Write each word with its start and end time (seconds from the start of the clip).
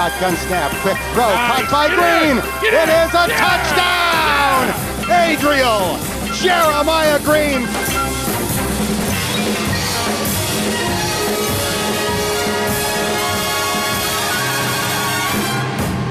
Dalton 0.00 0.18
shotgun 0.18 0.36
snap. 0.48 0.70
Quick 0.80 0.96
throw. 1.12 1.28
Caught 1.28 1.70
by 1.70 1.86
Green. 1.88 2.38
It 2.64 2.72
is 2.72 3.12
a 3.12 3.28
touchdown. 3.36 4.72
Adriel 5.12 5.98
Jeremiah 6.40 7.18
Green. 7.18 7.60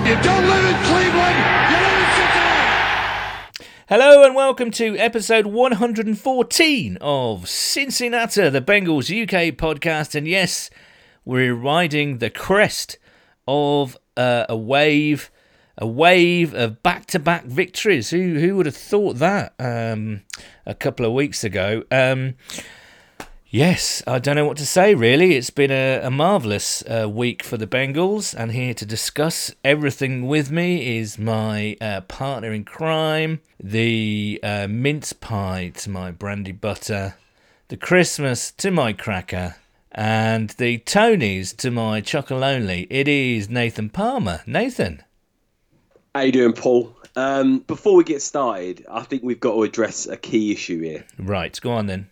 You 0.05 0.16
don't 0.21 0.45
live 0.45 0.66
in 0.66 0.77
Cleveland. 0.85 1.39
You 1.66 1.77
live 1.81 1.97
in 1.97 2.09
Cincinnati. 2.13 3.66
Hello 3.89 4.23
and 4.23 4.35
welcome 4.35 4.69
to 4.69 4.97
episode 4.99 5.47
114 5.47 6.97
of 7.02 7.49
Cincinnati, 7.49 8.49
the 8.49 8.61
Bengals 8.61 9.09
UK 9.09 9.55
podcast. 9.58 10.13
And 10.13 10.27
yes, 10.27 10.69
we're 11.25 11.55
riding 11.55 12.19
the 12.19 12.30
crest 12.30 12.99
of 13.50 13.97
uh, 14.16 14.45
a 14.47 14.55
wave, 14.55 15.31
a 15.78 15.88
wave 15.88 16.53
of 16.53 16.83
back-to-back 16.83 17.45
victories. 17.45 18.11
Who 18.11 18.39
who 18.39 18.55
would 18.55 18.66
have 18.67 18.78
thought 18.78 19.17
that 19.17 19.53
um, 19.59 20.22
a 20.66 20.75
couple 20.75 21.05
of 21.05 21.14
weeks 21.14 21.44
ago? 21.44 21.83
Um, 21.92 22.36
Yes, 23.52 24.03
I 24.05 24.20
don't 24.20 24.36
know 24.36 24.45
what 24.45 24.58
to 24.58 24.66
say 24.66 24.94
really. 24.94 25.36
It's 25.36 25.50
been 25.50 25.72
a, 25.72 26.02
a 26.03 26.11
marvellous 26.11 26.83
uh, 26.83 27.09
week 27.09 27.42
for 27.42 27.58
the 27.58 27.66
Bengals, 27.66 28.36
and 28.38 28.52
here 28.52 28.75
to 28.75 28.86
discuss 28.86 29.52
everything 29.66 30.27
with 30.27 30.52
me 30.52 31.00
is 31.00 31.17
my 31.17 31.75
uh, 31.81 32.02
partner 32.02 32.53
in 32.53 32.64
crime, 32.64 33.42
the 33.59 34.39
uh, 34.44 34.67
mince 34.70 35.14
pie 35.14 35.72
to 35.77 35.89
my 35.89 36.11
brandy 36.11 36.52
butter, 36.52 37.16
the 37.70 37.77
Christmas 37.77 38.52
to 38.52 38.70
my 38.70 38.94
cracker, 38.94 39.55
and 40.00 40.52
the 40.52 40.78
Tonys 40.78 41.53
to 41.58 41.69
my 41.69 42.00
chocolonely. 42.00 42.88
It 42.89 43.09
is 43.09 43.50
Nathan 43.50 43.89
Palmer. 43.89 44.42
Nathan. 44.47 45.03
How 46.16 46.22
you 46.22 46.31
doing, 46.31 46.53
Paul? 46.53 46.95
Um, 47.17 47.59
before 47.59 47.97
we 47.97 48.05
get 48.05 48.22
started, 48.22 48.86
I 48.89 49.03
think 49.03 49.23
we've 49.23 49.42
got 49.42 49.55
to 49.55 49.64
address 49.64 50.08
a 50.08 50.16
key 50.16 50.53
issue 50.53 50.81
here. 50.81 51.03
Right, 51.17 51.59
go 51.59 51.73
on 51.73 51.88
then. 51.88 52.08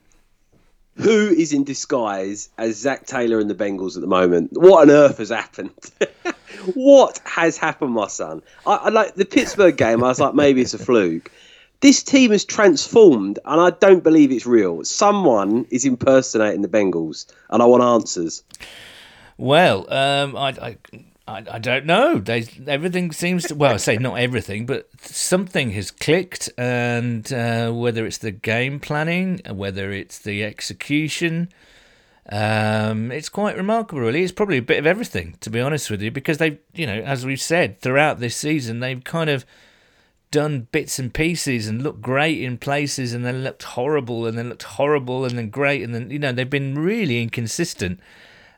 Who 0.96 1.30
is 1.30 1.54
in 1.54 1.64
disguise 1.64 2.50
as 2.58 2.76
Zac 2.76 3.06
Taylor 3.06 3.40
and 3.40 3.50
the 3.50 3.56
Bengals 3.56 3.96
at 3.96 4.02
the 4.02 4.08
moment? 4.08 4.50
What 4.52 4.82
on 4.82 4.92
earth 4.92 5.20
has 5.20 5.30
happened? 5.30 5.72
what 6.74 7.22
has 7.24 7.56
happened, 7.56 7.94
my 7.94 8.08
son? 8.08 8.42
I, 8.66 8.76
I 8.76 8.90
like 8.90 9.16
the 9.16 9.24
Pittsburgh 9.24 9.78
game. 9.78 10.04
I 10.04 10.10
was 10.10 10.20
like, 10.20 10.34
maybe 10.34 10.60
it's 10.60 10.74
a 10.74 10.78
fluke. 10.78 11.32
This 11.80 12.02
team 12.02 12.32
has 12.32 12.44
transformed, 12.44 13.38
and 13.46 13.62
I 13.62 13.70
don't 13.70 14.04
believe 14.04 14.32
it's 14.32 14.48
real. 14.48 14.84
Someone 14.84 15.66
is 15.70 15.86
impersonating 15.86 16.64
the 16.64 16.68
Bengals, 16.68 17.32
and 17.50 17.62
I 17.62 17.66
want 17.66 17.84
answers. 17.84 18.44
Well, 19.38 19.92
um, 19.94 20.36
I, 20.36 20.78
I, 21.28 21.44
I, 21.52 21.60
don't 21.60 21.86
know. 21.86 22.18
They 22.18 22.48
everything 22.66 23.12
seems 23.12 23.44
to. 23.46 23.56
Well, 23.56 23.74
I 23.74 23.78
say 23.78 23.98
not 23.98 24.16
everything, 24.16 24.66
but 24.66 24.90
something 25.02 25.72
has 25.72 25.92
clicked, 25.92 26.50
and 26.58 27.32
uh, 27.32 27.72
whether 27.72 28.08
it's 28.08 28.18
the 28.18 28.32
game 28.32 28.80
planning, 28.80 29.42
whether 29.48 29.92
it's 29.92 30.18
the 30.18 30.44
execution, 30.44 31.50
um, 32.30 33.12
it's 33.12 33.30
quite 33.30 33.56
remarkable. 33.56 34.02
Really, 34.02 34.24
it's 34.24 34.32
probably 34.32 34.58
a 34.58 34.64
bit 34.64 34.80
of 34.80 34.88
everything, 34.88 35.36
to 35.42 35.52
be 35.52 35.60
honest 35.60 35.92
with 35.92 36.02
you, 36.02 36.10
because 36.10 36.40
they've, 36.40 36.58
you 36.74 36.88
know, 36.88 37.02
as 37.02 37.24
we've 37.24 37.42
said 37.42 37.82
throughout 37.82 38.20
this 38.20 38.36
season, 38.36 38.80
they've 38.80 39.04
kind 39.04 39.30
of 39.30 39.46
done 40.32 40.68
bits 40.72 41.00
and 41.00 41.14
pieces 41.14 41.68
and 41.68 41.82
looked 41.82 42.02
great 42.02 42.42
in 42.42 42.58
places, 42.58 43.14
and 43.14 43.26
then 43.26 43.44
looked 43.44 43.64
horrible, 43.64 44.26
and 44.26 44.38
then 44.38 44.50
looked 44.50 44.64
horrible, 44.64 45.26
and 45.26 45.38
then 45.38 45.50
great, 45.50 45.82
and 45.82 45.94
then 45.94 46.10
you 46.10 46.20
know 46.20 46.32
they've 46.32 46.50
been 46.50 46.76
really 46.76 47.22
inconsistent. 47.22 48.00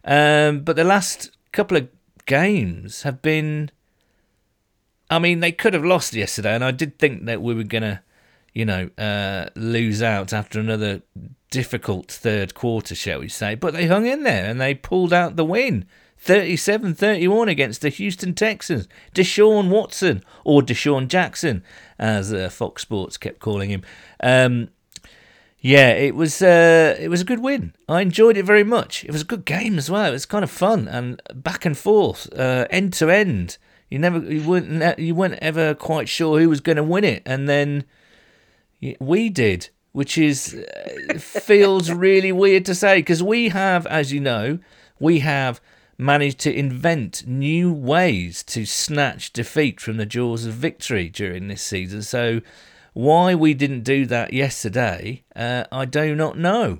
Um, 0.03 0.61
but 0.61 0.75
the 0.75 0.83
last 0.83 1.31
couple 1.51 1.77
of 1.77 1.89
games 2.25 3.03
have 3.03 3.21
been. 3.21 3.71
I 5.11 5.17
mean, 5.17 5.39
they 5.39 5.51
could 5.51 5.73
have 5.73 5.83
lost 5.83 6.13
yesterday, 6.13 6.53
and 6.53 6.63
I 6.63 6.71
did 6.71 6.99
think 6.99 7.25
that 7.25 7.41
we 7.41 7.55
were 7.55 7.63
to, 7.63 8.01
you 8.53 8.63
know, 8.63 8.91
uh, 8.95 9.49
lose 9.55 10.03
out 10.03 10.33
after 10.33 10.59
another 10.59 11.01
difficult 11.49 12.11
third 12.11 12.53
quarter, 12.53 12.93
shall 12.93 13.19
we 13.19 13.27
say. 13.27 13.55
But 13.55 13.73
they 13.73 13.87
hung 13.87 14.05
in 14.05 14.23
there 14.23 14.45
and 14.45 14.61
they 14.61 14.75
pulled 14.75 15.13
out 15.13 15.35
the 15.35 15.45
win 15.45 15.85
37 16.19 16.93
31 16.93 17.49
against 17.49 17.81
the 17.81 17.89
Houston 17.89 18.33
Texans. 18.33 18.87
Deshaun 19.15 19.69
Watson, 19.69 20.23
or 20.43 20.61
Deshaun 20.61 21.07
Jackson, 21.07 21.63
as 21.97 22.33
uh, 22.33 22.49
Fox 22.49 22.81
Sports 22.81 23.17
kept 23.17 23.39
calling 23.39 23.69
him. 23.69 23.83
Um, 24.21 24.69
yeah, 25.61 25.89
it 25.89 26.15
was 26.15 26.41
uh, 26.41 26.95
it 26.99 27.09
was 27.09 27.21
a 27.21 27.25
good 27.25 27.39
win. 27.39 27.73
I 27.87 28.01
enjoyed 28.01 28.37
it 28.37 28.45
very 28.45 28.63
much. 28.63 29.03
It 29.03 29.11
was 29.11 29.21
a 29.21 29.25
good 29.25 29.45
game 29.45 29.77
as 29.77 29.89
well. 29.89 30.09
It 30.09 30.13
was 30.13 30.25
kind 30.25 30.43
of 30.43 30.51
fun 30.51 30.87
and 30.87 31.21
back 31.33 31.65
and 31.65 31.77
forth, 31.77 32.31
uh, 32.33 32.65
end 32.69 32.93
to 32.93 33.09
end. 33.09 33.57
You 33.89 33.99
never 33.99 34.19
you 34.19 34.47
weren't 34.47 34.99
you 34.99 35.15
weren't 35.15 35.39
ever 35.41 35.73
quite 35.73 36.07
sure 36.07 36.39
who 36.39 36.49
was 36.49 36.61
going 36.61 36.77
to 36.77 36.83
win 36.83 37.03
it, 37.03 37.23
and 37.25 37.49
then 37.49 37.85
we 38.99 39.29
did, 39.29 39.69
which 39.91 40.17
is 40.17 40.53
uh, 40.53 41.13
feels 41.17 41.91
really 41.91 42.31
weird 42.31 42.65
to 42.65 42.75
say 42.75 42.99
because 42.99 43.23
we 43.23 43.49
have, 43.49 43.85
as 43.87 44.13
you 44.13 44.21
know, 44.21 44.59
we 44.99 45.19
have 45.19 45.59
managed 45.99 46.39
to 46.39 46.57
invent 46.57 47.27
new 47.27 47.71
ways 47.71 48.41
to 48.41 48.65
snatch 48.65 49.33
defeat 49.33 49.81
from 49.81 49.97
the 49.97 50.05
jaws 50.05 50.45
of 50.45 50.53
victory 50.53 51.09
during 51.09 51.49
this 51.49 51.61
season. 51.61 52.01
So 52.01 52.39
why 52.93 53.35
we 53.35 53.53
didn't 53.53 53.83
do 53.83 54.05
that 54.05 54.31
yesterday, 54.31 55.23
uh, 55.35 55.65
I 55.71 55.83
do 55.85 56.15
not 56.15 56.39
know. 56.39 56.79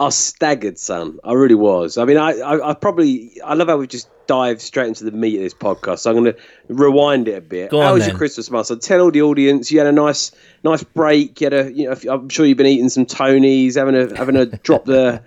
I 0.00 0.06
was 0.06 0.16
staggered, 0.16 0.80
son. 0.80 1.20
I 1.22 1.32
really 1.32 1.54
was. 1.54 1.96
I 1.96 2.04
mean, 2.04 2.16
I, 2.16 2.32
I, 2.32 2.70
I 2.70 2.74
probably, 2.74 3.40
I 3.40 3.54
love 3.54 3.68
how 3.68 3.76
we 3.76 3.86
just 3.86 4.08
dive 4.26 4.60
straight 4.60 4.88
into 4.88 5.04
the 5.04 5.12
meat 5.12 5.36
of 5.36 5.42
this 5.42 5.54
podcast. 5.54 6.00
So 6.00 6.10
I'm 6.10 6.16
going 6.16 6.32
to 6.32 6.40
rewind 6.68 7.28
it 7.28 7.34
a 7.34 7.40
bit. 7.40 7.70
Go 7.70 7.80
how 7.80 7.94
was 7.94 8.02
then. 8.02 8.10
your 8.10 8.18
Christmas, 8.18 8.50
Marcel? 8.50 8.78
Tell 8.78 9.00
all 9.00 9.12
the 9.12 9.22
audience 9.22 9.70
you 9.70 9.78
had 9.78 9.86
a 9.86 9.92
nice, 9.92 10.32
nice 10.64 10.82
break. 10.82 11.40
You 11.40 11.44
had 11.46 11.52
a, 11.52 11.72
you 11.72 11.88
know, 11.88 12.12
I'm 12.12 12.28
sure 12.30 12.44
you've 12.44 12.58
been 12.58 12.66
eating 12.66 12.88
some 12.88 13.06
Tonys, 13.06 13.76
having 13.76 13.94
a, 13.94 14.16
having 14.16 14.34
a 14.34 14.46
drop 14.64 14.86
the, 14.86 15.22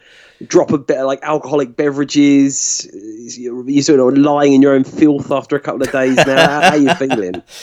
drop 0.47 0.71
a 0.71 0.77
bit 0.77 0.97
of 0.97 1.05
like 1.07 1.19
alcoholic 1.23 1.75
beverages. 1.75 2.89
You're, 3.37 3.67
you're 3.69 3.83
sort 3.83 3.99
of 3.99 4.17
lying 4.17 4.53
in 4.53 4.61
your 4.61 4.73
own 4.73 4.83
filth 4.83 5.31
after 5.31 5.55
a 5.55 5.59
couple 5.59 5.81
of 5.81 5.91
days 5.91 6.15
now. 6.17 6.61
how, 6.61 6.69
are 6.71 6.77
you 6.77 6.93
feeling? 6.95 7.41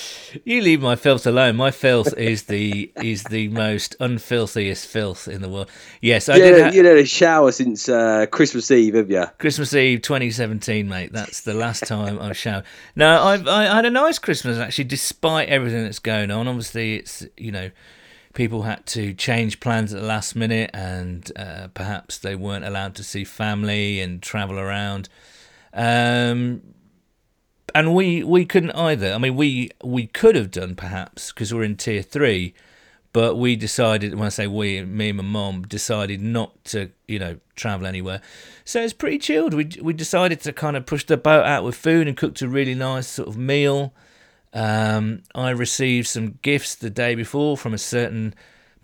You 0.45 0.63
leave 0.63 0.81
my 0.81 0.97
filth 0.97 1.27
alone. 1.27 1.57
My 1.57 1.71
filth 1.71 2.17
is 2.17 2.45
the 2.45 2.91
is 3.03 3.23
the 3.25 3.49
most 3.49 3.95
unfilthiest 4.01 4.87
filth 4.87 5.29
in 5.29 5.43
the 5.43 5.49
world. 5.51 5.69
Yes, 6.01 6.31
I 6.31 6.37
You 6.37 6.43
did. 6.43 6.53
had, 6.55 6.63
Ha- 6.63 6.69
a, 6.71 6.73
you 6.75 6.87
had 6.87 6.97
a 6.97 7.05
shower 7.05 7.53
since 7.53 7.87
uh, 7.87 8.25
Christmas 8.31 8.71
Eve, 8.71 8.95
have 8.95 9.11
you? 9.11 9.27
Christmas 9.39 9.75
Eve 9.75 10.01
2017, 10.01 10.89
mate. 10.89 11.13
That's 11.13 11.43
the 11.43 11.53
last 11.53 11.85
time 11.87 12.19
I've 12.19 12.35
showered. 12.39 12.65
No, 12.97 13.23
I've, 13.23 13.47
I 13.47 13.65
I 13.71 13.75
had 13.75 13.85
a 13.85 13.91
nice 13.91 14.19
Christmas 14.19 14.57
actually, 14.57 14.85
despite 14.85 15.51
everything 15.51 15.83
that's 15.85 15.99
going 15.99 16.31
on. 16.31 16.49
Obviously, 16.49 16.95
it's 16.97 17.27
you 17.37 17.53
know, 17.53 17.71
people 18.33 18.63
had 18.63 18.87
to 18.87 19.15
change 19.15 19.61
plans 19.61 19.93
at 19.93 20.01
the 20.01 20.07
last 20.07 20.35
minute, 20.35 20.71
and 20.73 21.31
uh, 21.37 21.69
perhaps 21.75 22.19
they 22.19 22.35
weren't 22.35 22.65
allowed 22.65 22.95
to 22.97 23.05
see 23.05 23.25
family 23.25 24.01
and 24.01 24.23
travel 24.23 24.59
around. 24.59 25.09
Um, 25.73 26.63
and 27.75 27.95
we 27.95 28.23
we 28.23 28.45
couldn't 28.45 28.73
either. 28.73 29.13
I 29.13 29.19
mean, 29.19 29.37
we 29.37 29.71
we 29.83 30.07
could 30.07 30.35
have 30.37 30.51
done 30.51 30.75
perhaps 30.75 31.33
because 31.33 31.53
we're 31.53 31.63
in 31.63 31.77
tier 31.77 32.03
three, 32.03 32.55
but 33.13 33.37
we 33.37 33.57
decided. 33.57 34.15
When 34.15 34.27
I 34.27 34.31
say 34.31 34.47
we, 34.47 34.83
me 34.85 35.11
and 35.11 35.19
my 35.19 35.25
mom 35.25 35.63
decided 35.63 36.21
not 36.21 36.65
to, 36.67 36.91
you 37.09 37.19
know, 37.19 37.39
travel 37.57 37.87
anywhere. 37.87 38.21
So 38.65 38.83
it's 38.83 38.93
pretty 38.93 39.19
chilled. 39.19 39.55
We 39.55 39.71
we 39.81 39.93
decided 39.93 40.41
to 40.43 40.53
kind 40.53 40.77
of 40.77 40.87
push 40.87 41.05
the 41.05 41.17
boat 41.17 41.45
out 41.45 41.65
with 41.65 41.77
food 41.77 42.09
and 42.09 42.17
cooked 42.17 42.43
a 42.43 42.49
really 42.49 42.75
nice 42.75 43.07
sort 43.07 43.29
of 43.29 43.37
meal. 43.37 43.95
Um, 44.55 45.23
I 45.35 45.51
received 45.51 46.09
some 46.09 46.39
gifts 46.43 46.75
the 46.75 46.91
day 46.91 47.15
before 47.15 47.57
from 47.57 47.75
a 47.75 47.79
certain 47.79 48.35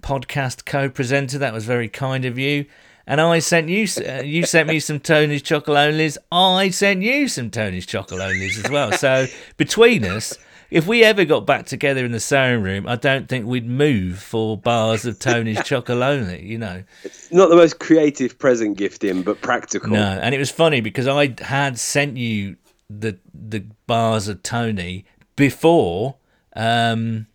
podcast 0.03 0.65
co-presenter. 0.65 1.39
That 1.39 1.53
was 1.53 1.65
very 1.65 1.89
kind 1.89 2.25
of 2.25 2.39
you. 2.39 2.67
And 3.07 3.21
I 3.21 3.39
sent 3.39 3.69
you, 3.69 3.87
uh, 4.07 4.23
you 4.23 4.45
sent 4.45 4.69
me 4.69 4.81
some 4.81 5.01
Tony's 5.01 5.43
Chocolonelys. 5.43 6.19
I 6.31 6.69
sent 6.69 7.03
you 7.03 7.27
some 7.29 7.51
Tony's 7.51 7.87
Chocolonelys 7.87 8.63
as 8.63 8.71
well. 8.71 8.93
So 8.93 9.27
between 9.57 10.05
us, 10.05 10.37
if 10.71 10.87
we 10.87 11.03
ever 11.03 11.25
got 11.25 11.47
back 11.47 11.65
together 11.65 12.05
in 12.05 12.13
the 12.13 12.21
sewing 12.21 12.63
room, 12.63 12.87
I 12.87 12.97
don't 12.97 13.27
think 13.27 13.47
we'd 13.47 13.67
move 13.67 14.19
for 14.19 14.59
bars 14.59 15.07
of 15.07 15.19
Tony's 15.19 15.59
Chocolonely, 15.59 16.47
you 16.47 16.59
know. 16.59 16.83
Not 17.31 17.49
the 17.49 17.57
most 17.57 17.79
creative 17.79 18.39
present 18.39 18.77
gifting, 18.77 19.23
but 19.23 19.41
practical. 19.41 19.89
No, 19.89 20.03
and 20.03 20.35
it 20.35 20.39
was 20.39 20.51
funny 20.51 20.83
because 20.83 21.09
I 21.09 21.35
had 21.41 21.79
sent 21.79 22.19
you 22.19 22.57
the 22.91 23.19
the 23.35 23.65
bars 23.87 24.29
of 24.29 24.43
Tony 24.43 25.07
before 25.39 26.17
um 26.57 27.27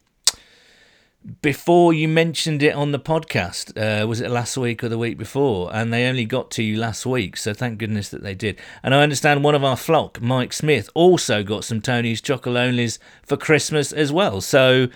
before 1.42 1.94
you 1.94 2.06
mentioned 2.06 2.62
it 2.62 2.76
on 2.76 2.92
the 2.92 3.00
podcast. 3.00 3.72
Uh, 3.78 4.06
was 4.06 4.20
it 4.20 4.30
last 4.30 4.58
week 4.58 4.84
or 4.84 4.90
the 4.90 4.98
week 4.98 5.18
before? 5.18 5.74
And 5.74 5.94
they 5.94 6.06
only 6.06 6.26
got 6.26 6.52
to 6.52 6.64
you 6.64 6.78
last 6.78 7.06
week, 7.06 7.38
so 7.38 7.54
thank 7.54 7.78
goodness 7.78 8.10
that 8.10 8.24
they 8.24 8.36
did. 8.36 8.60
And 8.84 8.94
I 8.94 9.02
understand 9.02 9.42
one 9.42 9.56
of 9.56 9.64
our 9.64 9.78
flock, 9.78 10.20
Mike 10.20 10.52
Smith, 10.52 10.90
also 10.94 11.42
got 11.42 11.64
some 11.64 11.80
Tony's 11.80 12.22
Chocolonelys 12.22 13.00
for 13.26 13.38
Christmas 13.38 13.94
as 13.94 14.12
well. 14.12 14.42
So 14.42 14.90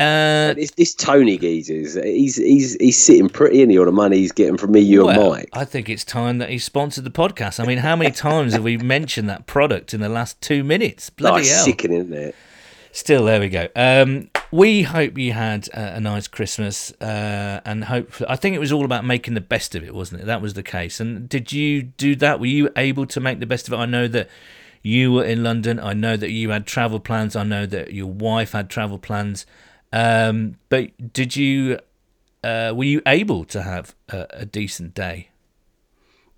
Uh, 0.00 0.54
This, 0.54 0.72
this 0.72 0.94
Tony 0.94 1.38
geezers, 1.38 1.94
he's 1.94 2.34
he's 2.36 2.74
he's 2.80 2.98
sitting 2.98 3.28
pretty 3.28 3.62
in 3.62 3.76
all 3.78 3.84
the 3.84 3.92
money 3.92 4.16
he's 4.18 4.32
getting 4.32 4.56
from 4.56 4.72
me, 4.72 4.80
you 4.80 5.08
and 5.08 5.22
Mike. 5.30 5.48
I 5.52 5.64
think 5.64 5.88
it's 5.88 6.04
time 6.04 6.38
that 6.38 6.50
he 6.50 6.58
sponsored 6.58 7.04
the 7.04 7.10
podcast. 7.10 7.60
I 7.62 7.66
mean, 7.66 7.78
how 7.78 7.94
many 7.94 8.10
times 8.10 8.54
have 8.54 8.64
we 8.64 8.76
mentioned 8.96 9.28
that 9.28 9.46
product 9.46 9.94
in 9.94 10.00
the 10.00 10.08
last 10.08 10.40
two 10.40 10.64
minutes? 10.64 11.10
Bloody 11.10 11.46
hell! 11.46 11.64
sickening, 11.64 11.98
isn't 12.00 12.12
it? 12.12 12.34
Still, 12.90 13.24
there 13.24 13.40
we 13.40 13.48
go. 13.48 13.68
Um, 13.74 14.30
we 14.50 14.82
hope 14.82 15.16
you 15.18 15.32
had 15.32 15.68
a, 15.68 15.96
a 15.96 16.00
nice 16.00 16.26
Christmas, 16.26 16.92
uh, 17.00 17.60
and 17.64 17.84
hope. 17.84 18.12
I 18.28 18.34
think 18.34 18.56
it 18.56 18.60
was 18.60 18.72
all 18.72 18.84
about 18.84 19.04
making 19.04 19.34
the 19.34 19.40
best 19.40 19.76
of 19.76 19.84
it, 19.84 19.94
wasn't 19.94 20.22
it? 20.22 20.26
That 20.26 20.42
was 20.42 20.54
the 20.54 20.62
case. 20.64 20.98
And 20.98 21.28
did 21.28 21.52
you 21.52 21.82
do 21.82 22.16
that? 22.16 22.40
Were 22.40 22.46
you 22.46 22.68
able 22.76 23.06
to 23.06 23.20
make 23.20 23.38
the 23.38 23.46
best 23.46 23.68
of 23.68 23.74
it? 23.74 23.76
I 23.76 23.86
know 23.86 24.08
that 24.08 24.28
you 24.82 25.12
were 25.12 25.24
in 25.24 25.42
London. 25.44 25.78
I 25.78 25.92
know 25.92 26.16
that 26.16 26.30
you 26.30 26.50
had 26.50 26.66
travel 26.66 27.00
plans. 27.00 27.34
I 27.36 27.44
know 27.44 27.64
that 27.66 27.92
your 27.92 28.06
wife 28.06 28.52
had 28.52 28.68
travel 28.70 28.98
plans. 28.98 29.46
Um, 29.94 30.56
but 30.70 31.12
did 31.12 31.36
you? 31.36 31.78
Uh, 32.42 32.72
were 32.74 32.84
you 32.84 33.00
able 33.06 33.44
to 33.44 33.62
have 33.62 33.94
a, 34.08 34.26
a 34.30 34.44
decent 34.44 34.92
day? 34.92 35.28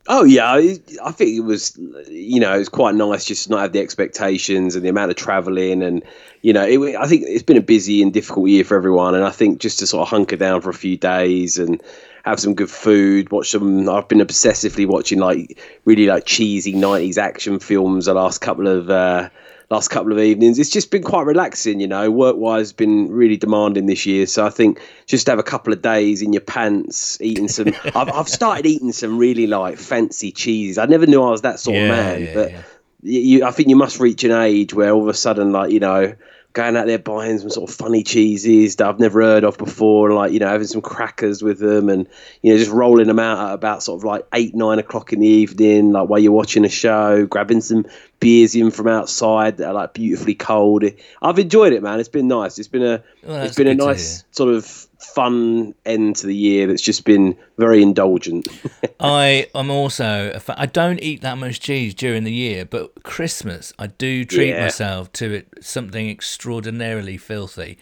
Oh 0.08 0.23
yeah, 0.25 0.53
I, 0.53 1.11
think 1.11 1.37
it 1.37 1.41
was, 1.41 1.76
you 2.08 2.38
know, 2.38 2.55
it 2.55 2.58
was 2.58 2.69
quite 2.69 2.94
nice 2.94 3.25
just 3.25 3.44
to 3.44 3.50
not 3.50 3.62
have 3.62 3.73
the 3.73 3.81
expectations 3.81 4.76
and 4.76 4.85
the 4.85 4.88
amount 4.91 5.11
of 5.11 5.17
travelling, 5.17 5.82
and 5.82 6.05
you 6.43 6.53
know, 6.53 6.64
it, 6.64 6.97
I 6.97 7.08
think 7.08 7.25
it's 7.26 7.43
been 7.43 7.56
a 7.56 7.62
busy 7.62 8.03
and 8.03 8.12
difficult 8.12 8.49
year 8.49 8.62
for 8.62 8.76
everyone, 8.76 9.17
and 9.17 9.25
I 9.25 9.31
think 9.31 9.59
just 9.59 9.81
to 9.81 9.87
sort 9.87 10.02
of 10.02 10.09
hunker 10.09 10.37
down 10.37 10.61
for 10.61 10.70
a 10.70 10.75
few 10.75 10.97
days 10.97 11.59
and 11.59 11.82
have 12.25 12.38
some 12.38 12.55
good 12.55 12.70
food, 12.70 13.32
watch 13.32 13.50
some. 13.50 13.88
I've 13.88 14.06
been 14.06 14.19
obsessively 14.19 14.87
watching 14.87 15.19
like 15.19 15.59
really 15.87 16.06
like 16.06 16.26
cheesy 16.26 16.75
'90s 16.75 17.19
action 17.19 17.59
films 17.59 18.05
the 18.05 18.14
last 18.14 18.41
couple 18.43 18.69
of. 18.69 18.91
Uh, 18.91 19.31
last 19.68 19.88
couple 19.88 20.12
of 20.12 20.18
evenings. 20.18 20.58
It's 20.58 20.70
just 20.70 20.90
been 20.90 21.02
quite 21.02 21.26
relaxing, 21.26 21.80
you 21.80 21.88
know. 21.88 22.10
Work 22.10 22.36
wise, 22.36 22.72
been 22.72 23.10
really 23.10 23.36
demanding 23.36 23.86
this 23.86 24.06
year. 24.06 24.26
So 24.26 24.46
I 24.46 24.50
think 24.50 24.80
just 25.06 25.26
have 25.26 25.38
a 25.38 25.42
couple 25.42 25.72
of 25.72 25.82
days 25.82 26.22
in 26.22 26.32
your 26.32 26.42
pants, 26.42 27.20
eating 27.20 27.48
some. 27.48 27.68
I've, 27.84 28.08
I've 28.10 28.28
started 28.28 28.66
eating 28.66 28.92
some 28.92 29.18
really 29.18 29.46
like 29.46 29.78
fancy 29.78 30.32
cheeses. 30.32 30.78
I 30.78 30.86
never 30.86 31.06
knew 31.06 31.22
I 31.22 31.30
was 31.30 31.42
that 31.42 31.58
sort 31.60 31.76
Yeah, 31.76 31.82
of 31.82 31.88
man, 31.88 32.22
yeah, 32.22 32.34
but 32.34 32.50
yeah. 32.52 32.62
you, 33.02 33.20
you, 33.20 33.44
I 33.44 33.50
think 33.50 33.68
you 33.68 33.76
must 33.76 33.98
reach 34.00 34.24
an 34.24 34.32
age 34.32 34.72
where 34.74 34.90
all 34.92 35.02
of 35.02 35.08
a 35.08 35.14
sudden, 35.14 35.52
like 35.52 35.70
you 35.72 35.80
know. 35.80 36.14
Going 36.56 36.75
out 36.75 36.87
there 36.87 36.99
buying 36.99 37.38
some 37.38 37.50
sort 37.50 37.69
of 37.69 37.76
funny 37.76 38.03
cheeses 38.03 38.76
that 38.76 38.88
I've 38.88 38.99
never 38.99 39.20
heard 39.20 39.44
of 39.44 39.58
before, 39.58 40.08
and 40.08 40.17
like 40.17 40.32
you 40.32 40.38
know 40.38 40.49
having 40.49 40.67
some 40.67 40.81
crackers 40.81 41.43
with 41.43 41.58
them, 41.58 41.91
and 41.91 42.08
you 42.41 42.50
know 42.50 42.58
just 42.58 42.70
rolling 42.70 43.08
them 43.08 43.19
out 43.19 43.50
at 43.50 43.53
about 43.53 43.82
sort 43.82 44.00
of 44.00 44.05
like 44.05 44.26
eight 44.32 44.55
nine 44.55 44.79
o'clock 44.79 45.12
in 45.12 45.20
the 45.20 45.26
evening, 45.26 45.93
like 45.93 46.08
while 46.08 46.19
you're 46.19 46.32
watching 46.32 46.64
a 46.64 46.70
show, 46.70 47.26
grabbing 47.26 47.61
some 47.61 47.85
beers 48.20 48.55
in 48.55 48.70
from 48.70 48.88
outside 48.88 49.58
that 49.58 49.69
are 49.69 49.75
like 49.75 49.93
beautifully 49.93 50.35
cold. 50.35 50.82
I've 51.20 51.38
enjoyed 51.38 51.75
it, 51.75 51.82
man. 51.82 52.00
It's 52.00 52.08
been 52.08 52.26
nice. 52.26 52.59
It's 52.59 52.69
been 52.69 52.82
a 52.82 53.02
Well, 53.23 53.44
it's 53.44 53.56
been 53.56 53.67
a 53.67 53.75
nice 53.75 54.25
sort 54.31 54.55
of 54.55 54.86
fun 54.98 55.75
end 55.84 56.16
to 56.16 56.26
the 56.26 56.34
year. 56.34 56.66
That's 56.66 56.82
just 56.82 57.04
been 57.04 57.37
very 57.58 57.82
indulgent. 57.82 58.48
I 59.00 59.48
am 59.54 59.70
also 59.70 60.31
a 60.34 60.40
fa- 60.40 60.54
I 60.58 60.66
don't 60.66 60.98
eat 61.02 61.20
that 61.22 61.38
much 61.38 61.60
cheese 61.60 61.94
during 61.94 62.25
the 62.25 62.32
year, 62.32 62.64
but 62.64 63.02
Christmas 63.02 63.72
I 63.78 63.88
do 63.88 64.25
treat 64.25 64.50
Yeah. 64.50 64.62
myself 64.64 65.12
to 65.14 65.32
it 65.32 65.48
something 65.60 66.08
extraordinarily 66.08 67.16
filthy, 67.16 67.78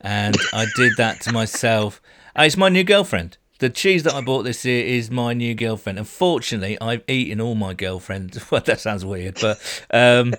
and 0.00 0.36
I 0.52 0.66
did 0.76 0.92
that 0.96 1.20
to 1.22 1.32
myself. 1.32 2.00
Uh, 2.38 2.42
it's 2.42 2.56
my 2.56 2.68
new 2.68 2.84
girlfriend. 2.84 3.36
The 3.58 3.68
cheese 3.70 4.04
that 4.04 4.14
I 4.14 4.22
bought 4.22 4.44
this 4.44 4.64
year 4.64 4.82
is 4.84 5.10
my 5.10 5.34
new 5.34 5.54
girlfriend. 5.54 5.98
Unfortunately, 5.98 6.78
I've 6.80 7.02
eaten 7.08 7.40
all 7.42 7.54
my 7.54 7.74
girlfriends. 7.74 8.38
Well, 8.50 8.62
that 8.62 8.80
sounds 8.80 9.04
weird, 9.04 9.38
but 9.40 9.58
um, 9.92 10.34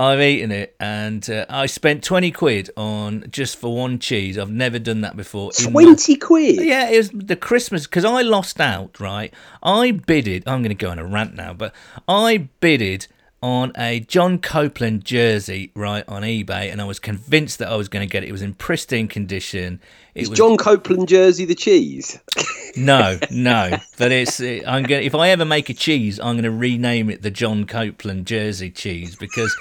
I've 0.00 0.20
eaten 0.22 0.50
it, 0.50 0.74
and 0.80 1.28
uh, 1.28 1.44
I 1.50 1.66
spent 1.66 2.02
twenty 2.02 2.30
quid 2.30 2.70
on 2.74 3.26
just 3.30 3.58
for 3.58 3.76
one 3.76 3.98
cheese. 3.98 4.38
I've 4.38 4.50
never 4.50 4.78
done 4.78 5.02
that 5.02 5.14
before. 5.14 5.52
Twenty 5.52 6.16
quid. 6.16 6.64
yeah, 6.64 6.88
it 6.88 6.96
was 6.96 7.10
the 7.10 7.36
Christmas 7.36 7.86
because 7.86 8.06
I 8.06 8.22
lost 8.22 8.62
out. 8.62 8.98
Right, 8.98 9.34
I 9.62 9.90
bidded. 9.90 10.44
I'm 10.46 10.62
going 10.62 10.70
to 10.70 10.74
go 10.74 10.88
on 10.88 10.98
a 10.98 11.04
rant 11.04 11.34
now, 11.34 11.52
but 11.52 11.74
I 12.08 12.48
bidded 12.60 13.08
on 13.42 13.72
a 13.76 14.00
John 14.00 14.38
Copeland 14.38 15.04
jersey 15.04 15.70
right 15.74 16.04
on 16.06 16.22
eBay, 16.22 16.70
and 16.70 16.80
I 16.80 16.84
was 16.84 16.98
convinced 16.98 17.58
that 17.58 17.68
I 17.68 17.76
was 17.76 17.88
going 17.88 18.06
to 18.06 18.10
get 18.10 18.22
it. 18.22 18.28
It 18.28 18.32
was 18.32 18.42
in 18.42 18.52
pristine 18.54 19.08
condition. 19.08 19.80
It 20.14 20.22
Is 20.22 20.30
was 20.30 20.38
John 20.38 20.58
Copeland 20.58 21.08
jersey 21.08 21.46
the 21.46 21.54
cheese? 21.54 22.18
no, 22.76 23.18
no, 23.30 23.78
but 23.96 24.12
it's. 24.12 24.40
It, 24.40 24.68
I'm 24.68 24.82
going. 24.82 25.04
If 25.04 25.14
I 25.14 25.30
ever 25.30 25.46
make 25.46 25.70
a 25.70 25.74
cheese, 25.74 26.20
I'm 26.20 26.34
going 26.34 26.44
to 26.44 26.50
rename 26.50 27.08
it 27.08 27.22
the 27.22 27.30
John 27.30 27.64
Copeland 27.64 28.26
Jersey 28.26 28.70
cheese 28.70 29.16
because 29.16 29.56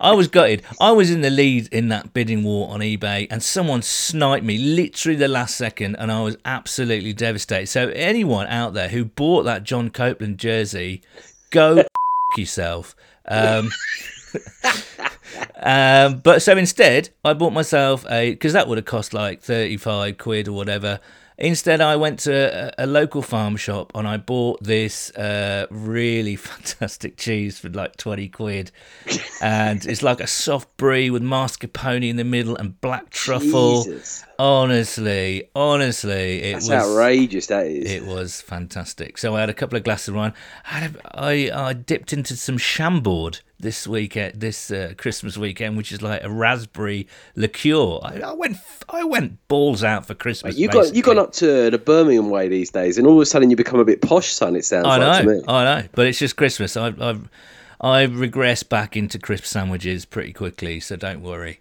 I 0.00 0.12
was 0.12 0.28
gutted. 0.28 0.62
I 0.80 0.92
was 0.92 1.10
in 1.10 1.20
the 1.20 1.30
lead 1.30 1.68
in 1.72 1.88
that 1.88 2.14
bidding 2.14 2.44
war 2.44 2.70
on 2.70 2.80
eBay, 2.80 3.26
and 3.30 3.42
someone 3.42 3.82
sniped 3.82 4.44
me 4.44 4.56
literally 4.56 5.16
the 5.16 5.28
last 5.28 5.56
second, 5.56 5.96
and 5.96 6.10
I 6.10 6.22
was 6.22 6.38
absolutely 6.46 7.12
devastated. 7.12 7.66
So 7.66 7.88
anyone 7.90 8.46
out 8.46 8.72
there 8.72 8.88
who 8.88 9.04
bought 9.04 9.42
that 9.42 9.64
John 9.64 9.90
Copeland 9.90 10.38
jersey, 10.38 11.02
go 11.50 11.84
yourself. 12.36 12.94
Um, 13.26 13.70
um, 15.62 16.18
but 16.18 16.42
so 16.42 16.56
instead, 16.56 17.10
I 17.24 17.34
bought 17.34 17.52
myself 17.52 18.06
a 18.10 18.30
because 18.30 18.52
that 18.52 18.68
would 18.68 18.78
have 18.78 18.84
cost 18.84 19.14
like 19.14 19.42
thirty 19.42 19.76
five 19.76 20.18
quid 20.18 20.48
or 20.48 20.52
whatever. 20.52 21.00
Instead, 21.38 21.80
I 21.80 21.96
went 21.96 22.20
to 22.20 22.74
a, 22.78 22.84
a 22.84 22.86
local 22.86 23.22
farm 23.22 23.56
shop 23.56 23.90
and 23.94 24.06
I 24.06 24.16
bought 24.16 24.62
this 24.62 25.10
uh, 25.12 25.66
really 25.70 26.36
fantastic 26.50 27.16
cheese 27.16 27.58
for 27.58 27.68
like 27.68 27.96
twenty 27.96 28.28
quid, 28.28 28.70
and 29.40 29.84
it's 29.84 30.02
like 30.02 30.20
a 30.20 30.26
soft 30.26 30.76
brie 30.76 31.10
with 31.10 31.22
mascarpone 31.22 32.08
in 32.08 32.16
the 32.16 32.24
middle 32.24 32.56
and 32.56 32.80
black 32.80 33.10
truffle. 33.10 33.84
Jesus. 33.84 34.24
Honestly, 34.38 35.48
honestly, 35.54 36.42
it 36.42 36.52
That's 36.54 36.68
was 36.68 36.90
outrageous. 36.90 37.46
That 37.46 37.66
is. 37.66 37.90
it 37.90 38.04
was 38.04 38.40
fantastic. 38.40 39.18
So 39.18 39.36
I 39.36 39.40
had 39.40 39.50
a 39.50 39.54
couple 39.54 39.76
of 39.76 39.84
glasses 39.84 40.08
of 40.08 40.14
wine. 40.16 40.32
I, 40.64 40.68
had 40.68 40.96
a, 40.96 41.18
I, 41.18 41.68
I 41.68 41.72
dipped 41.72 42.12
into 42.12 42.36
some 42.36 42.58
Chambord 42.58 43.40
this 43.60 43.86
weekend, 43.86 44.40
this 44.40 44.70
uh, 44.70 44.94
Christmas 44.98 45.38
weekend, 45.38 45.76
which 45.76 45.92
is 45.92 46.02
like 46.02 46.22
a 46.22 46.30
raspberry 46.30 47.08
liqueur. 47.36 47.98
I, 48.02 48.20
I 48.20 48.32
went, 48.32 48.58
I 48.88 49.04
went 49.04 49.46
balls 49.48 49.82
out 49.84 50.06
for 50.06 50.14
Christmas. 50.14 50.56
you 50.56 50.68
got 50.68 50.94
you 50.94 51.02
got 51.02 51.18
up 51.18 51.32
to 51.34 51.70
the 51.70 51.78
Birmingham 51.78 52.28
way 52.28 52.48
these 52.48 52.70
days, 52.70 52.98
and 52.98 53.06
all 53.06 53.14
of 53.14 53.22
a 53.22 53.26
sudden 53.26 53.50
you 53.50 53.56
become 53.56 53.80
a 53.80 53.84
bit 53.84 54.02
posh, 54.02 54.32
son. 54.32 54.56
It 54.56 54.64
sounds 54.64 54.86
I 54.86 54.96
like 54.96 55.20
to 55.20 55.26
know, 55.26 55.34
me. 55.34 55.44
I 55.48 55.64
know, 55.64 55.88
but 55.92 56.06
it's 56.06 56.18
just 56.18 56.36
Christmas. 56.36 56.76
I, 56.76 56.88
I've, 56.98 57.28
I 57.80 58.02
regress 58.02 58.62
back 58.62 58.96
into 58.96 59.18
crisp 59.18 59.44
sandwiches 59.44 60.04
pretty 60.04 60.32
quickly, 60.32 60.80
so 60.80 60.96
don't 60.96 61.22
worry. 61.22 61.60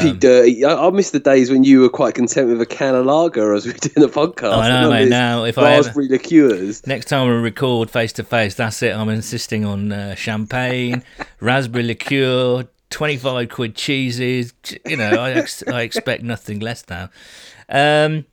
Few 0.00 0.12
dirty. 0.14 0.64
I, 0.64 0.86
I 0.86 0.90
miss 0.90 1.10
the 1.10 1.18
days 1.18 1.50
when 1.50 1.64
you 1.64 1.80
were 1.80 1.88
quite 1.88 2.14
content 2.14 2.48
with 2.48 2.60
a 2.60 2.66
can 2.66 2.94
of 2.94 3.06
lager 3.06 3.54
as 3.54 3.66
we 3.66 3.72
did 3.72 3.92
doing 3.94 4.06
the 4.06 4.12
podcast. 4.12 4.52
I 4.52 4.68
know, 4.68 4.90
mate, 4.90 5.08
now 5.08 5.44
if 5.44 5.58
I 5.58 5.72
ever- 5.74 5.86
raspberry 5.86 6.08
liqueurs. 6.08 6.86
Next 6.86 7.06
time 7.06 7.28
we 7.28 7.34
record 7.34 7.90
face 7.90 8.12
to 8.14 8.22
face, 8.24 8.54
that's 8.54 8.82
it. 8.82 8.94
I'm 8.94 9.08
insisting 9.08 9.64
on 9.64 9.90
uh, 9.90 10.14
champagne, 10.14 11.02
raspberry 11.40 11.82
liqueur, 11.84 12.68
25 12.90 13.48
quid 13.48 13.74
cheeses. 13.74 14.54
You 14.86 14.96
know, 14.96 15.10
I, 15.10 15.32
ex- 15.32 15.66
I 15.66 15.82
expect 15.82 16.22
nothing 16.22 16.60
less 16.60 16.84
now. 16.88 17.10
Um, 17.68 18.26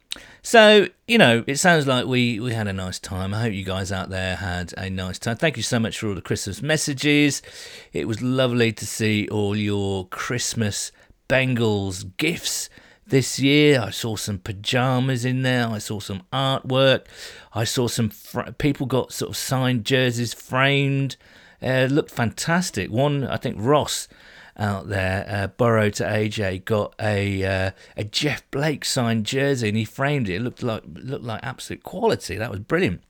so, 0.43 0.87
you 1.07 1.17
know, 1.17 1.43
it 1.47 1.57
sounds 1.57 1.87
like 1.87 2.05
we, 2.05 2.39
we 2.39 2.53
had 2.53 2.67
a 2.67 2.73
nice 2.73 2.99
time. 2.99 3.33
I 3.33 3.41
hope 3.41 3.53
you 3.53 3.63
guys 3.63 3.91
out 3.91 4.09
there 4.09 4.35
had 4.35 4.73
a 4.77 4.89
nice 4.89 5.17
time. 5.19 5.37
Thank 5.37 5.57
you 5.57 5.63
so 5.63 5.79
much 5.79 5.97
for 5.99 6.09
all 6.09 6.15
the 6.15 6.21
Christmas 6.21 6.61
messages. 6.61 7.41
It 7.93 8.07
was 8.07 8.21
lovely 8.21 8.71
to 8.73 8.85
see 8.85 9.27
all 9.29 9.55
your 9.55 10.07
Christmas 10.07 10.91
Bengals 11.31 12.11
gifts 12.17 12.69
this 13.07 13.39
year. 13.39 13.79
I 13.79 13.89
saw 13.89 14.17
some 14.17 14.37
pajamas 14.37 15.23
in 15.23 15.43
there. 15.43 15.65
I 15.65 15.77
saw 15.77 16.01
some 16.01 16.23
artwork. 16.33 17.05
I 17.53 17.63
saw 17.63 17.87
some 17.87 18.09
fr- 18.09 18.51
people 18.57 18.85
got 18.85 19.13
sort 19.13 19.29
of 19.29 19.37
signed 19.37 19.85
jerseys 19.85 20.33
framed. 20.33 21.15
Uh, 21.61 21.87
looked 21.89 22.11
fantastic. 22.11 22.91
One, 22.91 23.23
I 23.25 23.37
think 23.37 23.55
Ross 23.57 24.09
out 24.57 24.89
there, 24.89 25.25
uh, 25.29 25.47
Burrow 25.47 25.89
to 25.91 26.03
AJ, 26.03 26.65
got 26.65 26.95
a 26.99 27.43
uh, 27.45 27.71
a 27.95 28.03
Jeff 28.03 28.43
Blake 28.51 28.83
signed 28.83 29.25
jersey 29.25 29.69
and 29.69 29.77
he 29.77 29.85
framed 29.85 30.27
it. 30.27 30.35
It 30.35 30.41
looked 30.41 30.63
like 30.63 30.83
looked 30.85 31.23
like 31.23 31.39
absolute 31.43 31.83
quality. 31.83 32.35
That 32.35 32.51
was 32.51 32.59
brilliant. 32.59 33.03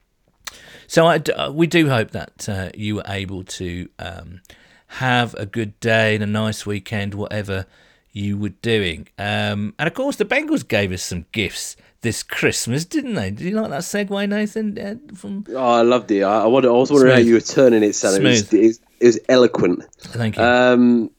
So 0.86 1.08
I 1.08 1.16
uh, 1.36 1.52
we 1.52 1.66
do 1.66 1.90
hope 1.90 2.12
that 2.12 2.48
uh, 2.48 2.70
you 2.76 2.98
were 2.98 3.06
able 3.08 3.44
to 3.46 3.90
um, 3.98 4.42
have 4.88 5.34
a 5.34 5.48
good 5.48 5.80
day 5.80 6.14
and 6.14 6.24
a 6.24 6.28
nice 6.28 6.68
weekend, 6.68 7.16
whatever 7.16 7.66
you 8.12 8.38
were 8.38 8.50
doing. 8.50 9.08
Um, 9.18 9.74
and 9.80 9.88
of 9.88 9.94
course, 9.94 10.16
the 10.16 10.26
Bengals 10.26 10.68
gave 10.68 10.92
us 10.92 11.04
some 11.04 11.26
gifts 11.32 11.76
this 12.02 12.24
Christmas, 12.24 12.86
didn't 12.86 13.14
they? 13.14 13.32
Did 13.32 13.42
you 13.42 13.62
like 13.62 13.70
that 13.70 13.82
segue, 13.82 14.30
Nathan? 14.30 14.78
Uh, 14.78 15.16
from 15.16 15.46
Oh, 15.50 15.58
I 15.58 15.82
loved 15.82 16.12
it. 16.12 16.24
I, 16.24 16.44
I, 16.44 16.48
wonder, 16.48 16.70
I 16.70 16.74
was 16.74 16.92
wondering 16.92 17.14
how 17.14 17.20
you 17.20 17.36
were 17.36 17.42
turning 17.42 17.84
it, 17.84 17.94
son. 17.94 18.20
It 18.20 18.24
was, 18.24 18.54
it, 18.54 18.62
was, 18.62 18.80
it 19.00 19.06
was 19.06 19.20
eloquent. 19.30 19.84
thank 20.00 20.38
you. 20.38 20.44
Um, 20.44 21.12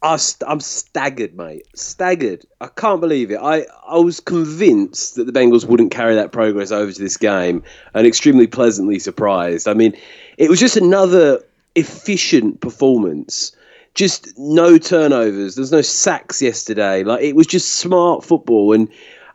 I 0.00 0.18
I'm 0.46 0.60
staggered, 0.60 1.36
mate. 1.36 1.66
Staggered. 1.74 2.44
I 2.60 2.68
can't 2.68 3.00
believe 3.00 3.32
it. 3.32 3.38
I, 3.42 3.66
I 3.88 3.98
was 3.98 4.20
convinced 4.20 5.16
that 5.16 5.24
the 5.24 5.32
Bengals 5.32 5.64
wouldn't 5.64 5.90
carry 5.90 6.14
that 6.14 6.30
progress 6.30 6.70
over 6.70 6.92
to 6.92 7.02
this 7.02 7.16
game, 7.16 7.64
and 7.94 8.06
extremely 8.06 8.46
pleasantly 8.46 9.00
surprised. 9.00 9.66
I 9.66 9.74
mean, 9.74 9.96
it 10.36 10.48
was 10.48 10.60
just 10.60 10.76
another 10.76 11.42
efficient 11.74 12.60
performance. 12.60 13.52
Just 13.94 14.38
no 14.38 14.78
turnovers. 14.78 15.54
There's 15.54 15.72
no 15.72 15.82
sacks 15.82 16.40
yesterday. 16.40 17.02
Like 17.04 17.22
it 17.22 17.34
was 17.34 17.46
just 17.46 17.76
smart 17.76 18.24
football, 18.24 18.72
and 18.72 18.88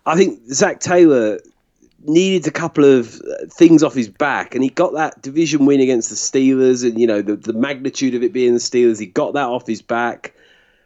I 0.05 0.15
think 0.15 0.39
Zac 0.51 0.79
Taylor 0.79 1.39
needed 2.05 2.47
a 2.47 2.51
couple 2.51 2.85
of 2.85 3.21
things 3.49 3.83
off 3.83 3.93
his 3.93 4.09
back, 4.09 4.55
and 4.55 4.63
he 4.63 4.69
got 4.69 4.93
that 4.93 5.21
division 5.21 5.65
win 5.65 5.79
against 5.81 6.09
the 6.09 6.15
Steelers, 6.15 6.87
and 6.87 6.99
you 6.99 7.07
know 7.07 7.21
the 7.21 7.35
the 7.35 7.53
magnitude 7.53 8.15
of 8.15 8.23
it 8.23 8.33
being 8.33 8.53
the 8.53 8.59
Steelers. 8.59 8.99
He 8.99 9.05
got 9.05 9.33
that 9.33 9.47
off 9.47 9.67
his 9.67 9.81
back. 9.81 10.33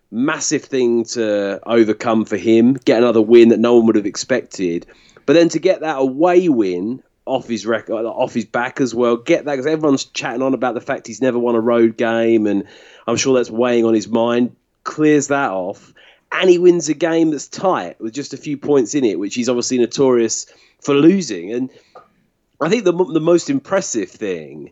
Massive 0.09 0.63
thing 0.63 1.03
to 1.03 1.59
overcome 1.65 2.23
for 2.23 2.37
him. 2.37 2.73
Get 2.73 2.99
another 2.99 3.21
win 3.21 3.49
that 3.49 3.59
no 3.59 3.75
one 3.75 3.87
would 3.87 3.95
have 3.95 4.05
expected, 4.05 4.85
but 5.25 5.33
then 5.33 5.49
to 5.49 5.59
get 5.59 5.81
that 5.81 5.97
away 5.97 6.47
win 6.49 7.03
off 7.27 7.47
his 7.47 7.65
record, 7.65 8.05
off 8.05 8.33
his 8.33 8.45
back 8.45 8.81
as 8.81 8.95
well. 8.95 9.17
Get 9.17 9.45
that 9.45 9.53
because 9.53 9.67
everyone's 9.67 10.05
chatting 10.05 10.41
on 10.41 10.53
about 10.53 10.73
the 10.73 10.81
fact 10.81 11.07
he's 11.07 11.21
never 11.21 11.37
won 11.37 11.55
a 11.55 11.59
road 11.59 11.97
game, 11.97 12.47
and 12.47 12.63
I'm 13.05 13.17
sure 13.17 13.35
that's 13.35 13.51
weighing 13.51 13.85
on 13.85 13.93
his 13.93 14.07
mind. 14.07 14.55
Clears 14.83 15.27
that 15.27 15.51
off, 15.51 15.93
and 16.31 16.49
he 16.49 16.57
wins 16.57 16.89
a 16.89 16.93
game 16.93 17.31
that's 17.31 17.47
tight 17.47 17.99
with 17.99 18.13
just 18.13 18.33
a 18.33 18.37
few 18.37 18.57
points 18.57 18.95
in 18.95 19.03
it, 19.03 19.19
which 19.19 19.35
he's 19.35 19.49
obviously 19.49 19.77
notorious 19.77 20.45
for 20.79 20.93
losing. 20.93 21.51
And 21.51 21.69
I 22.61 22.69
think 22.69 22.85
the 22.85 22.93
the 22.93 23.21
most 23.21 23.49
impressive 23.49 24.09
thing 24.09 24.71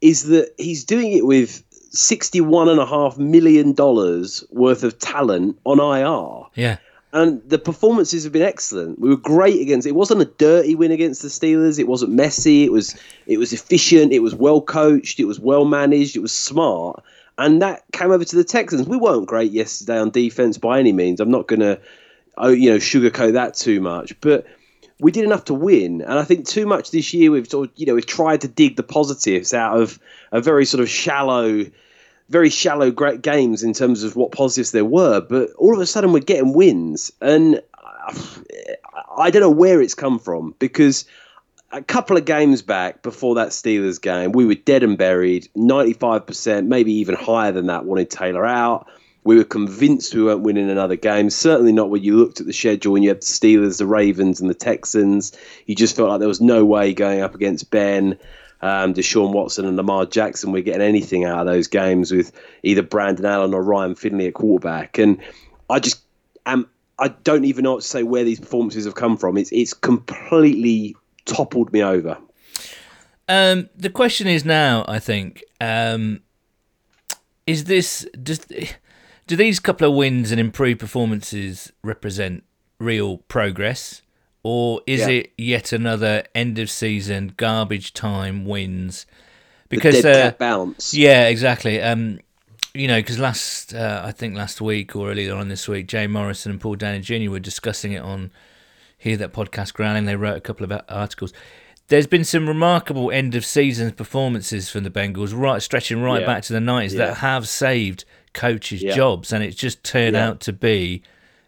is 0.00 0.24
that 0.24 0.52
he's 0.58 0.84
doing 0.84 1.12
it 1.12 1.24
with 1.26 1.64
sixty-one 1.90 2.68
and 2.68 2.78
a 2.78 2.86
half 2.86 3.16
million 3.18 3.72
dollars 3.72 4.44
worth 4.50 4.84
of 4.84 4.98
talent 4.98 5.58
on 5.64 5.80
IR. 5.80 6.46
Yeah. 6.54 6.76
And 7.16 7.40
the 7.48 7.58
performances 7.58 8.24
have 8.24 8.34
been 8.34 8.42
excellent. 8.42 8.98
We 8.98 9.08
were 9.08 9.16
great 9.16 9.58
against. 9.62 9.86
It 9.86 9.94
wasn't 9.94 10.20
a 10.20 10.26
dirty 10.26 10.74
win 10.74 10.90
against 10.90 11.22
the 11.22 11.28
Steelers. 11.28 11.78
It 11.78 11.88
wasn't 11.88 12.12
messy. 12.12 12.64
It 12.64 12.72
was. 12.72 12.94
It 13.26 13.38
was 13.38 13.54
efficient. 13.54 14.12
It 14.12 14.18
was 14.18 14.34
well 14.34 14.60
coached. 14.60 15.18
It 15.18 15.24
was 15.24 15.40
well 15.40 15.64
managed. 15.64 16.14
It 16.14 16.20
was 16.20 16.32
smart. 16.32 17.02
And 17.38 17.62
that 17.62 17.84
came 17.92 18.10
over 18.10 18.22
to 18.22 18.36
the 18.36 18.44
Texans. 18.44 18.86
We 18.86 18.98
weren't 18.98 19.26
great 19.26 19.50
yesterday 19.50 19.98
on 19.98 20.10
defense 20.10 20.58
by 20.58 20.78
any 20.78 20.92
means. 20.92 21.18
I'm 21.18 21.30
not 21.30 21.48
going 21.48 21.60
to, 21.60 21.80
oh, 22.36 22.50
you 22.50 22.68
know, 22.68 22.76
sugarcoat 22.76 23.32
that 23.32 23.54
too 23.54 23.80
much. 23.80 24.20
But 24.20 24.46
we 25.00 25.10
did 25.10 25.24
enough 25.24 25.46
to 25.46 25.54
win. 25.54 26.02
And 26.02 26.18
I 26.18 26.24
think 26.24 26.46
too 26.46 26.66
much 26.66 26.90
this 26.90 27.14
year 27.14 27.30
we've 27.30 27.48
sort 27.48 27.70
of, 27.70 27.72
you 27.76 27.86
know, 27.86 27.94
we've 27.94 28.04
tried 28.04 28.42
to 28.42 28.48
dig 28.48 28.76
the 28.76 28.82
positives 28.82 29.54
out 29.54 29.80
of 29.80 29.98
a 30.32 30.42
very 30.42 30.66
sort 30.66 30.82
of 30.82 30.90
shallow, 30.90 31.64
very 32.28 32.50
shallow 32.50 32.90
great 32.90 33.22
games 33.22 33.62
in 33.62 33.72
terms 33.72 34.02
of 34.02 34.16
what 34.16 34.32
positives 34.32 34.72
there 34.72 34.84
were. 34.84 35.20
But 35.20 35.50
all 35.52 35.74
of 35.74 35.80
a 35.80 35.86
sudden 35.86 36.12
we're 36.12 36.20
getting 36.20 36.52
wins, 36.52 37.12
and 37.20 37.62
uh, 37.82 38.24
I 39.16 39.30
don't 39.30 39.42
know 39.42 39.50
where 39.50 39.80
it's 39.80 39.94
come 39.94 40.18
from 40.18 40.54
because 40.58 41.04
a 41.72 41.82
couple 41.82 42.16
of 42.16 42.24
games 42.24 42.62
back 42.62 43.02
before 43.02 43.34
that 43.36 43.48
Steelers 43.48 44.00
game, 44.00 44.32
we 44.32 44.46
were 44.46 44.54
dead 44.54 44.82
and 44.82 44.96
buried, 44.96 45.48
95%, 45.56 46.66
maybe 46.66 46.92
even 46.92 47.14
higher 47.14 47.52
than 47.52 47.66
that, 47.66 47.84
wanted 47.84 48.10
Taylor 48.10 48.46
out. 48.46 48.88
We 49.24 49.36
were 49.36 49.44
convinced 49.44 50.14
we 50.14 50.22
weren't 50.22 50.42
winning 50.42 50.70
another 50.70 50.94
game. 50.94 51.30
Certainly 51.30 51.72
not 51.72 51.90
when 51.90 52.04
you 52.04 52.16
looked 52.16 52.40
at 52.40 52.46
the 52.46 52.52
schedule 52.52 52.94
and 52.94 53.02
you 53.02 53.10
had 53.10 53.22
the 53.22 53.26
Steelers, 53.26 53.78
the 53.78 53.86
Ravens, 53.86 54.40
and 54.40 54.48
the 54.48 54.54
Texans. 54.54 55.36
You 55.66 55.74
just 55.74 55.96
felt 55.96 56.08
like 56.08 56.20
there 56.20 56.28
was 56.28 56.40
no 56.40 56.64
way 56.64 56.94
going 56.94 57.22
up 57.22 57.34
against 57.34 57.70
Ben, 57.72 58.18
um, 58.62 58.94
Deshaun 58.94 59.32
Watson, 59.32 59.66
and 59.66 59.76
Lamar 59.76 60.06
Jackson. 60.06 60.52
We're 60.52 60.62
getting 60.62 60.82
anything 60.82 61.24
out 61.24 61.40
of 61.40 61.46
those 61.46 61.66
games 61.66 62.12
with 62.12 62.32
either 62.62 62.82
Brandon 62.82 63.26
Allen 63.26 63.54
or 63.54 63.62
Ryan 63.62 63.94
Finley 63.94 64.26
at 64.26 64.34
quarterback. 64.34 64.98
And 64.98 65.20
I 65.70 65.80
just 65.80 66.02
am. 66.46 66.68
I 66.98 67.08
don't 67.08 67.44
even 67.44 67.64
know 67.64 67.74
what 67.74 67.82
to 67.82 67.88
say 67.88 68.02
where 68.02 68.24
these 68.24 68.40
performances 68.40 68.84
have 68.84 68.94
come 68.94 69.16
from. 69.16 69.36
It's 69.36 69.52
it's 69.52 69.74
completely 69.74 70.96
toppled 71.26 71.72
me 71.72 71.82
over. 71.82 72.16
Um, 73.28 73.68
the 73.76 73.90
question 73.90 74.28
is 74.28 74.44
now, 74.44 74.84
I 74.86 74.98
think, 75.00 75.42
um, 75.60 76.20
is 77.46 77.64
this 77.64 78.06
does 78.22 78.40
do 79.26 79.36
these 79.36 79.58
couple 79.58 79.88
of 79.88 79.94
wins 79.94 80.30
and 80.30 80.40
improved 80.40 80.80
performances 80.80 81.72
represent 81.82 82.44
real 82.78 83.18
progress, 83.28 84.02
or 84.48 84.80
is 84.86 85.00
Yeah. 85.00 85.08
it 85.08 85.32
yet 85.36 85.72
another 85.72 86.22
end 86.32 86.56
of 86.60 86.70
season 86.70 87.32
garbage 87.36 87.92
time 87.92 88.44
wins? 88.44 89.04
Because 89.68 90.04
uh, 90.04 90.30
bounce. 90.38 90.94
yeah, 90.94 91.26
exactly. 91.26 91.82
Um, 91.82 92.20
you 92.72 92.86
know, 92.86 93.00
because 93.00 93.18
last, 93.18 93.74
uh, 93.74 94.02
I 94.04 94.12
think 94.12 94.36
last 94.36 94.60
week 94.60 94.94
or 94.94 95.10
earlier 95.10 95.34
on 95.34 95.48
this 95.48 95.66
week, 95.66 95.88
Jay 95.88 96.06
Morrison 96.06 96.52
and 96.52 96.60
Paul 96.60 96.76
Dehner 96.76 97.02
Jr. 97.02 97.28
were 97.28 97.40
discussing 97.40 97.90
it 97.92 98.02
on 98.02 98.30
here 98.96 99.16
That 99.16 99.32
Podcast 99.32 99.72
Growling. 99.74 100.04
They 100.04 100.14
wrote 100.14 100.36
a 100.36 100.40
couple 100.40 100.62
of 100.70 100.80
articles. 100.88 101.32
There's 101.88 102.06
been 102.06 102.22
some 102.22 102.46
remarkable 102.46 103.10
end 103.10 103.34
of 103.34 103.44
season 103.44 103.90
performances 103.90 104.70
from 104.70 104.84
the 104.84 104.90
Bengals, 104.90 105.36
right 105.36 105.60
stretching 105.60 106.02
right 106.02 106.20
Yeah. 106.20 106.26
back 106.28 106.44
to 106.44 106.52
the 106.52 106.60
90s, 106.60 106.92
Yeah. 106.94 107.06
that 107.06 107.14
have 107.16 107.48
saved 107.48 108.04
coaches' 108.32 108.82
Yeah. 108.84 108.94
jobs, 108.94 109.32
and 109.32 109.42
it's 109.42 109.56
just 109.56 109.82
turned 109.82 110.14
out 110.14 110.38
to 110.42 110.52
be 110.52 111.02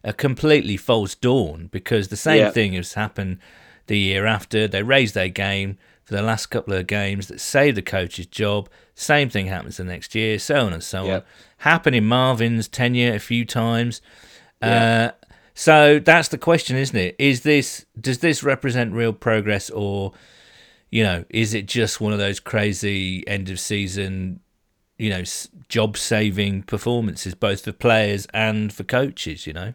a 0.04 0.12
completely 0.12 0.76
false 0.76 1.14
dawn 1.14 1.68
because 1.72 2.08
the 2.08 2.16
same 2.16 2.38
Yeah. 2.38 2.50
thing 2.50 2.72
has 2.74 2.94
happened 2.94 3.38
the 3.86 3.98
year 3.98 4.26
after. 4.26 4.68
They 4.68 4.82
raised 4.82 5.14
their 5.14 5.28
game 5.28 5.76
for 6.04 6.14
the 6.14 6.22
last 6.22 6.46
couple 6.46 6.74
of 6.74 6.86
games 6.86 7.28
that 7.28 7.40
saved 7.40 7.76
the 7.76 7.82
coach's 7.82 8.26
job. 8.26 8.68
Same 8.94 9.28
thing 9.28 9.46
happens 9.46 9.76
the 9.76 9.84
next 9.84 10.14
year, 10.14 10.38
so 10.38 10.66
on 10.66 10.72
and 10.72 10.82
so 10.82 11.04
Yeah. 11.06 11.14
on. 11.16 11.22
Happened 11.58 11.96
in 11.96 12.06
Marvin's 12.06 12.68
tenure 12.68 13.14
a 13.14 13.18
few 13.18 13.44
times. 13.44 14.00
Yeah. 14.62 15.12
Uh, 15.22 15.26
so 15.54 15.98
that's 15.98 16.28
the 16.28 16.38
question, 16.38 16.76
isn't 16.76 16.96
it? 16.96 17.16
Is 17.18 17.42
this 17.42 17.84
does 18.00 18.18
this 18.20 18.42
represent 18.42 18.92
real 18.92 19.12
progress, 19.12 19.68
or 19.70 20.12
you 20.90 21.02
know, 21.02 21.24
is 21.30 21.52
it 21.52 21.66
just 21.66 22.00
one 22.00 22.12
of 22.12 22.18
those 22.18 22.40
crazy 22.40 23.26
end 23.26 23.50
of 23.50 23.60
season, 23.60 24.40
you 24.98 25.10
know, 25.10 25.22
job 25.68 25.96
saving 25.98 26.62
performances, 26.62 27.34
both 27.34 27.64
for 27.64 27.72
players 27.72 28.26
and 28.32 28.72
for 28.72 28.84
coaches? 28.84 29.46
You 29.46 29.52
know. 29.52 29.74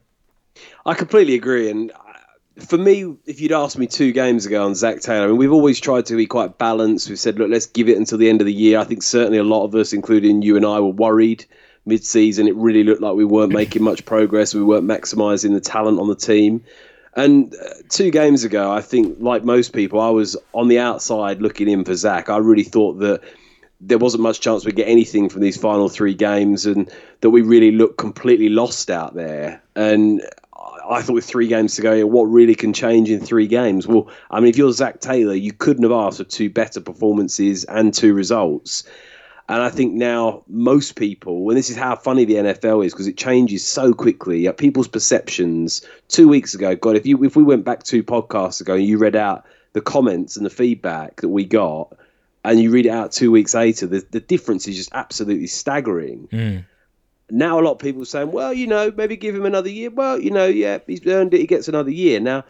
I 0.86 0.93
completely 0.93 1.36
agree. 1.36 1.69
And 1.69 1.91
uh, 1.91 2.63
for 2.65 2.77
me, 2.77 3.15
if 3.25 3.41
you'd 3.41 3.51
asked 3.51 3.77
me 3.77 3.88
two 3.88 4.12
games 4.12 4.45
ago 4.45 4.65
on 4.65 4.75
Zac 4.75 5.01
Taylor, 5.01 5.25
I 5.25 5.27
mean, 5.27 5.38
we've 5.38 5.51
always 5.51 5.79
tried 5.79 6.05
to 6.07 6.15
be 6.15 6.25
quite 6.25 6.57
balanced. 6.57 7.10
We've 7.10 7.19
said, 7.19 7.39
look, 7.39 7.50
let's 7.50 7.65
give 7.65 7.89
it 7.89 7.98
until 7.98 8.17
the 8.17 8.29
end 8.29 8.41
of 8.41 8.48
the 8.48 8.53
year. 8.53 8.79
I 8.79 8.83
think 8.83 9.03
certainly 9.03 9.38
a 9.38 9.43
lot 9.43 9.65
of 9.65 9.75
us, 9.75 9.93
including 9.93 10.41
you 10.41 10.57
and 10.57 10.65
I, 10.65 10.79
were 10.79 10.89
worried 10.89 11.45
mid-season. 11.86 12.48
It 12.48 12.55
really 12.55 12.83
looked 12.83 13.01
like 13.01 13.15
we 13.15 13.25
weren't 13.25 13.53
making 13.62 13.83
much 13.83 14.05
progress. 14.05 14.53
We 14.53 14.63
weren't 14.63 14.88
maximising 14.88 15.53
the 15.53 15.62
talent 15.62 16.00
on 16.00 16.07
the 16.07 16.15
team. 16.15 16.63
And 17.15 17.53
uh, 17.55 17.74
two 17.89 18.10
games 18.10 18.43
ago, 18.43 18.72
I 18.72 18.81
think, 18.81 19.17
like 19.19 19.43
most 19.43 19.74
people, 19.74 20.00
I 20.00 20.10
was 20.10 20.36
on 20.53 20.67
the 20.67 20.79
outside 20.79 21.41
looking 21.41 21.69
in 21.69 21.86
for 21.86 21.95
Zac. 21.95 22.29
I 22.29 22.38
really 22.38 22.63
thought 22.63 23.00
that 23.00 23.22
there 23.81 23.98
wasn't 23.98 24.24
much 24.24 24.39
chance 24.39 24.65
we'd 24.65 24.75
get 24.75 24.88
anything 24.88 25.29
from 25.29 25.41
these 25.41 25.57
final 25.57 25.89
three 25.89 26.13
games 26.13 26.65
and 26.65 26.91
that 27.22 27.29
we 27.29 27.41
really 27.41 27.72
looked 27.72 27.98
completely 27.98 28.50
lost 28.50 28.89
out 28.89 29.13
there. 29.13 29.62
And 29.75 30.22
I 30.89 31.01
thought 31.01 31.13
with 31.13 31.25
three 31.25 31.47
games 31.47 31.75
to 31.75 31.81
go, 31.81 32.05
what 32.05 32.23
really 32.23 32.55
can 32.55 32.73
change 32.73 33.09
in 33.09 33.19
three 33.19 33.47
games? 33.47 33.87
Well, 33.87 34.09
I 34.31 34.39
mean, 34.39 34.49
if 34.49 34.57
you're 34.57 34.71
Zac 34.71 34.99
Taylor, 34.99 35.33
you 35.33 35.53
couldn't 35.53 35.83
have 35.83 35.91
asked 35.91 36.17
for 36.17 36.23
two 36.23 36.49
better 36.49 36.81
performances 36.81 37.63
and 37.65 37.93
two 37.93 38.13
results. 38.13 38.83
And 39.49 39.61
I 39.61 39.69
think 39.69 39.93
now 39.93 40.43
most 40.47 40.95
people, 40.95 41.49
and 41.49 41.57
this 41.57 41.69
is 41.69 41.75
how 41.75 41.95
funny 41.95 42.23
the 42.23 42.35
NFL 42.35 42.85
is 42.85 42.93
because 42.93 43.07
it 43.07 43.17
changes 43.17 43.65
so 43.65 43.93
quickly. 43.93 44.51
People's 44.53 44.87
perceptions. 44.87 45.85
Two 46.07 46.29
weeks 46.29 46.53
ago, 46.53 46.75
God, 46.75 46.95
if 46.95 47.05
you 47.05 47.23
if 47.23 47.35
we 47.35 47.43
went 47.43 47.65
back 47.65 47.83
two 47.83 48.03
podcasts 48.03 48.61
ago 48.61 48.75
and 48.75 48.85
you 48.85 48.97
read 48.97 49.15
out 49.15 49.45
the 49.73 49.81
comments 49.81 50.37
and 50.37 50.45
the 50.45 50.49
feedback 50.49 51.21
that 51.21 51.29
we 51.29 51.43
got, 51.43 51.93
and 52.45 52.59
you 52.61 52.71
read 52.71 52.85
it 52.85 52.89
out 52.89 53.11
two 53.11 53.31
weeks 53.31 53.53
later, 53.53 53.85
the 53.85 54.05
the 54.11 54.21
difference 54.21 54.67
is 54.67 54.77
just 54.77 54.91
absolutely 54.93 55.47
staggering. 55.47 56.29
Mm. 56.31 56.65
Now 57.29 57.59
a 57.59 57.61
lot 57.61 57.73
of 57.73 57.79
people 57.79 58.05
saying, 58.05 58.31
well, 58.31 58.53
you 58.53 58.67
know, 58.67 58.91
maybe 58.95 59.15
give 59.17 59.35
him 59.35 59.45
another 59.45 59.69
year. 59.69 59.89
Well, 59.89 60.19
you 60.19 60.31
know, 60.31 60.45
yeah, 60.45 60.79
he's 60.85 61.05
earned 61.07 61.33
it. 61.33 61.39
He 61.39 61.47
gets 61.47 61.67
another 61.67 61.91
year 61.91 62.19
now. 62.19 62.43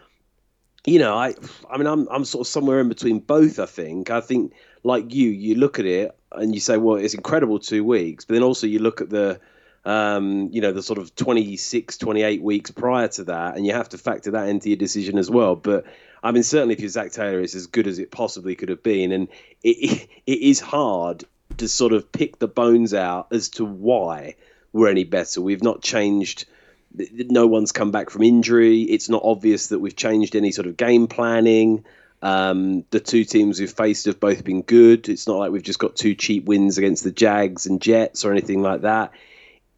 You 0.86 1.00
know, 1.00 1.16
I, 1.16 1.34
I 1.70 1.78
mean, 1.78 1.88
I'm, 1.88 2.08
I'm 2.10 2.26
sort 2.26 2.46
of 2.46 2.52
somewhere 2.52 2.80
in 2.82 2.90
between 2.90 3.20
both. 3.20 3.60
I 3.60 3.66
think. 3.66 4.10
I 4.10 4.20
think, 4.20 4.54
like 4.84 5.14
you, 5.14 5.30
you 5.30 5.56
look 5.56 5.80
at 5.80 5.86
it 5.86 6.18
and 6.32 6.54
you 6.54 6.60
say, 6.60 6.78
well, 6.78 6.98
it's 6.98 7.14
incredible 7.14 7.60
two 7.60 7.84
weeks, 7.84 8.26
but 8.26 8.34
then 8.34 8.44
also 8.44 8.68
you 8.68 8.80
look 8.80 9.00
at 9.00 9.10
the, 9.10 9.40
um, 9.86 10.50
you 10.52 10.60
know, 10.60 10.74
the 10.74 10.84
sort 10.84 11.00
of 11.00 11.16
26, 11.16 11.98
28 11.98 12.42
weeks 12.42 12.72
prior 12.72 13.08
to 13.10 13.26
that, 13.26 13.56
and 13.56 13.66
you 13.66 13.74
have 13.74 13.90
to 13.90 13.98
factor 13.98 14.32
that 14.32 14.50
into 14.50 14.70
your 14.70 14.78
decision 14.78 15.18
as 15.18 15.30
well. 15.30 15.56
But 15.56 15.86
I 16.22 16.32
mean, 16.32 16.44
certainly 16.44 16.74
if 16.74 16.82
you're 16.82 16.90
Zac 16.90 17.12
Taylor, 17.12 17.40
it's 17.40 17.56
as 17.56 17.68
good 17.68 17.88
as 17.88 18.00
it 18.00 18.12
possibly 18.12 18.56
could 18.56 18.70
have 18.70 18.84
been, 18.84 19.12
and 19.12 19.28
it, 19.62 20.10
it 20.26 20.40
is 20.40 20.60
hard 20.60 21.24
to 21.58 21.68
sort 21.68 21.94
of 21.94 22.12
pick 22.12 22.40
the 22.40 22.48
bones 22.48 22.94
out 22.94 23.28
as 23.32 23.50
to 23.50 23.66
why 23.66 24.36
we're 24.74 24.90
any 24.90 25.04
better. 25.06 25.40
We've 25.40 25.64
not 25.64 25.82
changed. 25.82 26.46
No 26.94 27.48
one's 27.48 27.72
come 27.72 27.92
back 27.92 28.10
from 28.10 28.24
injury. 28.24 28.82
It's 28.82 29.10
not 29.10 29.22
obvious 29.24 29.68
that 29.68 29.80
we've 29.80 29.96
changed 29.96 30.36
any 30.36 30.52
sort 30.52 30.68
of 30.68 30.76
game 30.76 31.08
planning. 31.08 31.86
Um, 32.22 32.86
the 32.90 33.00
two 33.00 33.26
teams 33.26 33.60
we've 33.60 33.72
faced 33.72 34.06
have 34.06 34.20
both 34.20 34.44
been 34.44 34.62
good. 34.62 35.10
It's 35.10 35.28
not 35.28 35.38
like 35.38 35.52
we've 35.52 35.64
just 35.64 35.80
got 35.80 35.96
two 35.96 36.16
cheap 36.16 36.46
wins 36.46 36.78
against 36.78 37.04
the 37.04 37.12
Jags 37.12 37.66
and 37.66 37.82
Jets 37.82 38.26
or 38.26 38.32
anything 38.32 38.62
like 38.62 38.82
that. 38.82 39.12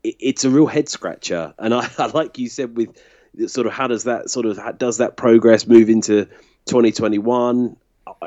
It, 0.03 0.15
it's 0.19 0.45
a 0.45 0.49
real 0.49 0.67
head 0.67 0.87
scratcher. 0.87 1.53
And 1.57 1.73
I, 1.73 1.89
I 1.97 2.07
like 2.07 2.37
you 2.37 2.47
said 2.47 2.77
with 2.77 3.01
sort 3.47 3.67
of 3.67 3.73
how 3.73 3.87
does 3.87 4.05
that 4.05 4.29
sort 4.29 4.45
of 4.45 4.77
does 4.77 4.97
that 4.97 5.17
progress 5.17 5.67
move 5.67 5.89
into 5.89 6.25
2021? 6.65 7.75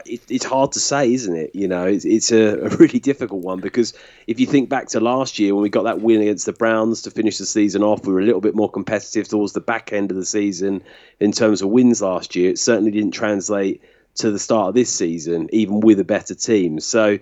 It, 0.07 0.21
it's 0.29 0.45
hard 0.45 0.73
to 0.73 0.81
say, 0.81 1.13
isn't 1.13 1.37
it? 1.37 1.55
You 1.55 1.69
know, 1.69 1.87
it's, 1.87 2.05
it's 2.05 2.33
a, 2.33 2.59
a, 2.61 2.69
really 2.77 2.99
difficult 2.99 3.43
one 3.43 3.61
because 3.61 3.95
if 4.27 4.41
you 4.41 4.47
think 4.47 4.69
back 4.69 4.89
to 4.89 5.01
last 5.01 5.39
year 5.39 5.55
when 5.55 5.63
we 5.63 5.69
got 5.69 5.85
that 5.85 6.01
win 6.01 6.21
against 6.21 6.47
the 6.47 6.53
Browns 6.53 7.03
to 7.03 7.11
finish 7.11 7.39
the 7.39 7.47
season 7.47 7.83
off, 7.83 8.07
we 8.07 8.13
were 8.13 8.21
a 8.21 8.25
little 8.25 8.41
bit 8.41 8.55
more 8.55 8.71
competitive 8.71 9.29
towards 9.29 9.53
the 9.53 9.61
back 9.61 9.93
end 9.93 10.11
of 10.11 10.17
the 10.17 10.27
season 10.27 10.83
in 11.21 11.33
terms 11.33 11.63
of 11.63 11.69
wins 11.69 12.03
last 12.03 12.37
year. 12.37 12.51
It 12.51 12.59
certainly 12.59 12.91
didn't 12.91 13.13
translate 13.13 13.83
to 14.17 14.31
the 14.31 14.39
start 14.39 14.69
of 14.69 14.75
this 14.75 14.93
season, 14.93 15.49
even 15.53 15.81
with 15.81 16.01
a 16.01 16.05
better 16.05 16.35
team. 16.35 16.81
So 16.81 17.19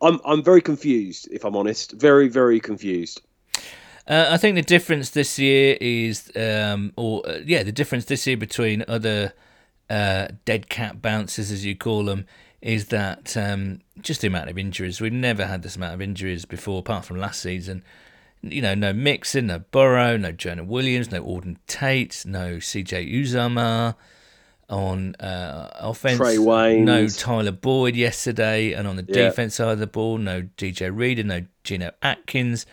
I'm 0.00 0.20
I'm 0.24 0.42
very 0.42 0.62
confused, 0.62 1.28
if 1.30 1.44
I'm 1.44 1.56
honest, 1.56 1.92
very 1.92 2.28
very 2.28 2.60
confused. 2.60 3.20
Uh, 4.06 4.28
I 4.30 4.38
think 4.38 4.56
the 4.56 4.62
difference 4.62 5.10
this 5.10 5.38
year 5.38 5.76
is, 5.80 6.32
um, 6.34 6.92
or 6.96 7.22
uh, 7.28 7.38
yeah, 7.44 7.62
the 7.62 7.70
difference 7.70 8.06
this 8.06 8.26
year 8.26 8.36
between 8.36 8.84
other 8.88 9.32
uh, 9.90 10.28
dead 10.44 10.68
cat 10.70 11.02
bounces, 11.02 11.50
as 11.52 11.64
you 11.66 11.74
call 11.76 12.04
them, 12.04 12.24
is 12.62 12.86
that 12.86 13.36
um, 13.36 13.80
just 14.00 14.20
the 14.22 14.28
amount 14.28 14.48
of 14.48 14.56
injuries. 14.56 15.00
We've 15.00 15.12
never 15.12 15.46
had 15.46 15.62
this 15.62 15.76
amount 15.76 15.94
of 15.94 16.00
injuries 16.00 16.44
before, 16.44 16.78
apart 16.78 17.04
from 17.04 17.18
last 17.18 17.40
season. 17.40 17.82
You 18.42 18.62
know, 18.62 18.74
no 18.74 18.92
Mixon, 18.94 19.48
no 19.48 19.58
Burrow, 19.70 20.16
no 20.16 20.32
Jonah 20.32 20.64
Williams, 20.64 21.10
no 21.10 21.22
Auden 21.22 21.56
Tate, 21.66 22.24
no 22.26 22.56
CJ 22.56 23.12
Uzomah 23.12 23.96
on 24.70 25.14
uh, 25.16 25.68
offense. 25.80 26.18
No 26.84 27.08
Tyler 27.08 27.52
Boyd 27.52 27.96
yesterday, 27.96 28.72
and 28.72 28.86
on 28.86 28.96
the 28.96 29.04
Yeah. 29.08 29.28
defense 29.28 29.56
side 29.56 29.72
of 29.72 29.78
the 29.80 29.86
ball, 29.86 30.16
no 30.16 30.42
DJ 30.56 30.88
Reader, 30.96 31.24
no 31.24 31.42
Geno 31.64 31.90
Atkins, 32.02 32.64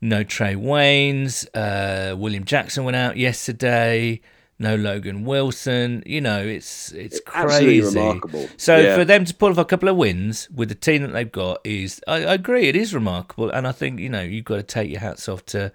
no 0.00 0.24
Trae 0.24 0.56
Waynes. 0.56 1.46
Uh, 1.54 2.16
William 2.16 2.44
Jackson 2.44 2.84
went 2.84 2.96
out 2.96 3.16
yesterday. 3.16 4.20
No 4.58 4.76
Logan 4.76 5.24
Wilson. 5.24 6.02
You 6.06 6.20
know, 6.20 6.40
it's 6.44 6.92
it's 6.92 7.20
Absolutely 7.34 7.80
crazy. 7.80 7.98
remarkable. 7.98 8.48
So 8.56 8.76
Yeah. 8.78 8.94
for 8.96 9.04
them 9.04 9.24
to 9.24 9.34
pull 9.34 9.50
off 9.50 9.58
a 9.58 9.64
couple 9.64 9.88
of 9.88 9.96
wins 9.96 10.48
with 10.54 10.68
the 10.68 10.74
team 10.74 11.02
that 11.02 11.12
they've 11.12 11.30
got 11.32 11.60
is, 11.64 12.00
I, 12.06 12.24
I 12.24 12.34
agree, 12.34 12.68
it 12.68 12.76
is 12.76 12.94
remarkable, 12.94 13.50
and 13.50 13.66
I 13.66 13.72
think 13.72 13.98
you 14.00 14.08
know 14.08 14.22
you've 14.22 14.44
got 14.44 14.56
to 14.56 14.62
take 14.62 14.90
your 14.90 15.00
hats 15.00 15.28
off 15.28 15.44
to 15.46 15.72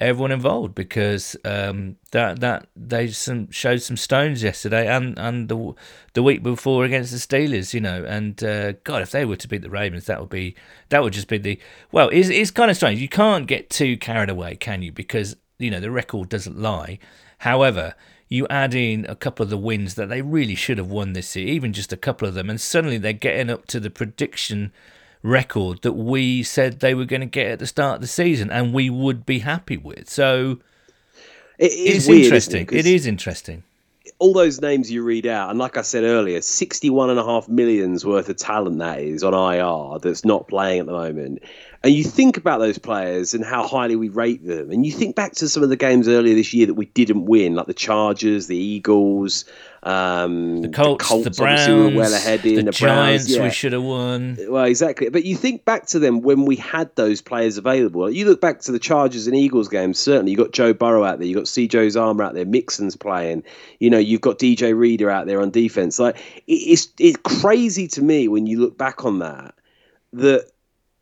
everyone 0.00 0.32
involved 0.32 0.74
because 0.74 1.36
um, 1.44 1.96
that 2.10 2.40
that 2.40 2.66
they 2.74 3.06
some 3.08 3.48
showed 3.52 3.80
some 3.80 3.96
stones 3.96 4.42
yesterday 4.42 4.88
and 4.88 5.16
and 5.18 5.48
the 5.48 5.72
the 6.14 6.22
week 6.22 6.42
before 6.42 6.84
against 6.84 7.10
the 7.12 7.18
Steelers, 7.18 7.72
you 7.74 7.80
know, 7.80 8.04
and 8.04 8.42
uh, 8.44 8.72
God, 8.84 9.02
if 9.02 9.10
they 9.12 9.24
were 9.24 9.36
to 9.36 9.48
beat 9.48 9.62
the 9.62 9.70
Ravens, 9.70 10.06
that 10.06 10.20
would 10.20 10.30
be 10.30 10.54
that 10.90 11.02
would 11.02 11.12
just 11.12 11.28
be 11.28 11.38
the 11.38 11.58
well, 11.92 12.08
it's 12.12 12.28
it's 12.28 12.50
kind 12.50 12.70
of 12.70 12.76
strange. 12.76 13.00
You 13.00 13.08
can't 13.08 13.46
get 13.46 13.70
too 13.70 13.96
carried 13.96 14.30
away, 14.30 14.56
can 14.56 14.82
you? 14.82 14.92
Because 14.92 15.36
you 15.58 15.70
know 15.70 15.80
the 15.80 15.90
record 15.90 16.28
doesn't 16.28 16.58
lie. 16.58 16.98
However. 17.44 17.94
You 18.30 18.46
add 18.48 18.74
in 18.74 19.04
a 19.08 19.14
couple 19.14 19.44
of 19.44 19.50
the 19.50 19.58
wins 19.58 19.94
that 19.94 20.08
they 20.08 20.22
really 20.22 20.54
should 20.56 20.78
have 20.78 20.88
won 20.88 21.12
this 21.12 21.36
year, 21.36 21.46
even 21.46 21.72
just 21.74 21.92
a 21.92 21.96
couple 21.96 22.26
of 22.26 22.34
them, 22.34 22.48
and 22.50 22.58
suddenly 22.60 22.98
they're 22.98 23.12
getting 23.12 23.48
up 23.50 23.66
to 23.66 23.78
the 23.78 23.90
prediction 23.90 24.72
record 25.22 25.82
that 25.82 25.92
we 25.92 26.42
said 26.42 26.80
they 26.80 26.94
were 26.94 27.04
going 27.04 27.20
to 27.20 27.26
get 27.26 27.46
at 27.52 27.58
the 27.58 27.66
start 27.66 27.96
of 27.96 28.00
the 28.00 28.06
season 28.06 28.50
and 28.50 28.72
we 28.74 28.90
would 28.90 29.24
be 29.24 29.40
happy 29.40 29.76
with. 29.76 30.08
So 30.08 30.58
It 31.58 31.72
is 31.72 32.08
weird, 32.08 32.24
interesting. 32.24 32.62
it? 32.72 32.72
It 32.72 32.86
is 32.86 33.06
interesting. 33.06 33.62
all 34.18 34.32
those 34.32 34.60
names 34.60 34.90
you 34.90 35.02
read 35.04 35.26
out, 35.26 35.50
and 35.50 35.58
like 35.58 35.76
I 35.76 35.82
said 35.82 36.02
earlier, 36.04 36.40
sixty-one 36.40 37.10
and 37.10 37.18
a 37.18 37.24
half 37.24 37.48
million's 37.48 38.04
worth 38.04 38.28
of 38.30 38.36
talent 38.36 38.78
that 38.78 39.00
is 39.00 39.22
on 39.22 39.34
IR 39.34 39.98
that's 40.00 40.24
not 40.24 40.48
playing 40.48 40.80
at 40.80 40.86
the 40.86 40.92
moment. 40.92 41.42
And 41.84 41.92
you 41.92 42.02
think 42.02 42.38
about 42.38 42.60
those 42.60 42.78
players 42.78 43.34
and 43.34 43.44
how 43.44 43.68
highly 43.68 43.94
we 43.94 44.08
rate 44.08 44.42
them, 44.42 44.70
and 44.70 44.86
you 44.86 44.90
think 44.90 45.14
back 45.14 45.32
to 45.34 45.48
some 45.50 45.62
of 45.62 45.68
the 45.68 45.76
games 45.76 46.08
earlier 46.08 46.34
this 46.34 46.54
year 46.54 46.66
that 46.66 46.74
we 46.74 46.86
didn't 46.86 47.26
win, 47.26 47.54
like 47.54 47.66
the 47.66 47.74
Chargers, 47.74 48.46
the 48.46 48.56
Eagles, 48.56 49.44
um, 49.82 50.62
The 50.62 50.70
Colts, 50.70 51.06
the, 51.06 51.14
obviously 51.14 51.44
Browns, 51.44 51.68
were 51.68 52.00
well 52.00 52.14
ahead 52.14 52.46
in 52.46 52.54
the, 52.54 52.62
the, 52.62 52.70
Giants, 52.72 53.26
Browns, 53.26 53.36
yeah. 53.36 53.42
we 53.42 53.50
should 53.50 53.74
have 53.74 53.82
won. 53.82 54.38
Well, 54.48 54.64
exactly. 54.64 55.10
But 55.10 55.26
you 55.26 55.36
think 55.36 55.66
back 55.66 55.84
to 55.88 55.98
them 55.98 56.22
when 56.22 56.46
we 56.46 56.56
had 56.56 56.94
those 56.96 57.20
players 57.20 57.58
available. 57.58 58.10
You 58.10 58.24
look 58.24 58.40
back 58.40 58.60
to 58.60 58.72
the 58.72 58.78
Chargers 58.78 59.26
and 59.26 59.36
Eagles 59.36 59.68
games. 59.68 59.98
Certainly, 59.98 60.32
you 60.32 60.38
got 60.38 60.52
Joe 60.52 60.72
Burrow 60.72 61.04
out 61.04 61.18
there. 61.18 61.28
You 61.28 61.34
got 61.34 61.44
CJ 61.44 61.68
Uzomah 61.68 62.24
out 62.24 62.32
there. 62.32 62.46
Mixon's 62.46 62.96
playing. 62.96 63.44
You 63.78 63.90
know, 63.90 63.98
you've 63.98 64.22
got 64.22 64.38
DJ 64.38 64.74
Reader 64.74 65.10
out 65.10 65.26
there 65.26 65.42
on 65.42 65.50
defense. 65.50 65.98
Like 65.98 66.16
it's 66.46 66.88
it's 66.98 67.18
crazy 67.22 67.86
to 67.88 68.02
me 68.02 68.26
when 68.26 68.46
you 68.46 68.60
look 68.60 68.78
back 68.78 69.04
on 69.04 69.18
that 69.18 69.54
that 70.14 70.48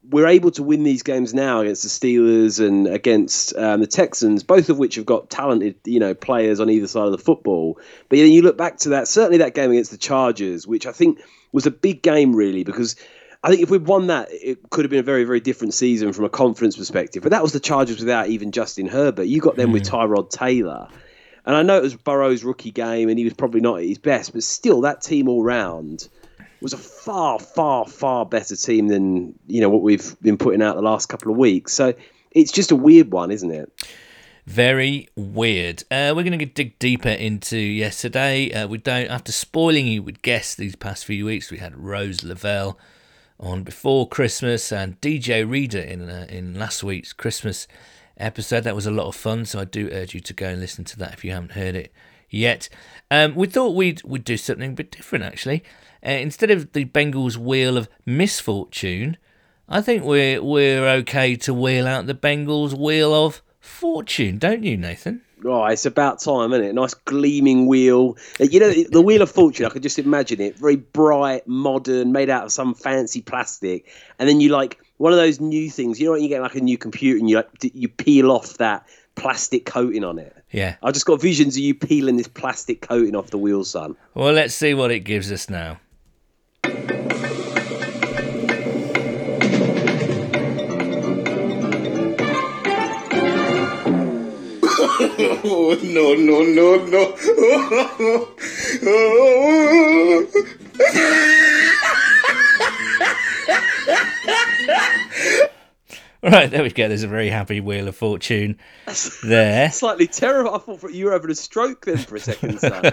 we're 0.08 0.26
able 0.26 0.50
to 0.52 0.62
win 0.62 0.82
these 0.82 1.02
games 1.02 1.32
now 1.32 1.60
against 1.60 1.82
the 1.82 1.88
Steelers 1.88 2.64
and 2.64 2.86
against 2.88 3.56
um, 3.56 3.80
the 3.80 3.86
Texans, 3.86 4.42
both 4.42 4.68
of 4.68 4.78
which 4.78 4.96
have 4.96 5.06
got 5.06 5.30
talented, 5.30 5.76
you 5.84 6.00
know, 6.00 6.14
players 6.14 6.60
on 6.60 6.68
either 6.68 6.88
side 6.88 7.06
of 7.06 7.12
the 7.12 7.18
football. 7.18 7.78
But 8.08 8.16
then 8.16 8.32
you 8.32 8.42
look 8.42 8.56
back 8.56 8.78
to 8.78 8.90
that, 8.90 9.06
certainly 9.06 9.38
that 9.38 9.54
game 9.54 9.70
against 9.70 9.90
the 9.90 9.98
Chargers, 9.98 10.66
which 10.66 10.86
I 10.86 10.92
think 10.92 11.20
was 11.52 11.66
a 11.66 11.70
big 11.70 12.02
game, 12.02 12.34
really, 12.34 12.64
because 12.64 12.96
I 13.44 13.50
think 13.50 13.62
if 13.62 13.70
we'd 13.70 13.86
won 13.86 14.08
that, 14.08 14.28
it 14.30 14.70
could 14.70 14.84
have 14.84 14.90
been 14.90 15.00
a 15.00 15.04
very, 15.04 15.24
very 15.24 15.40
different 15.40 15.74
season 15.74 16.12
from 16.12 16.24
a 16.24 16.30
conference 16.30 16.76
perspective. 16.76 17.22
But 17.22 17.30
that 17.30 17.42
was 17.42 17.52
the 17.52 17.60
Chargers 17.60 18.00
without 18.00 18.28
even 18.28 18.50
Justin 18.50 18.86
Herbert. 18.86 19.24
You 19.24 19.40
got 19.40 19.56
them 19.56 19.72
with 19.72 19.84
Tyrod 19.84 20.30
Taylor. 20.30 20.88
And 21.44 21.56
I 21.56 21.62
know 21.62 21.76
it 21.76 21.82
was 21.82 21.96
Burrow's 21.96 22.44
rookie 22.44 22.70
game 22.70 23.08
and 23.08 23.18
he 23.18 23.24
was 23.24 23.34
probably 23.34 23.60
not 23.60 23.78
at 23.78 23.84
his 23.84 23.98
best, 23.98 24.32
but 24.32 24.42
still, 24.42 24.82
that 24.82 25.02
team 25.02 25.28
all 25.28 25.42
round 25.42 26.08
was 26.62 26.72
a 26.72 26.78
far, 26.78 27.38
far, 27.38 27.86
far 27.86 28.24
better 28.24 28.56
team 28.56 28.88
than 28.88 29.38
you 29.46 29.60
know 29.60 29.68
what 29.68 29.82
we've 29.82 30.16
been 30.20 30.38
putting 30.38 30.62
out 30.62 30.76
the 30.76 30.82
last 30.82 31.06
couple 31.06 31.30
of 31.30 31.38
weeks. 31.38 31.72
So 31.72 31.94
it's 32.30 32.52
just 32.52 32.70
a 32.70 32.76
weird 32.76 33.12
one, 33.12 33.30
isn't 33.30 33.50
it? 33.50 33.70
Very 34.46 35.08
weird. 35.14 35.84
Uh, 35.90 36.12
we're 36.16 36.24
going 36.24 36.38
to 36.38 36.44
dig 36.44 36.78
deeper 36.80 37.08
into 37.08 37.56
yesterday. 37.58 38.50
Uh, 38.52 38.66
we 38.66 38.78
don't, 38.78 39.06
after 39.06 39.30
spoiling 39.30 39.86
you 39.86 40.02
with 40.02 40.20
guests 40.22 40.56
these 40.56 40.74
past 40.74 41.04
few 41.04 41.24
weeks, 41.24 41.50
we 41.50 41.58
had 41.58 41.76
Rose 41.76 42.24
Lavelle 42.24 42.76
on 43.38 43.62
before 43.62 44.08
Christmas 44.08 44.72
and 44.72 45.00
DJ 45.00 45.48
Reader 45.48 45.80
in 45.80 46.08
uh, 46.08 46.26
in 46.28 46.58
last 46.58 46.82
week's 46.82 47.12
Christmas 47.12 47.68
episode. 48.16 48.64
That 48.64 48.74
was 48.74 48.86
a 48.86 48.90
lot 48.90 49.06
of 49.06 49.14
fun, 49.14 49.44
so 49.44 49.60
I 49.60 49.64
do 49.64 49.88
urge 49.92 50.14
you 50.14 50.20
to 50.20 50.32
go 50.32 50.48
and 50.48 50.60
listen 50.60 50.84
to 50.86 50.98
that 50.98 51.12
if 51.12 51.24
you 51.24 51.30
haven't 51.30 51.52
heard 51.52 51.76
it 51.76 51.92
yet. 52.28 52.68
Um, 53.10 53.36
we 53.36 53.46
thought 53.46 53.76
we'd 53.76 54.02
we'd 54.02 54.24
do 54.24 54.36
something 54.36 54.72
a 54.72 54.74
bit 54.74 54.90
different 54.90 55.24
actually. 55.24 55.62
Uh, 56.04 56.10
instead 56.10 56.50
of 56.50 56.72
the 56.72 56.84
Bengals 56.84 57.36
wheel 57.36 57.76
of 57.76 57.88
misfortune, 58.04 59.16
I 59.68 59.80
think 59.80 60.04
we're 60.04 60.42
we're 60.42 60.86
okay 60.88 61.36
to 61.36 61.54
wheel 61.54 61.86
out 61.86 62.06
the 62.06 62.14
Bengals 62.14 62.74
wheel 62.76 63.14
of 63.14 63.42
fortune, 63.60 64.38
don't 64.38 64.64
you, 64.64 64.76
Nathan? 64.76 65.22
Oh, 65.44 65.64
it's 65.64 65.86
about 65.86 66.20
time, 66.20 66.52
isn't 66.52 66.64
it? 66.64 66.74
Nice 66.74 66.94
gleaming 66.94 67.66
wheel. 67.66 68.16
Uh, 68.40 68.44
You 68.44 68.60
know, 68.60 68.72
the 68.90 69.02
Wheel 69.02 69.22
of 69.22 69.30
Fortune, 69.30 69.66
I 69.66 69.70
could 69.70 69.82
just 69.82 69.98
imagine 69.98 70.40
it. 70.40 70.56
Very 70.56 70.76
bright, 70.76 71.46
modern, 71.48 72.12
made 72.12 72.30
out 72.30 72.44
of 72.44 72.52
some 72.52 72.74
fancy 72.74 73.22
plastic. 73.22 73.90
And 74.20 74.28
then 74.28 74.40
you 74.40 74.50
like 74.50 74.78
one 74.98 75.12
of 75.12 75.18
those 75.18 75.40
new 75.40 75.68
things. 75.68 75.98
You 75.98 76.06
know 76.06 76.12
when 76.12 76.22
you 76.22 76.28
get 76.28 76.42
like 76.42 76.54
a 76.54 76.60
new 76.60 76.78
computer 76.78 77.18
and 77.18 77.28
you 77.28 77.36
like, 77.36 77.48
you 77.60 77.88
peel 77.88 78.30
off 78.30 78.58
that 78.58 78.86
plastic 79.16 79.66
coating 79.66 80.04
on 80.04 80.18
it? 80.20 80.36
Yeah. 80.52 80.76
I've 80.80 80.94
just 80.94 81.06
got 81.06 81.20
visions 81.20 81.56
of 81.56 81.62
you 81.62 81.74
peeling 81.74 82.18
this 82.18 82.28
plastic 82.28 82.80
coating 82.80 83.16
off 83.16 83.30
the 83.30 83.38
wheel, 83.38 83.64
son. 83.64 83.96
Well, 84.14 84.32
let's 84.32 84.54
see 84.54 84.74
what 84.74 84.92
it 84.92 85.00
gives 85.00 85.32
us 85.32 85.50
now. 85.50 85.80
Oh, 95.44 95.76
no, 95.82 96.14
no, 96.14 96.42
no, 96.44 96.76
no. 96.86 97.02
Right, 106.32 106.50
there 106.50 106.62
we 106.62 106.70
go. 106.70 106.88
There's 106.88 107.02
a 107.02 107.08
very 107.08 107.28
happy 107.28 107.60
wheel 107.60 107.88
of 107.88 107.94
fortune 107.94 108.58
there. 109.22 109.70
Slightly 109.72 110.06
terrible. 110.06 110.54
I 110.54 110.58
thought 110.58 110.94
you 110.94 111.04
were 111.04 111.12
having 111.12 111.30
a 111.30 111.34
stroke 111.34 111.84
then 111.84 111.98
for 111.98 112.16
a 112.16 112.20
second, 112.20 112.58
son. 112.58 112.90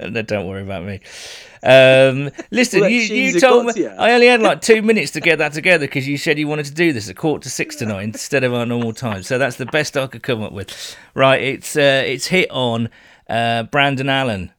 no, 0.12 0.20
don't 0.20 0.46
worry 0.46 0.60
about 0.60 0.84
me. 0.84 1.00
Um, 1.62 2.30
listen, 2.50 2.80
Well, 2.80 2.90
you, 2.90 3.00
you 3.00 3.40
told 3.40 3.64
me 3.64 3.72
to 3.72 3.80
you. 3.80 3.88
I 3.88 4.12
only 4.12 4.26
had 4.26 4.42
like 4.42 4.60
two 4.60 4.82
minutes 4.82 5.12
to 5.12 5.22
get 5.22 5.38
that 5.38 5.54
together 5.54 5.86
because 5.86 6.06
you 6.06 6.18
said 6.18 6.38
you 6.38 6.48
wanted 6.48 6.66
to 6.66 6.74
do 6.74 6.92
this 6.92 7.08
at 7.08 7.16
quarter 7.16 7.44
to 7.44 7.48
six 7.48 7.76
tonight 7.76 8.02
instead 8.02 8.44
of 8.44 8.52
our 8.52 8.66
normal 8.66 8.92
time. 8.92 9.22
So 9.22 9.38
that's 9.38 9.56
the 9.56 9.64
best 9.64 9.96
I 9.96 10.06
could 10.06 10.22
come 10.22 10.42
up 10.42 10.52
with. 10.52 10.96
Right, 11.14 11.40
it's 11.40 11.76
uh, 11.76 12.02
it's 12.04 12.26
hit 12.26 12.50
on 12.50 12.90
uh, 13.30 13.62
Brandon 13.62 14.10
Allen. 14.10 14.52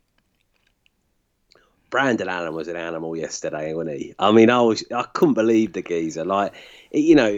Brandon 1.91 2.29
Allen 2.29 2.55
was 2.55 2.67
an 2.67 2.77
animal 2.77 3.15
yesterday, 3.15 3.75
wasn't 3.75 3.99
he? 3.99 4.15
I 4.17 4.31
mean, 4.31 4.49
I 4.49 4.61
was 4.61 4.83
I 4.95 5.03
couldn't 5.03 5.35
believe 5.35 5.73
the 5.73 5.83
geezer. 5.83 6.25
Like, 6.25 6.53
you 6.91 7.15
know, 7.15 7.37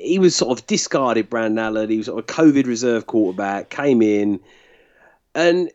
he 0.00 0.18
was 0.18 0.34
sort 0.34 0.58
of 0.58 0.66
discarded. 0.66 1.28
Brandon 1.30 1.58
Allen. 1.58 1.90
He 1.90 1.98
was 1.98 2.06
sort 2.06 2.18
of 2.18 2.24
a 2.24 2.32
COVID 2.32 2.66
reserve 2.66 3.06
quarterback. 3.06 3.70
Came 3.70 4.02
in, 4.02 4.40
and 5.34 5.70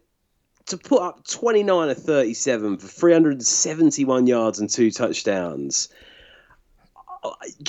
to 0.68 0.78
put 0.78 1.02
up 1.02 1.26
twenty 1.28 1.64
nine 1.64 1.90
or 1.90 1.94
thirty 1.94 2.34
seven 2.34 2.78
for 2.78 2.88
three 2.88 3.14
hundred 3.14 3.34
and 3.34 3.46
seventy 3.46 4.06
one 4.06 4.28
yards 4.28 4.60
and 4.60 4.70
two 4.70 4.92
touchdowns. 4.92 5.90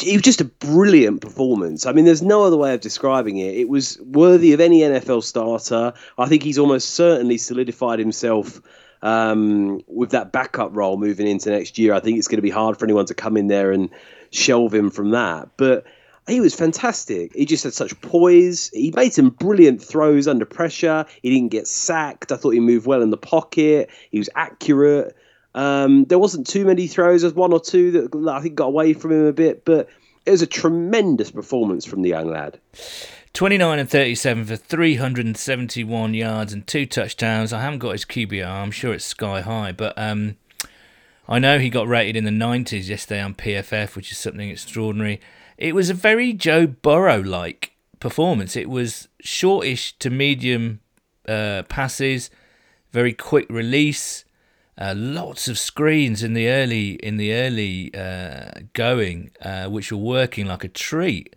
It 0.04 0.12
was 0.12 0.22
just 0.22 0.42
a 0.42 0.44
brilliant 0.44 1.22
performance. 1.22 1.86
I 1.86 1.92
mean, 1.92 2.04
there's 2.04 2.20
no 2.20 2.44
other 2.44 2.58
way 2.58 2.74
of 2.74 2.82
describing 2.82 3.38
it. 3.38 3.54
It 3.54 3.70
was 3.70 3.98
worthy 4.02 4.52
of 4.52 4.60
any 4.60 4.80
NFL 4.80 5.22
starter. 5.22 5.94
I 6.18 6.26
think 6.26 6.42
he's 6.42 6.58
almost 6.58 6.90
certainly 6.90 7.38
solidified 7.38 7.98
himself 7.98 8.60
um, 9.00 9.80
with 9.86 10.10
that 10.10 10.30
backup 10.30 10.76
role 10.76 10.98
moving 10.98 11.26
into 11.26 11.48
next 11.48 11.78
year. 11.78 11.94
I 11.94 12.00
think 12.00 12.18
it's 12.18 12.28
going 12.28 12.36
to 12.36 12.42
be 12.42 12.50
hard 12.50 12.78
for 12.78 12.84
anyone 12.84 13.06
to 13.06 13.14
come 13.14 13.38
in 13.38 13.46
there 13.46 13.72
and 13.72 13.88
shelve 14.30 14.74
him 14.74 14.90
from 14.90 15.12
that. 15.12 15.48
But 15.56 15.86
he 16.26 16.40
was 16.40 16.54
fantastic. 16.54 17.34
He 17.34 17.44
just 17.44 17.64
had 17.64 17.72
such 17.72 17.98
poise. 18.00 18.70
He 18.72 18.92
made 18.94 19.12
some 19.12 19.30
brilliant 19.30 19.82
throws 19.82 20.26
under 20.26 20.44
pressure. 20.44 21.06
He 21.22 21.30
didn't 21.30 21.52
get 21.52 21.68
sacked. 21.68 22.32
I 22.32 22.36
thought 22.36 22.50
he 22.50 22.60
moved 22.60 22.86
well 22.86 23.02
in 23.02 23.10
the 23.10 23.16
pocket. 23.16 23.90
He 24.10 24.18
was 24.18 24.28
accurate. 24.34 25.16
Um, 25.54 26.04
there 26.04 26.18
wasn't 26.18 26.46
too 26.46 26.64
many 26.64 26.86
throws. 26.86 27.22
There's 27.22 27.34
one 27.34 27.52
or 27.52 27.60
two 27.60 27.90
that 27.92 28.28
I 28.28 28.40
think 28.40 28.56
got 28.56 28.66
away 28.66 28.92
from 28.92 29.12
him 29.12 29.24
a 29.24 29.32
bit, 29.32 29.64
but 29.64 29.88
it 30.26 30.30
was 30.30 30.42
a 30.42 30.46
tremendous 30.46 31.30
performance 31.30 31.86
from 31.86 32.02
the 32.02 32.10
young 32.10 32.28
lad. 32.28 32.60
29 33.32 33.78
and 33.78 33.88
37 33.88 34.46
for 34.46 34.56
371 34.56 36.14
yards 36.14 36.52
and 36.52 36.66
two 36.66 36.86
touchdowns. 36.86 37.52
I 37.52 37.60
haven't 37.60 37.78
got 37.78 37.92
his 37.92 38.04
QBR. 38.04 38.46
I'm 38.46 38.70
sure 38.70 38.94
it's 38.94 39.04
sky 39.04 39.42
high, 39.42 39.72
but 39.72 39.96
um, 39.96 40.36
I 41.28 41.38
know 41.38 41.58
he 41.58 41.70
got 41.70 41.86
rated 41.86 42.16
in 42.16 42.24
the 42.24 42.30
90s 42.30 42.88
yesterday 42.88 43.20
on 43.20 43.34
PFF, 43.34 43.94
which 43.94 44.10
is 44.10 44.18
something 44.18 44.48
extraordinary. 44.48 45.20
It 45.58 45.74
was 45.74 45.90
a 45.90 45.94
very 45.94 46.32
Joe 46.32 46.66
Burrow 46.66 47.22
like 47.22 47.72
performance. 48.00 48.56
It 48.56 48.68
was 48.68 49.08
shortish 49.20 49.98
to 49.98 50.10
medium 50.10 50.80
uh, 51.28 51.62
passes, 51.68 52.30
very 52.92 53.12
quick 53.12 53.46
release. 53.48 54.24
Uh, 54.78 54.92
lots 54.94 55.48
of 55.48 55.58
screens 55.58 56.22
in 56.22 56.34
the 56.34 56.48
early 56.48 56.92
in 56.96 57.16
the 57.16 57.32
early 57.32 57.94
uh, 57.94 58.50
going, 58.74 59.30
uh, 59.40 59.66
which 59.68 59.90
were 59.90 59.98
working 59.98 60.46
like 60.46 60.64
a 60.64 60.68
treat. 60.68 61.34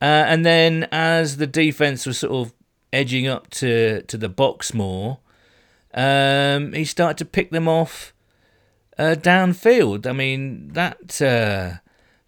Uh, 0.00 0.24
and 0.28 0.46
then 0.46 0.88
as 0.92 1.38
the 1.38 1.48
defense 1.48 2.06
was 2.06 2.18
sort 2.18 2.32
of 2.32 2.54
edging 2.92 3.26
up 3.26 3.50
to 3.50 4.02
to 4.02 4.16
the 4.16 4.28
box 4.28 4.72
more, 4.72 5.18
um, 5.94 6.72
he 6.72 6.84
started 6.84 7.18
to 7.18 7.24
pick 7.24 7.50
them 7.50 7.66
off 7.66 8.14
uh, 8.96 9.16
downfield. 9.18 10.06
I 10.06 10.12
mean 10.12 10.68
that 10.74 11.20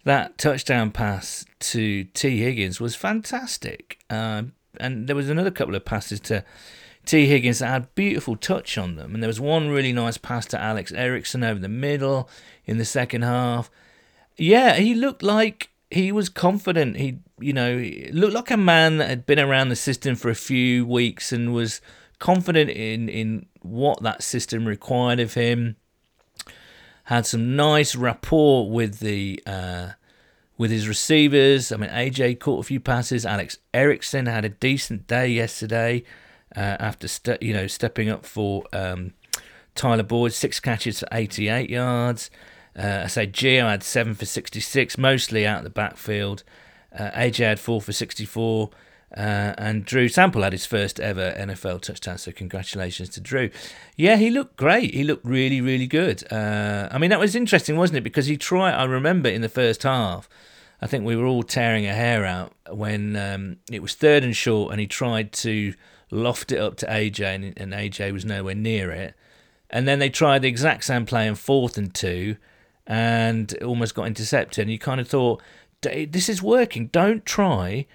that 0.03 0.37
touchdown 0.37 0.91
pass 0.91 1.45
to 1.59 2.03
Tee 2.05 2.39
Higgins 2.39 2.79
was 2.79 2.95
fantastic, 2.95 3.99
uh, 4.09 4.43
and 4.79 5.07
there 5.07 5.15
was 5.15 5.29
another 5.29 5.51
couple 5.51 5.75
of 5.75 5.85
passes 5.85 6.19
to 6.21 6.43
Tee 7.05 7.27
Higgins 7.27 7.59
that 7.59 7.67
had 7.67 7.95
beautiful 7.95 8.35
touch 8.35 8.77
on 8.77 8.95
them. 8.95 9.13
And 9.13 9.21
there 9.21 9.27
was 9.27 9.39
one 9.39 9.69
really 9.69 9.91
nice 9.91 10.17
pass 10.17 10.45
to 10.47 10.61
Alex 10.61 10.91
Erickson 10.91 11.43
over 11.43 11.59
the 11.59 11.67
middle 11.67 12.29
in 12.65 12.77
the 12.77 12.85
second 12.85 13.23
half. 13.23 13.69
Yeah, 14.37 14.75
he 14.75 14.95
looked 14.95 15.21
like 15.21 15.69
he 15.91 16.11
was 16.11 16.29
confident. 16.29 16.97
He, 16.97 17.19
you 17.39 17.53
know, 17.53 17.77
looked 18.11 18.33
like 18.33 18.51
a 18.51 18.57
man 18.57 18.97
that 18.97 19.09
had 19.09 19.25
been 19.25 19.39
around 19.39 19.69
the 19.69 19.75
system 19.75 20.15
for 20.15 20.29
a 20.29 20.35
few 20.35 20.85
weeks 20.85 21.31
and 21.31 21.53
was 21.53 21.81
confident 22.19 22.69
in 22.69 23.09
in 23.09 23.45
what 23.61 24.01
that 24.03 24.23
system 24.23 24.65
required 24.65 25.19
of 25.19 25.33
him. 25.33 25.75
Had 27.07 27.25
some 27.25 27.55
nice 27.55 27.95
rapport 27.95 28.69
with 28.69 28.99
the 28.99 29.41
uh, 29.45 29.89
with 30.57 30.71
his 30.71 30.87
receivers. 30.87 31.71
I 31.71 31.77
mean, 31.77 31.89
AJ 31.89 32.39
caught 32.39 32.61
a 32.61 32.67
few 32.67 32.79
passes. 32.79 33.25
Alex 33.25 33.57
Erickson 33.73 34.25
had 34.25 34.45
a 34.45 34.49
decent 34.49 35.07
day 35.07 35.27
yesterday 35.27 36.03
uh, 36.55 36.77
after 36.79 37.07
you 37.41 37.53
know 37.53 37.67
stepping 37.67 38.09
up 38.09 38.25
for 38.25 38.63
um, 38.71 39.13
Tyler 39.75 40.03
Boyd, 40.03 40.33
six 40.33 40.59
catches 40.59 40.99
for 40.99 41.07
88 41.11 41.69
yards. 41.69 42.29
Uh, 42.77 43.01
I 43.03 43.07
say 43.07 43.27
Gio 43.27 43.69
had 43.69 43.83
seven 43.83 44.15
for 44.15 44.25
66, 44.25 44.97
mostly 44.97 45.45
out 45.45 45.59
of 45.59 45.63
the 45.63 45.69
backfield. 45.69 46.43
Uh, 46.97 47.11
AJ 47.11 47.37
had 47.37 47.59
four 47.59 47.81
for 47.81 47.91
64. 47.91 48.69
Uh, 49.15 49.53
and 49.57 49.85
Drew 49.85 50.07
Sample 50.07 50.41
had 50.41 50.53
his 50.53 50.65
first 50.65 50.99
ever 50.99 51.31
NFL 51.37 51.81
touchdown, 51.81 52.17
so 52.17 52.31
congratulations 52.31 53.09
to 53.09 53.21
Drew. 53.21 53.51
Yeah, 53.95 54.15
he 54.15 54.31
looked 54.31 54.57
great. 54.57 54.93
He 54.93 55.03
looked 55.03 55.25
really, 55.25 55.61
really 55.61 55.85
good. 55.85 56.23
Uh, 56.31 56.89
I 56.91 56.97
mean, 56.97 57.11
that 57.11 57.19
was 57.19 57.35
interesting, 57.35 57.77
wasn't 57.77 57.97
it? 57.97 58.03
Because 58.03 58.25
he 58.25 58.37
tried, 58.37 58.73
I 58.73 58.85
remember 58.85 59.29
in 59.29 59.41
the 59.41 59.49
first 59.49 59.83
half, 59.83 60.27
I 60.81 60.87
think 60.87 61.05
we 61.05 61.15
were 61.15 61.27
all 61.27 61.43
tearing 61.43 61.87
our 61.87 61.93
hair 61.93 62.25
out 62.25 62.53
when 62.69 63.15
um, 63.15 63.57
it 63.71 63.81
was 63.81 63.93
third 63.93 64.23
and 64.23 64.35
short, 64.35 64.71
and 64.71 64.81
he 64.81 64.87
tried 64.87 65.31
to 65.33 65.73
loft 66.09 66.51
it 66.51 66.59
up 66.59 66.75
to 66.77 66.87
AJ, 66.87 67.35
and, 67.35 67.53
and 67.55 67.71
AJ 67.71 68.13
was 68.13 68.25
nowhere 68.25 68.55
near 68.55 68.91
it. 68.91 69.13
And 69.69 69.87
then 69.87 69.99
they 69.99 70.09
tried 70.09 70.41
the 70.41 70.47
exact 70.47 70.85
same 70.85 71.05
play 71.05 71.27
in 71.27 71.35
fourth 71.35 71.77
and 71.77 71.93
two, 71.93 72.37
and 72.87 73.55
almost 73.63 73.93
got 73.93 74.07
intercepted. 74.07 74.63
And 74.63 74.71
you 74.71 74.79
kind 74.79 74.99
of 74.99 75.07
thought, 75.07 75.41
this 75.81 76.29
is 76.29 76.41
working. 76.41 76.87
Don't 76.87 77.25
try 77.25 77.85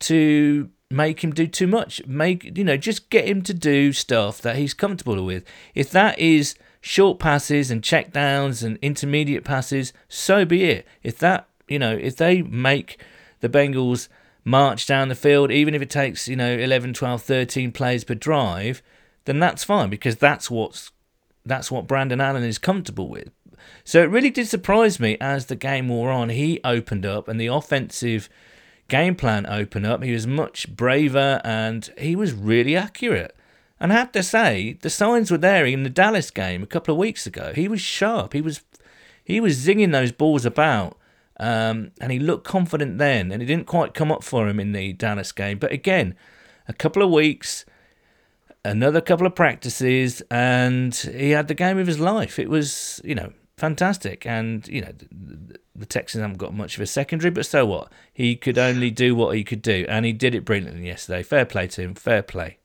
to 0.00 0.70
make 0.90 1.22
him 1.22 1.32
do 1.32 1.46
too 1.46 1.66
much. 1.66 2.04
Make 2.06 2.56
you 2.56 2.64
know, 2.64 2.76
just 2.76 3.10
get 3.10 3.26
him 3.26 3.42
to 3.42 3.54
do 3.54 3.92
stuff 3.92 4.40
that 4.42 4.56
he's 4.56 4.74
comfortable 4.74 5.24
with. 5.24 5.44
If 5.74 5.90
that 5.90 6.18
is 6.18 6.54
short 6.80 7.18
passes 7.18 7.70
and 7.70 7.82
check 7.82 8.12
downs 8.12 8.62
and 8.62 8.78
intermediate 8.82 9.44
passes, 9.44 9.92
so 10.08 10.44
be 10.44 10.64
it. 10.64 10.86
If 11.02 11.18
that 11.18 11.48
you 11.68 11.78
know, 11.78 11.96
if 11.96 12.16
they 12.16 12.42
make 12.42 13.00
the 13.40 13.48
Bengals 13.48 14.08
march 14.44 14.86
down 14.86 15.08
the 15.08 15.14
field, 15.14 15.50
even 15.50 15.74
if 15.74 15.82
it 15.82 15.90
takes, 15.90 16.28
you 16.28 16.36
know, 16.36 16.56
11, 16.56 16.94
12, 16.94 17.22
13 17.22 17.72
plays 17.72 18.04
per 18.04 18.14
drive, 18.14 18.80
then 19.24 19.40
that's 19.40 19.64
fine 19.64 19.90
because 19.90 20.16
that's 20.16 20.50
what's 20.50 20.92
that's 21.44 21.70
what 21.70 21.86
Brandon 21.86 22.20
Allen 22.20 22.42
is 22.42 22.58
comfortable 22.58 23.08
with. 23.08 23.30
So 23.84 24.02
it 24.02 24.10
really 24.10 24.30
did 24.30 24.48
surprise 24.48 24.98
me 24.98 25.16
as 25.20 25.46
the 25.46 25.56
game 25.56 25.88
wore 25.88 26.10
on. 26.10 26.28
He 26.28 26.60
opened 26.64 27.06
up 27.06 27.28
and 27.28 27.40
the 27.40 27.46
offensive 27.46 28.28
game 28.88 29.14
plan 29.14 29.46
open 29.46 29.84
up. 29.84 30.02
He 30.02 30.12
was 30.12 30.26
much 30.26 30.74
braver 30.74 31.40
and 31.44 31.90
he 31.98 32.16
was 32.16 32.32
really 32.32 32.76
accurate. 32.76 33.34
And 33.78 33.92
I 33.92 33.96
have 33.96 34.12
to 34.12 34.22
say, 34.22 34.78
the 34.80 34.90
signs 34.90 35.30
were 35.30 35.38
there 35.38 35.66
in 35.66 35.82
the 35.82 35.90
Dallas 35.90 36.30
game 36.30 36.62
a 36.62 36.66
couple 36.66 36.94
of 36.94 36.98
weeks 36.98 37.26
ago. 37.26 37.52
He 37.54 37.68
was 37.68 37.80
sharp. 37.80 38.32
He 38.32 38.40
was 38.40 38.62
he 39.22 39.40
was 39.40 39.58
zinging 39.58 39.92
those 39.92 40.12
balls 40.12 40.46
about. 40.46 40.96
Um, 41.38 41.90
and 42.00 42.10
he 42.10 42.18
looked 42.18 42.46
confident 42.46 42.96
then, 42.96 43.30
and 43.30 43.42
it 43.42 43.46
didn't 43.46 43.66
quite 43.66 43.92
come 43.92 44.10
up 44.10 44.24
for 44.24 44.48
him 44.48 44.58
in 44.58 44.72
the 44.72 44.94
Dallas 44.94 45.32
game. 45.32 45.58
But 45.58 45.70
again, 45.70 46.14
a 46.66 46.72
couple 46.72 47.02
of 47.02 47.10
weeks, 47.10 47.66
another 48.64 49.02
couple 49.02 49.26
of 49.26 49.34
practices, 49.34 50.22
and 50.30 50.94
he 50.94 51.30
had 51.30 51.48
the 51.48 51.54
game 51.54 51.76
of 51.76 51.86
his 51.86 52.00
life. 52.00 52.38
It 52.38 52.48
was, 52.48 53.02
you 53.04 53.14
know, 53.14 53.32
fantastic. 53.56 54.26
And, 54.26 54.66
you 54.68 54.82
know, 54.82 54.92
the, 55.74 55.86
Texans 55.86 56.22
haven't 56.22 56.38
got 56.38 56.54
much 56.54 56.76
of 56.76 56.82
a 56.82 56.86
secondary, 56.86 57.30
but 57.30 57.46
so 57.46 57.66
what? 57.66 57.92
He 58.12 58.36
could 58.36 58.58
only 58.58 58.90
do 58.90 59.14
what 59.14 59.36
he 59.36 59.44
could 59.44 59.62
do, 59.62 59.86
and 59.88 60.04
he 60.04 60.12
did 60.12 60.34
it 60.34 60.44
brilliantly 60.44 60.86
yesterday. 60.86 61.22
Fair 61.22 61.44
play 61.44 61.68
to 61.68 61.82
him, 61.82 61.94
fair 61.94 62.22
play. 62.22 62.58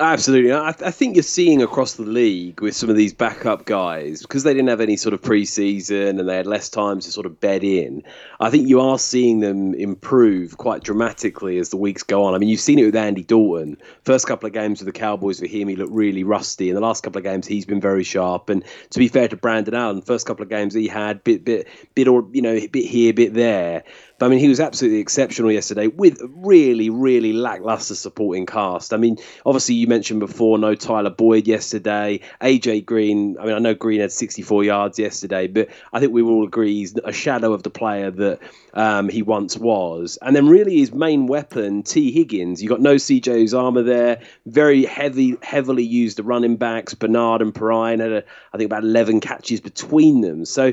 Absolutely. 0.00 0.52
I, 0.52 0.68
I, 0.68 0.90
think 0.90 1.16
you're 1.16 1.22
seeing 1.22 1.62
across 1.62 1.94
the 1.94 2.04
league 2.04 2.62
with 2.62 2.74
some 2.74 2.88
of 2.88 2.96
these 2.96 3.12
backup 3.12 3.66
guys, 3.66 4.22
because 4.22 4.42
they 4.42 4.54
didn't 4.54 4.70
have 4.70 4.80
any 4.80 4.96
sort 4.96 5.12
of 5.12 5.20
preseason 5.20 6.18
and 6.18 6.26
they 6.26 6.36
had 6.36 6.46
less 6.46 6.70
time 6.70 7.00
to 7.00 7.12
sort 7.12 7.26
of 7.26 7.38
bed 7.40 7.62
in. 7.62 8.02
I 8.40 8.48
think 8.48 8.68
you 8.68 8.80
are 8.80 8.98
seeing 8.98 9.40
them 9.40 9.74
improve 9.74 10.56
quite 10.56 10.82
dramatically 10.82 11.58
as 11.58 11.68
the 11.68 11.76
weeks 11.76 12.02
go 12.02 12.24
on. 12.24 12.34
I 12.34 12.38
mean, 12.38 12.48
you've 12.48 12.60
seen 12.60 12.78
it 12.78 12.86
with 12.86 12.96
Andy 12.96 13.22
Dalton. 13.22 13.76
First 14.04 14.26
couple 14.26 14.46
of 14.46 14.54
games 14.54 14.80
with 14.80 14.86
the 14.86 14.98
Cowboys 14.98 15.40
for 15.40 15.46
him, 15.46 15.68
he 15.68 15.76
looked 15.76 15.92
really 15.92 16.24
rusty. 16.24 16.70
In 16.70 16.74
the 16.74 16.80
last 16.80 17.02
couple 17.02 17.18
of 17.18 17.24
games, 17.24 17.46
he's 17.46 17.66
been 17.66 17.80
very 17.80 18.02
sharp. 18.02 18.48
And 18.48 18.64
to 18.90 18.98
be 18.98 19.08
fair 19.08 19.28
to 19.28 19.36
Brandon 19.36 19.74
Allen, 19.74 20.00
first 20.00 20.26
couple 20.26 20.42
of 20.42 20.48
games 20.48 20.72
he 20.72 20.88
had 20.88 21.22
bit, 21.22 21.44
bit, 21.44 21.68
bit, 21.94 22.08
or 22.08 22.26
you 22.32 22.40
know, 22.40 22.58
bit 22.68 22.86
here, 22.86 23.12
bit 23.12 23.34
there. 23.34 23.84
But 24.22 24.26
I 24.26 24.28
mean, 24.28 24.38
he 24.38 24.46
was 24.46 24.60
absolutely 24.60 25.00
exceptional 25.00 25.50
yesterday 25.50 25.88
with 25.88 26.22
really, 26.22 26.90
really 26.90 27.32
lackluster 27.32 27.96
supporting 27.96 28.46
cast. 28.46 28.94
I 28.94 28.96
mean, 28.96 29.16
obviously, 29.44 29.74
you 29.74 29.88
mentioned 29.88 30.20
before, 30.20 30.58
no 30.58 30.76
Tyler 30.76 31.10
Boyd 31.10 31.48
yesterday. 31.48 32.20
AJ 32.40 32.86
Green, 32.86 33.36
I 33.40 33.46
mean, 33.46 33.54
I 33.54 33.58
know 33.58 33.74
Green 33.74 34.00
had 34.00 34.12
64 34.12 34.62
yards 34.62 34.96
yesterday, 35.00 35.48
but 35.48 35.70
I 35.92 35.98
think 35.98 36.12
we 36.12 36.22
all 36.22 36.44
agree 36.44 36.72
he's 36.72 36.96
a 37.02 37.10
shadow 37.10 37.52
of 37.52 37.64
the 37.64 37.70
player 37.70 38.12
that 38.12 38.38
um, 38.74 39.08
he 39.08 39.22
once 39.22 39.58
was. 39.58 40.20
And 40.22 40.36
then, 40.36 40.46
really, 40.46 40.78
his 40.78 40.94
main 40.94 41.26
weapon, 41.26 41.82
Tee 41.82 42.12
Higgins, 42.12 42.62
you 42.62 42.68
got 42.68 42.80
no 42.80 42.94
CJ 42.94 43.42
Uzomah 43.42 43.84
there, 43.84 44.20
very 44.46 44.84
heavy, 44.84 45.36
heavily 45.42 45.82
used 45.82 46.18
the 46.18 46.22
running 46.22 46.54
backs. 46.54 46.94
Bernard 46.94 47.42
and 47.42 47.52
Perine 47.52 47.98
had, 47.98 48.12
a, 48.12 48.24
I 48.52 48.56
think, 48.56 48.68
about 48.68 48.84
11 48.84 49.18
catches 49.18 49.60
between 49.60 50.20
them. 50.20 50.44
So, 50.44 50.72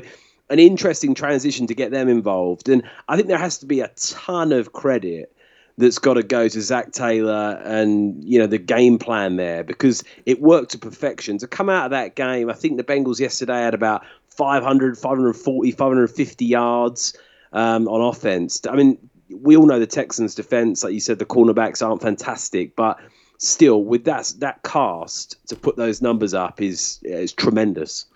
an 0.50 0.58
interesting 0.58 1.14
transition 1.14 1.66
to 1.68 1.74
get 1.74 1.90
them 1.90 2.08
involved. 2.08 2.68
And 2.68 2.82
I 3.08 3.16
think 3.16 3.28
there 3.28 3.38
has 3.38 3.58
to 3.58 3.66
be 3.66 3.80
a 3.80 3.88
ton 3.96 4.52
of 4.52 4.72
credit 4.72 5.32
that's 5.78 5.98
got 5.98 6.14
to 6.14 6.22
go 6.22 6.48
to 6.48 6.60
Zac 6.60 6.92
Taylor 6.92 7.60
and 7.64 8.22
you 8.22 8.38
know 8.38 8.46
the 8.46 8.58
game 8.58 8.98
plan 8.98 9.36
there 9.36 9.64
because 9.64 10.04
it 10.26 10.40
worked 10.40 10.72
to 10.72 10.78
perfection. 10.78 11.38
To 11.38 11.46
come 11.46 11.70
out 11.70 11.86
of 11.86 11.90
that 11.92 12.16
game, 12.16 12.50
I 12.50 12.52
think 12.52 12.76
the 12.76 12.84
Bengals 12.84 13.18
yesterday 13.18 13.60
had 13.60 13.74
about 13.74 14.04
500, 14.28 14.98
540, 14.98 15.70
550 15.72 16.44
yards 16.44 17.16
um, 17.52 17.88
on 17.88 18.00
offense. 18.02 18.60
I 18.68 18.74
mean, 18.74 18.98
we 19.30 19.56
all 19.56 19.66
know 19.66 19.78
the 19.78 19.86
Texans' 19.86 20.34
defense, 20.34 20.84
like 20.84 20.92
you 20.92 21.00
said, 21.00 21.18
the 21.18 21.24
cornerbacks 21.24 21.86
aren't 21.86 22.02
fantastic, 22.02 22.76
but 22.76 22.98
still, 23.38 23.82
with 23.84 24.04
that 24.04 24.32
that 24.38 24.62
cast 24.62 25.36
to 25.48 25.56
put 25.56 25.76
those 25.76 26.02
numbers 26.02 26.34
up 26.34 26.60
is 26.60 26.98
is 27.02 27.32
tremendous. 27.32 28.06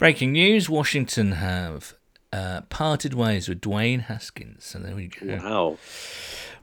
Breaking 0.00 0.32
news 0.32 0.70
Washington 0.70 1.32
have 1.32 1.94
uh, 2.32 2.62
parted 2.70 3.12
ways 3.12 3.50
with 3.50 3.60
Dwayne 3.60 4.00
Haskins. 4.00 4.64
So 4.64 4.78
there 4.78 4.96
we 4.96 5.08
go. 5.08 5.36
Wow. 5.36 5.76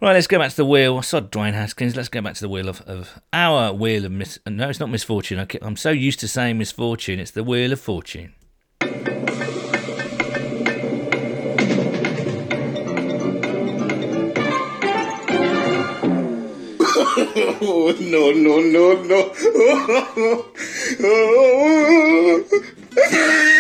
Right, 0.02 0.13
let's 0.13 0.26
go 0.26 0.39
back 0.39 0.50
to 0.50 0.56
the 0.56 0.65
wheel. 0.65 0.97
I 0.97 1.02
saw 1.02 1.19
Dwayne 1.19 1.54
Haskins. 1.54 1.95
Let's 1.95 2.10
go 2.10 2.19
back 2.19 2.34
to 2.34 2.41
the 2.41 2.50
wheel 2.50 2.67
of, 2.67 2.82
of 2.88 3.21
our 3.32 3.71
wheel 3.71 4.06
of 4.06 4.12
mis. 4.12 4.39
No, 4.47 4.69
it's 4.69 4.80
not 4.80 4.89
misfortune. 4.89 5.38
I 5.38 5.45
keep, 5.45 5.63
I'm 5.63 5.78
so 5.78 5.91
used 5.91 6.19
to 6.21 6.28
saying 6.28 6.58
misfortune. 6.58 7.19
It's 7.19 7.30
the 7.30 7.43
wheel 7.43 7.71
of 7.71 7.80
fortune. 7.80 8.34
Oh, 17.60 17.91
no, 18.00 18.32
no, 18.32 18.60
no, 18.62 19.34
no. 22.97 23.57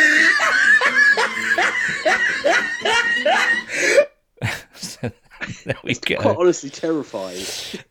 there 5.65 5.77
we 5.83 5.93
go. 5.95 6.17
Quite 6.17 6.37
honestly, 6.37 6.69
terrifying. 6.69 7.43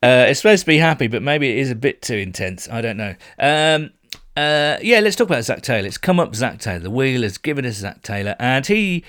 Uh, 0.02 0.26
it's 0.28 0.40
supposed 0.40 0.62
to 0.62 0.66
be 0.66 0.78
happy, 0.78 1.06
but 1.06 1.22
maybe 1.22 1.50
it 1.50 1.58
is 1.58 1.70
a 1.70 1.74
bit 1.74 2.02
too 2.02 2.16
intense. 2.16 2.68
I 2.68 2.80
don't 2.80 2.96
know. 2.96 3.14
Um, 3.38 3.90
uh, 4.36 4.78
yeah, 4.82 5.00
let's 5.00 5.16
talk 5.16 5.28
about 5.28 5.44
Zac 5.44 5.62
Taylor. 5.62 5.86
It's 5.86 5.98
come 5.98 6.20
up 6.20 6.34
Zac 6.34 6.58
Taylor. 6.58 6.80
The 6.80 6.90
wheel 6.90 7.22
has 7.22 7.38
given 7.38 7.64
us 7.64 7.76
Zac 7.76 8.02
Taylor, 8.02 8.36
and 8.38 8.66
he 8.66 9.04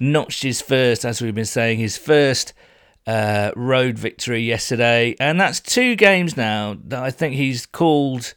notched 0.00 0.42
his 0.42 0.60
first, 0.60 1.04
as 1.04 1.22
we've 1.22 1.34
been 1.34 1.44
saying, 1.44 1.78
his 1.78 1.96
first 1.96 2.52
uh, 3.06 3.52
road 3.54 3.98
victory 3.98 4.42
yesterday, 4.42 5.14
and 5.20 5.40
that's 5.40 5.60
two 5.60 5.94
games 5.94 6.36
now 6.36 6.76
that 6.84 7.02
I 7.02 7.10
think 7.10 7.34
he's 7.34 7.66
called. 7.66 8.34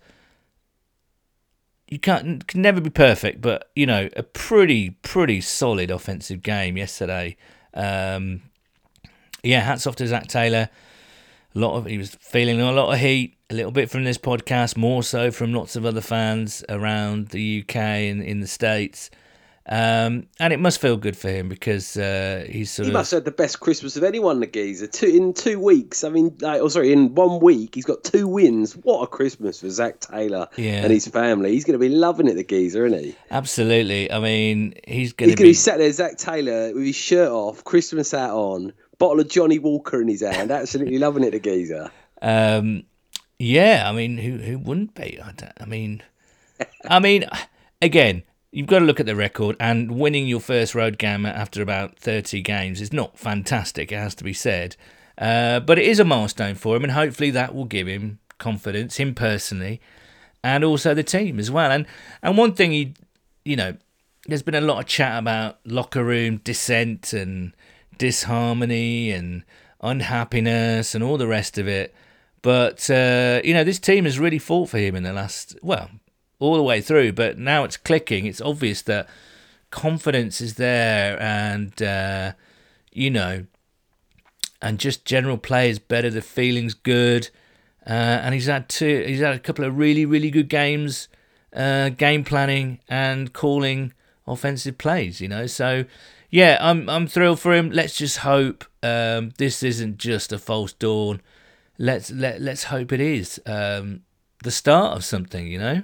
You 1.87 1.99
can't 1.99 2.47
can 2.47 2.61
never 2.61 2.81
be 2.81 2.89
perfect, 2.89 3.41
but 3.41 3.69
you 3.75 3.85
know 3.85 4.09
a 4.15 4.23
pretty 4.23 4.91
pretty 5.01 5.41
solid 5.41 5.91
offensive 5.91 6.41
game 6.41 6.77
yesterday. 6.77 7.37
Um, 7.73 8.41
yeah, 9.43 9.61
hats 9.61 9.85
off 9.85 9.95
to 9.97 10.07
Zac 10.07 10.27
Taylor. 10.27 10.69
A 11.55 11.59
lot 11.59 11.75
of 11.75 11.85
he 11.85 11.97
was 11.97 12.15
feeling 12.15 12.59
a 12.59 12.71
lot 12.71 12.91
of 12.91 12.99
heat, 12.99 13.37
a 13.49 13.53
little 13.53 13.71
bit 13.71 13.89
from 13.89 14.03
this 14.03 14.17
podcast, 14.17 14.75
more 14.75 15.03
so 15.03 15.29
from 15.29 15.53
lots 15.53 15.75
of 15.75 15.85
other 15.85 16.01
fans 16.01 16.63
around 16.69 17.29
the 17.29 17.63
UK 17.63 17.75
and 17.75 18.23
in 18.23 18.39
the 18.39 18.47
states. 18.47 19.11
Um, 19.67 20.27
and 20.39 20.53
it 20.53 20.59
must 20.59 20.79
feel 20.79 20.95
good 20.95 21.17
for 21.17 21.29
him 21.29 21.49
because 21.49 21.97
uh, 21.97 22.45
he's 22.47 22.69
sort 22.69 22.85
He 22.85 22.91
of 22.91 22.93
must 22.93 23.09
have 23.09 23.17
had 23.19 23.25
the 23.25 23.31
best 23.31 23.59
Christmas 23.61 23.97
of 23.97 24.03
anyone, 24.03 24.39
the 24.39 24.45
geezer. 24.45 24.85
Two 24.85 25.07
in 25.07 25.33
two 25.33 25.59
weeks. 25.59 26.03
I 26.03 26.09
mean, 26.09 26.35
like, 26.39 26.61
oh, 26.61 26.67
sorry, 26.67 26.91
in 26.93 27.15
one 27.15 27.39
week 27.39 27.73
he's 27.73 27.85
got 27.85 28.03
two 28.03 28.27
wins. 28.27 28.73
What 28.73 29.01
a 29.01 29.07
Christmas 29.07 29.61
for 29.61 29.69
Zac 29.71 29.99
Taylor 30.01 30.47
Yeah. 30.55 30.83
and 30.83 30.91
his 30.93 31.07
family. 31.07 31.51
He's 31.53 31.63
going 31.63 31.73
to 31.73 31.79
be 31.79 31.89
loving 31.89 32.27
it, 32.27 32.35
the 32.35 32.43
geezer, 32.43 32.85
isn't 32.85 33.03
he? 33.03 33.15
absolutely. 33.31 34.11
I 34.11 34.19
mean, 34.19 34.75
he's 34.87 35.13
going 35.13 35.29
He's 35.29 35.37
to 35.37 35.43
be 35.43 35.49
be 35.49 35.53
sat 35.53 35.79
there, 35.79 35.91
Zac 35.91 36.17
Taylor, 36.17 36.71
with 36.73 36.83
his 36.85 36.95
shirt 36.95 37.29
off, 37.31 37.63
Christmas 37.63 38.11
hat 38.11 38.29
on, 38.29 38.71
bottle 38.99 39.19
of 39.19 39.29
Johnnie 39.29 39.57
Walker 39.59 39.99
in 39.99 40.07
his 40.07 40.21
hand, 40.21 40.51
absolutely 40.51 40.99
loving 40.99 41.23
it, 41.23 41.31
the 41.31 41.39
geezer. 41.39 41.89
Um, 42.21 42.83
yeah, 43.39 43.83
I 43.89 43.93
mean, 43.93 44.17
who 44.19 44.37
who 44.37 44.59
wouldn't 44.59 44.93
be? 44.93 45.19
I, 45.19 45.33
I 45.59 45.65
mean, 45.65 46.03
I 46.87 46.99
mean, 46.99 47.25
again, 47.81 48.21
you've 48.55 48.67
got 48.67 48.79
to 48.79 48.85
look 48.85 49.01
at 49.01 49.05
the 49.05 49.17
record, 49.17 49.57
and 49.59 49.91
winning 49.91 50.27
your 50.27 50.39
first 50.39 50.73
road 50.73 50.97
game 50.97 51.25
after 51.25 51.61
about 51.61 51.99
thirty 51.99 52.41
games 52.41 52.79
is 52.79 52.93
not 52.93 53.19
fantastic. 53.19 53.91
It 53.91 53.97
has 53.97 54.15
to 54.15 54.23
be 54.23 54.33
said, 54.33 54.77
uh, 55.17 55.59
but 55.59 55.77
it 55.77 55.85
is 55.85 55.99
a 55.99 56.05
milestone 56.05 56.55
for 56.55 56.75
him, 56.75 56.83
and 56.83 56.93
hopefully 56.93 57.31
that 57.31 57.53
will 57.53 57.65
give 57.65 57.85
him 57.85 58.19
confidence, 58.37 58.95
him 58.95 59.13
personally, 59.13 59.81
and 60.41 60.63
also 60.63 60.93
the 60.93 61.03
team 61.03 61.37
as 61.37 61.51
well. 61.51 61.69
And 61.69 61.85
and 62.23 62.37
one 62.37 62.53
thing 62.53 62.71
he, 62.71 62.93
you 63.43 63.57
know, 63.57 63.75
there's 64.25 64.41
been 64.43 64.55
a 64.55 64.61
lot 64.61 64.79
of 64.79 64.85
chat 64.85 65.19
about 65.19 65.59
locker 65.65 66.03
room 66.03 66.37
dissent 66.37 67.11
and 67.11 67.53
disharmony 67.97 69.11
and 69.11 69.43
unhappiness 69.81 70.95
and 70.95 71.03
all 71.03 71.17
the 71.17 71.27
rest 71.27 71.57
of 71.57 71.67
it. 71.67 71.93
But 72.41 72.89
uh, 72.89 73.41
you 73.43 73.53
know, 73.53 73.65
this 73.65 73.79
team 73.79 74.05
has 74.05 74.17
really 74.17 74.39
fought 74.39 74.69
for 74.69 74.77
him 74.77 74.95
in 74.95 75.03
the 75.03 75.11
last 75.11 75.57
well, 75.61 75.89
all 76.39 76.55
the 76.55 76.63
way 76.63 76.81
through. 76.81 77.13
But 77.13 77.37
now 77.37 77.63
it's 77.63 77.77
clicking. 77.77 78.25
It's 78.25 78.41
obvious 78.41 78.81
that 78.83 79.07
confidence 79.71 80.41
is 80.41 80.55
there, 80.55 81.21
and 81.21 81.81
uh, 81.81 82.33
you 82.91 83.09
know, 83.09 83.45
and 84.61 84.79
just 84.79 85.05
general 85.05 85.37
play 85.37 85.69
is 85.69 85.79
better. 85.79 86.09
The 86.09 86.21
feeling's 86.21 86.73
good, 86.73 87.29
uh, 87.85 87.89
and 88.23 88.33
he's 88.33 88.47
had 88.47 88.69
two. 88.69 89.03
He's 89.05 89.19
had 89.19 89.35
a 89.35 89.39
couple 89.39 89.65
of 89.65 89.77
really, 89.77 90.05
really 90.05 90.31
good 90.31 90.49
games, 90.49 91.07
uh, 91.53 91.89
game 91.89 92.23
planning 92.23 92.79
and 92.87 93.33
calling 93.33 93.93
offensive 94.25 94.77
plays. 94.77 95.21
You 95.21 95.27
know, 95.27 95.47
so 95.47 95.85
yeah, 96.29 96.57
I'm 96.61 96.89
I'm 96.89 97.07
thrilled 97.07 97.39
for 97.39 97.53
him. 97.53 97.69
Let's 97.71 97.97
just 97.97 98.19
hope 98.19 98.65
um, 98.81 99.31
this 99.37 99.61
isn't 99.63 99.97
just 99.97 100.31
a 100.31 100.39
false 100.39 100.73
dawn. 100.73 101.21
Let's 101.77 102.11
let 102.11 102.41
let's 102.41 102.65
hope 102.65 102.93
it 102.93 103.01
is 103.01 103.41
um, 103.45 104.01
the 104.43 104.51
start 104.51 104.95
of 104.95 105.03
something. 105.03 105.47
You 105.47 105.59
know. 105.59 105.81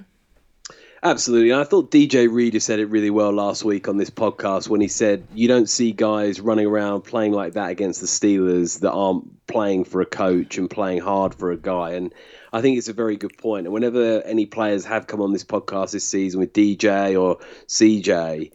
Absolutely. 1.04 1.50
And 1.50 1.60
I 1.60 1.64
thought 1.64 1.90
DJ 1.90 2.30
Reader 2.30 2.60
said 2.60 2.78
it 2.78 2.86
really 2.86 3.10
well 3.10 3.32
last 3.32 3.64
week 3.64 3.88
on 3.88 3.96
this 3.96 4.10
podcast 4.10 4.68
when 4.68 4.80
he 4.80 4.86
said, 4.86 5.26
You 5.34 5.48
don't 5.48 5.68
see 5.68 5.90
guys 5.90 6.40
running 6.40 6.66
around 6.66 7.02
playing 7.02 7.32
like 7.32 7.54
that 7.54 7.70
against 7.70 8.00
the 8.00 8.06
Steelers 8.06 8.80
that 8.80 8.92
aren't 8.92 9.48
playing 9.48 9.84
for 9.84 10.00
a 10.00 10.06
coach 10.06 10.58
and 10.58 10.70
playing 10.70 11.00
hard 11.00 11.34
for 11.34 11.50
a 11.50 11.56
guy. 11.56 11.94
And 11.94 12.14
I 12.52 12.60
think 12.60 12.78
it's 12.78 12.88
a 12.88 12.92
very 12.92 13.16
good 13.16 13.36
point. 13.36 13.66
And 13.66 13.74
whenever 13.74 14.22
any 14.22 14.46
players 14.46 14.84
have 14.84 15.08
come 15.08 15.20
on 15.20 15.32
this 15.32 15.44
podcast 15.44 15.90
this 15.90 16.06
season 16.06 16.38
with 16.38 16.52
DJ 16.52 17.20
or 17.20 17.38
CJ, 17.66 18.52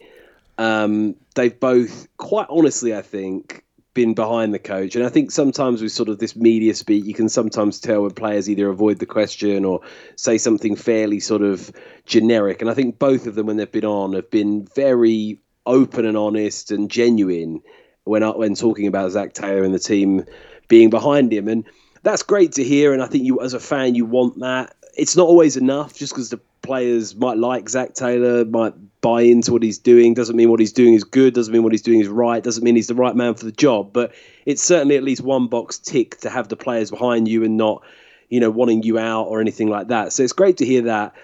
um, 0.56 1.16
they've 1.34 1.60
both, 1.60 2.08
quite 2.16 2.46
honestly, 2.48 2.94
I 2.94 3.02
think, 3.02 3.62
been 3.98 4.14
behind 4.14 4.54
the 4.54 4.60
coach. 4.60 4.94
And 4.94 5.04
I 5.04 5.08
think 5.08 5.32
sometimes 5.32 5.82
with 5.82 5.90
sort 5.90 6.08
of 6.08 6.20
this 6.20 6.36
media 6.36 6.72
speak, 6.72 7.04
you 7.04 7.14
can 7.14 7.28
sometimes 7.28 7.80
tell 7.80 8.02
when 8.02 8.12
players 8.12 8.48
either 8.48 8.68
avoid 8.68 9.00
the 9.00 9.06
question 9.06 9.64
or 9.64 9.80
say 10.14 10.38
something 10.38 10.76
fairly 10.76 11.18
sort 11.18 11.42
of 11.42 11.72
generic. 12.06 12.60
And 12.60 12.70
I 12.70 12.74
think 12.74 13.00
both 13.00 13.26
of 13.26 13.34
them, 13.34 13.46
when 13.46 13.56
they've 13.56 13.72
been 13.72 13.84
on, 13.84 14.12
have 14.12 14.30
been 14.30 14.68
very 14.76 15.40
open 15.66 16.06
and 16.06 16.16
honest 16.16 16.70
and 16.70 16.88
genuine 16.88 17.60
when 18.04 18.22
when 18.22 18.54
talking 18.54 18.86
about 18.86 19.10
Zac 19.10 19.32
Taylor 19.32 19.64
and 19.64 19.74
the 19.74 19.80
team 19.80 20.24
being 20.68 20.90
behind 20.90 21.32
him. 21.32 21.48
And 21.48 21.64
that's 22.04 22.22
great 22.22 22.52
to 22.52 22.62
hear. 22.62 22.92
And 22.92 23.02
I 23.02 23.08
think 23.08 23.24
you, 23.24 23.40
as 23.40 23.52
a 23.52 23.58
fan, 23.58 23.96
you 23.96 24.04
want 24.04 24.38
that. 24.38 24.76
It's 24.96 25.16
not 25.16 25.26
always 25.26 25.56
enough 25.56 25.98
just 25.98 26.12
because 26.12 26.30
the 26.30 26.40
players 26.62 27.16
might 27.16 27.36
like 27.36 27.68
Zac 27.68 27.94
Taylor, 27.94 28.44
might 28.44 28.74
buy 29.00 29.22
into 29.22 29.52
what 29.52 29.62
he's 29.62 29.78
doing. 29.78 30.14
Doesn't 30.14 30.36
mean 30.36 30.50
what 30.50 30.60
he's 30.60 30.72
doing 30.72 30.94
is 30.94 31.04
good. 31.04 31.34
Doesn't 31.34 31.52
mean 31.52 31.62
what 31.62 31.72
he's 31.72 31.82
doing 31.82 32.00
is 32.00 32.08
right. 32.08 32.42
Doesn't 32.42 32.64
mean 32.64 32.76
he's 32.76 32.88
the 32.88 32.94
right 32.94 33.14
man 33.14 33.34
for 33.34 33.44
the 33.44 33.52
job. 33.52 33.92
But 33.92 34.12
it's 34.44 34.62
certainly 34.62 34.96
at 34.96 35.02
least 35.02 35.22
one 35.22 35.46
box 35.46 35.78
tick 35.78 36.18
to 36.20 36.30
have 36.30 36.48
the 36.48 36.56
players 36.56 36.90
behind 36.90 37.28
you 37.28 37.44
and 37.44 37.56
not, 37.56 37.82
you 38.28 38.40
know, 38.40 38.50
wanting 38.50 38.82
you 38.82 38.98
out 38.98 39.24
or 39.24 39.40
anything 39.40 39.68
like 39.68 39.88
that. 39.88 40.12
So 40.12 40.22
it's 40.22 40.32
great 40.32 40.56
to 40.58 40.66
hear 40.66 40.82
that. 40.82 41.14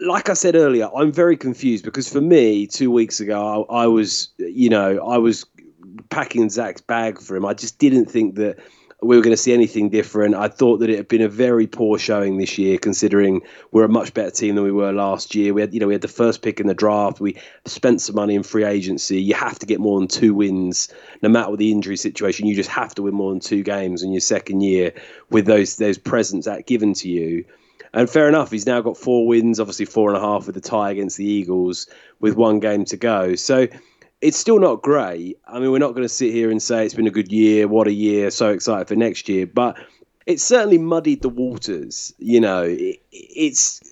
Like 0.00 0.28
I 0.28 0.34
said 0.34 0.56
earlier, 0.56 0.88
I'm 0.94 1.12
very 1.12 1.36
confused 1.36 1.84
because 1.84 2.12
for 2.12 2.20
me, 2.20 2.66
two 2.66 2.90
weeks 2.90 3.20
ago, 3.20 3.66
I, 3.70 3.84
I 3.84 3.86
was, 3.86 4.28
you 4.38 4.68
know, 4.68 4.98
I 5.06 5.18
was 5.18 5.46
packing 6.10 6.50
Zac's 6.50 6.80
bag 6.80 7.20
for 7.20 7.36
him. 7.36 7.46
I 7.46 7.54
just 7.54 7.78
didn't 7.78 8.06
think 8.06 8.34
that 8.34 8.58
we 9.04 9.16
were 9.16 9.22
going 9.22 9.36
to 9.36 9.42
see 9.42 9.52
anything 9.52 9.90
different. 9.90 10.34
I 10.34 10.48
thought 10.48 10.78
that 10.78 10.90
it 10.90 10.96
had 10.96 11.08
been 11.08 11.20
a 11.20 11.28
very 11.28 11.66
poor 11.66 11.98
showing 11.98 12.38
this 12.38 12.56
year, 12.56 12.78
considering 12.78 13.42
we're 13.70 13.84
a 13.84 13.88
much 13.88 14.14
better 14.14 14.30
team 14.30 14.54
than 14.54 14.64
we 14.64 14.72
were 14.72 14.92
last 14.92 15.34
year. 15.34 15.52
We 15.52 15.60
had, 15.60 15.74
you 15.74 15.80
know, 15.80 15.86
we 15.86 15.94
had 15.94 16.02
the 16.02 16.08
first 16.08 16.42
pick 16.42 16.58
in 16.58 16.66
the 16.66 16.74
draft. 16.74 17.20
We 17.20 17.36
spent 17.66 18.00
some 18.00 18.16
money 18.16 18.34
in 18.34 18.42
free 18.42 18.64
agency. 18.64 19.20
You 19.20 19.34
have 19.34 19.58
to 19.58 19.66
get 19.66 19.80
more 19.80 19.98
than 19.98 20.08
two 20.08 20.34
wins, 20.34 20.88
no 21.22 21.28
matter 21.28 21.50
what 21.50 21.58
the 21.58 21.70
injury 21.70 21.96
situation. 21.96 22.46
You 22.46 22.54
just 22.54 22.70
have 22.70 22.94
to 22.94 23.02
win 23.02 23.14
more 23.14 23.30
than 23.30 23.40
two 23.40 23.62
games 23.62 24.02
in 24.02 24.12
your 24.12 24.20
second 24.20 24.62
year 24.62 24.92
with 25.30 25.46
those 25.46 25.76
those 25.76 25.98
presents 25.98 26.46
that 26.46 26.66
given 26.66 26.94
to 26.94 27.08
you. 27.08 27.44
And 27.92 28.10
fair 28.10 28.28
enough, 28.28 28.50
he's 28.50 28.66
now 28.66 28.80
got 28.80 28.96
four 28.96 29.26
wins, 29.26 29.60
obviously 29.60 29.84
four 29.86 30.08
and 30.08 30.16
a 30.16 30.20
half 30.20 30.46
with 30.46 30.56
the 30.56 30.60
tie 30.60 30.90
against 30.90 31.16
the 31.16 31.24
Eagles 31.24 31.86
with 32.18 32.34
one 32.34 32.58
game 32.58 32.84
to 32.86 32.96
go. 32.96 33.36
So 33.36 33.68
it's 34.24 34.38
still 34.38 34.58
not 34.58 34.80
great. 34.80 35.38
I 35.46 35.58
mean, 35.58 35.70
we're 35.70 35.78
not 35.78 35.90
going 35.90 36.02
to 36.02 36.08
sit 36.08 36.32
here 36.32 36.50
and 36.50 36.62
say 36.62 36.82
it's 36.86 36.94
been 36.94 37.06
a 37.06 37.10
good 37.10 37.30
year, 37.30 37.68
what 37.68 37.86
a 37.86 37.92
year, 37.92 38.30
so 38.30 38.48
excited 38.48 38.88
for 38.88 38.96
next 38.96 39.28
year. 39.28 39.46
But 39.46 39.76
it's 40.24 40.42
certainly 40.42 40.78
muddied 40.78 41.20
the 41.20 41.28
waters. 41.28 42.14
You 42.16 42.40
know, 42.40 42.62
it, 42.62 43.02
it's 43.12 43.82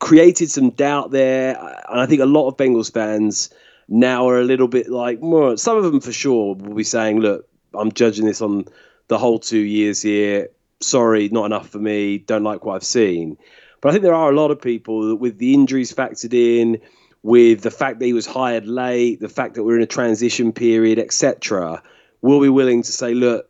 created 0.00 0.50
some 0.50 0.70
doubt 0.70 1.10
there. 1.10 1.58
And 1.90 2.00
I 2.00 2.06
think 2.06 2.22
a 2.22 2.26
lot 2.26 2.48
of 2.48 2.56
Bengals 2.56 2.90
fans 2.90 3.50
now 3.86 4.26
are 4.30 4.40
a 4.40 4.44
little 4.44 4.66
bit 4.66 4.88
like, 4.88 5.18
some 5.58 5.76
of 5.76 5.84
them 5.84 6.00
for 6.00 6.10
sure 6.10 6.54
will 6.54 6.74
be 6.74 6.84
saying, 6.84 7.20
look, 7.20 7.46
I'm 7.74 7.92
judging 7.92 8.24
this 8.24 8.40
on 8.40 8.64
the 9.08 9.18
whole 9.18 9.38
two 9.38 9.58
years 9.58 10.00
here. 10.00 10.48
Sorry, 10.80 11.28
not 11.28 11.44
enough 11.44 11.68
for 11.68 11.78
me. 11.78 12.16
Don't 12.16 12.44
like 12.44 12.64
what 12.64 12.76
I've 12.76 12.84
seen. 12.84 13.36
But 13.82 13.90
I 13.90 13.92
think 13.92 14.04
there 14.04 14.14
are 14.14 14.30
a 14.30 14.34
lot 14.34 14.50
of 14.50 14.58
people 14.58 15.08
that, 15.08 15.16
with 15.16 15.36
the 15.36 15.52
injuries 15.52 15.92
factored 15.92 16.32
in, 16.32 16.80
with 17.22 17.62
the 17.62 17.70
fact 17.70 17.98
that 18.00 18.06
he 18.06 18.12
was 18.12 18.26
hired 18.26 18.66
late, 18.66 19.20
the 19.20 19.28
fact 19.28 19.54
that 19.54 19.62
we're 19.62 19.76
in 19.76 19.82
a 19.82 19.86
transition 19.86 20.52
period, 20.52 20.98
etc., 20.98 21.82
will 22.20 22.40
be 22.40 22.48
willing 22.48 22.82
to 22.82 22.92
say, 22.92 23.14
look, 23.14 23.48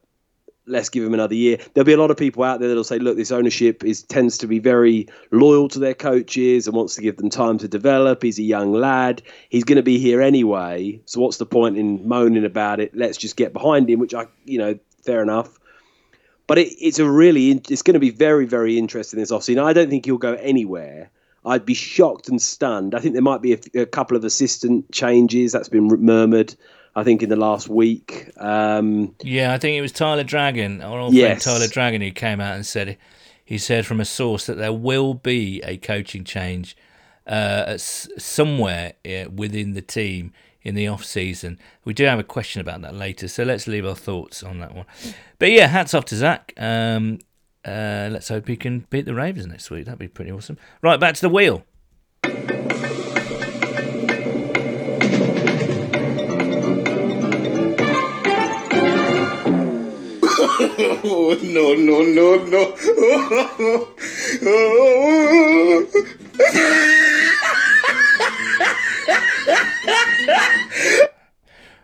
let's 0.66 0.88
give 0.88 1.04
him 1.04 1.14
another 1.14 1.35
year. 1.35 1.58
There'll 1.74 1.87
be 1.87 1.92
a 1.92 1.98
lot 1.98 2.11
of 2.11 2.16
people 2.16 2.44
out 2.44 2.61
there 2.61 2.68
that'll 2.68 2.85
say, 2.85 2.98
look, 2.98 3.16
this 3.16 3.32
ownership 3.32 3.85
is 3.85 4.02
tends 4.02 4.38
to 4.38 4.46
be 4.46 4.58
very 4.58 5.08
loyal 5.30 5.68
to 5.68 5.78
their 5.78 5.94
coaches 5.94 6.66
and 6.66 6.76
wants 6.76 6.94
to 6.96 7.02
give 7.02 7.16
them 7.16 7.30
time 7.30 7.58
to 7.58 7.68
develop. 7.68 8.22
He's 8.22 8.38
a 8.38 8.44
young 8.44 8.72
lad. 8.72 9.22
He's 9.48 9.64
going 9.64 9.76
to 9.76 9.82
be 9.82 9.98
here 9.98 10.20
anyway. 10.20 11.00
So 11.06 11.20
what's 11.20 11.38
the 11.38 11.46
point 11.46 11.76
in 11.76 12.06
moaning 12.06 12.44
about 12.44 12.80
it? 12.80 12.96
Let's 12.96 13.18
just 13.18 13.37
get 13.37 13.52
behind 13.52 13.90
him, 13.90 13.98
which 13.98 14.14
I, 14.14 14.26
you 14.44 14.58
know, 14.58 14.78
fair 15.04 15.22
enough. 15.22 15.58
But 16.46 16.58
it, 16.58 16.68
it's 16.80 16.98
a 16.98 17.08
really, 17.08 17.50
it's 17.50 17.82
going 17.82 17.94
to 17.94 18.00
be 18.00 18.11
very, 18.11 18.46
very 18.46 18.78
interesting 18.78 19.18
this 19.18 19.32
offseason. 19.32 19.62
I 19.62 19.72
don't 19.72 19.90
think 19.90 20.04
he'll 20.04 20.18
go 20.18 20.35
anywhere. 20.35 21.11
I'd 21.44 21.66
be 21.66 21.74
shocked 21.74 22.28
and 22.28 22.40
stunned. 22.40 22.94
I 22.94 23.00
think 23.00 23.14
there 23.14 23.22
might 23.22 23.42
be 23.42 23.55
a, 23.55 23.81
a 23.83 23.87
couple 23.87 24.16
of 24.16 24.24
assistant 24.24 24.90
changes 24.92 25.52
that's 25.52 25.68
been 25.68 25.88
murmured. 25.88 26.55
I 26.94 27.05
think 27.05 27.22
in 27.22 27.31
the 27.31 27.37
last 27.37 27.68
week. 27.68 28.31
Um, 28.37 29.14
Yeah, 29.22 29.55
I 29.55 29.59
think 29.59 29.78
it 29.78 29.81
was 29.81 29.92
Tyler 29.92 30.24
Dragon, 30.24 30.83
our 30.83 30.98
old 31.00 31.14
Yes. 31.14 31.42
friend 31.42 31.59
Tyler 31.59 31.68
Dragon, 31.72 32.02
who 32.02 32.11
came 32.11 32.38
out 32.40 32.55
and 32.55 32.66
said 32.66 32.98
he 33.44 33.57
said 33.59 33.87
from 33.87 33.98
a 34.00 34.05
source 34.05 34.44
that 34.46 34.59
there 34.59 34.72
will 34.74 35.14
be 35.14 35.62
a 35.64 35.78
coaching 35.78 36.22
change 36.22 36.76
uh, 37.26 37.76
somewhere 37.78 38.92
within 39.35 39.72
the 39.72 39.83
team 39.83 40.33
in 40.62 40.74
the 40.74 40.87
off 40.87 41.05
season. 41.05 41.59
We 41.85 41.94
do 41.94 42.05
have 42.05 42.18
a 42.18 42.24
question 42.24 42.61
about 42.61 42.83
that 42.83 42.94
later, 42.94 43.26
so 43.26 43.42
let's 43.42 43.66
leave 43.66 43.87
our 43.87 43.96
thoughts 43.96 44.42
on 44.42 44.59
that 44.61 44.74
one. 44.74 44.87
But 45.38 45.50
yeah, 45.50 45.66
hats 45.68 45.94
off 45.94 46.05
to 46.07 46.16
Zac. 46.16 46.52
Um, 46.57 47.18
uh, 47.64 48.09
let's 48.11 48.29
hope 48.29 48.48
he 48.48 48.57
can 48.57 48.87
beat 48.90 49.05
the 49.07 49.14
Ravens 49.14 49.46
next 49.46 49.70
week. 49.70 49.85
That'd 49.87 49.98
be 49.98 50.09
pretty 50.09 50.31
awesome. 50.33 50.59
Right, 50.83 50.98
back 50.98 51.14
to 51.16 51.20
the 51.20 51.29
wheel. 51.29 51.64
Oh, 61.05 61.37
no, 61.42 61.75
no, 61.75 62.03
no, 62.03 62.37
no. 62.46 62.72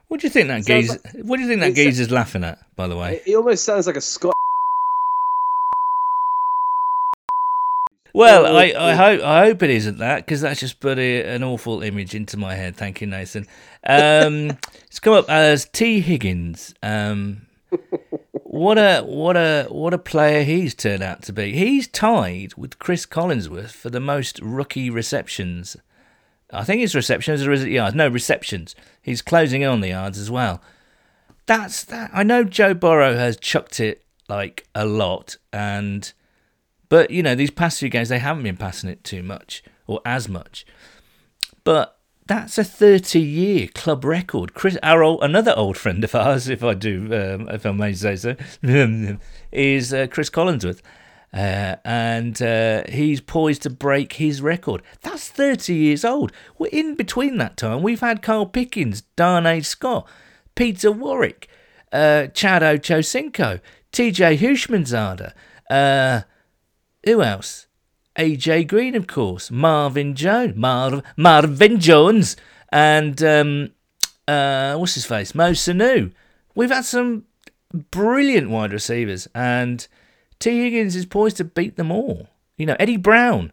What 0.08 0.20
do 0.20 0.26
you 0.26 0.30
think 0.30 0.48
that 0.48 0.64
Sounds 0.64 0.66
geezer? 0.66 1.00
What 1.22 1.36
do 1.36 1.42
you 1.42 1.48
think 1.48 1.60
that 1.60 1.70
it's- 1.70 1.84
geezer's 1.84 2.10
laughing 2.10 2.44
at? 2.44 2.58
By 2.76 2.88
the 2.88 2.96
way. 2.96 3.20
he 3.24 3.36
almost 3.36 3.64
sounds 3.64 3.86
like 3.86 3.96
a 3.96 4.00
Scott. 4.00 4.34
Well, 8.14 8.46
I, 8.46 8.72
I 8.76 8.94
hope 8.94 9.22
I 9.22 9.44
hope 9.46 9.62
it 9.62 9.70
isn't 9.70 9.98
that 9.98 10.24
because 10.24 10.40
that's 10.40 10.60
just 10.60 10.80
put 10.80 10.98
a, 10.98 11.24
an 11.24 11.42
awful 11.42 11.82
image 11.82 12.14
into 12.14 12.36
my 12.36 12.54
head. 12.54 12.76
Thank 12.76 13.00
you, 13.00 13.06
Nathan. 13.06 13.46
Um, 13.84 14.58
it's 14.86 14.98
come 14.98 15.14
up 15.14 15.28
as 15.28 15.66
Tee 15.66 16.00
Higgins. 16.00 16.74
Um, 16.82 17.46
what 18.32 18.78
a 18.78 19.02
what 19.02 19.36
a 19.36 19.66
what 19.68 19.92
a 19.92 19.98
player 19.98 20.42
he's 20.42 20.74
turned 20.74 21.02
out 21.02 21.22
to 21.22 21.32
be. 21.32 21.52
He's 21.52 21.86
tied 21.86 22.54
with 22.54 22.78
Cris 22.78 23.04
Collinsworth 23.04 23.70
for 23.70 23.90
the 23.90 24.00
most 24.00 24.40
rookie 24.40 24.90
receptions. 24.90 25.76
I 26.50 26.64
think 26.64 26.82
it's 26.82 26.94
receptions 26.94 27.46
or 27.46 27.52
is 27.52 27.62
it 27.62 27.70
yards? 27.70 27.94
No 27.94 28.08
receptions. 28.08 28.74
He's 29.02 29.20
closing 29.20 29.60
in 29.60 29.68
on 29.68 29.80
the 29.80 29.88
yards 29.88 30.18
as 30.18 30.30
well. 30.30 30.62
That's 31.44 31.84
that. 31.84 32.10
I 32.14 32.22
know 32.22 32.42
Joe 32.42 32.72
Burrow 32.72 33.16
has 33.16 33.36
chucked 33.36 33.80
it 33.80 34.02
like 34.28 34.66
a 34.74 34.86
lot 34.86 35.36
and. 35.52 36.10
But 36.88 37.10
you 37.10 37.22
know, 37.22 37.34
these 37.34 37.50
past 37.50 37.80
few 37.80 37.88
games 37.88 38.08
they 38.08 38.18
haven't 38.18 38.42
been 38.42 38.56
passing 38.56 38.90
it 38.90 39.04
too 39.04 39.22
much 39.22 39.62
or 39.86 40.00
as 40.04 40.28
much. 40.28 40.66
But 41.64 41.98
that's 42.28 42.58
a 42.58 42.62
30-year 42.62 43.68
club 43.74 44.04
record. 44.04 44.54
Cris, 44.54 44.76
our 44.82 45.02
old, 45.02 45.22
another 45.22 45.54
old 45.56 45.76
friend 45.78 46.04
of 46.04 46.14
ours, 46.14 46.48
if 46.48 46.62
I 46.62 46.74
do, 46.74 47.06
um, 47.06 47.48
if 47.48 47.64
I 47.64 47.72
may 47.72 47.94
say 47.94 48.16
so, 48.16 48.36
is 49.52 49.94
uh, 49.94 50.06
Cris 50.08 50.28
Collinsworth, 50.30 50.82
uh, 51.32 51.76
and 51.84 52.40
uh, 52.40 52.84
he's 52.88 53.22
poised 53.22 53.62
to 53.62 53.70
break 53.70 54.14
his 54.14 54.42
record. 54.42 54.82
That's 55.00 55.28
30 55.28 55.74
years 55.74 56.04
old. 56.04 56.30
We're 56.58 56.68
in 56.68 56.94
between 56.94 57.38
that 57.38 57.56
time. 57.56 57.82
We've 57.82 58.00
had 58.00 58.22
Carl 58.22 58.46
Pickens, 58.46 59.02
Darnay 59.16 59.62
Scott, 59.62 60.06
Peter 60.54 60.92
Warrick, 60.92 61.48
uh, 61.92 62.26
Chad 62.28 62.60
Ochocinco, 62.62 63.60
TJ 63.92 64.38
Houshmandzadeh. 64.38 65.32
Who 67.08 67.22
else? 67.22 67.66
AJ 68.18 68.68
Green, 68.68 68.94
of 68.94 69.06
course. 69.06 69.50
Marvin 69.50 70.14
Jones. 70.14 70.54
Marv- 70.56 71.02
Marvin 71.16 71.80
Jones. 71.80 72.36
And 72.70 73.22
um, 73.22 73.70
uh, 74.26 74.76
what's 74.76 74.94
his 74.94 75.06
face? 75.06 75.34
Mo 75.34 75.52
Sanu. 75.52 76.12
We've 76.54 76.70
had 76.70 76.84
some 76.84 77.24
brilliant 77.90 78.50
wide 78.50 78.74
receivers, 78.74 79.26
and 79.34 79.86
Tee 80.38 80.64
Higgins 80.64 80.96
is 80.96 81.06
poised 81.06 81.38
to 81.38 81.44
beat 81.44 81.76
them 81.76 81.90
all. 81.90 82.28
You 82.58 82.66
know, 82.66 82.76
Eddie 82.78 82.98
Brown, 82.98 83.52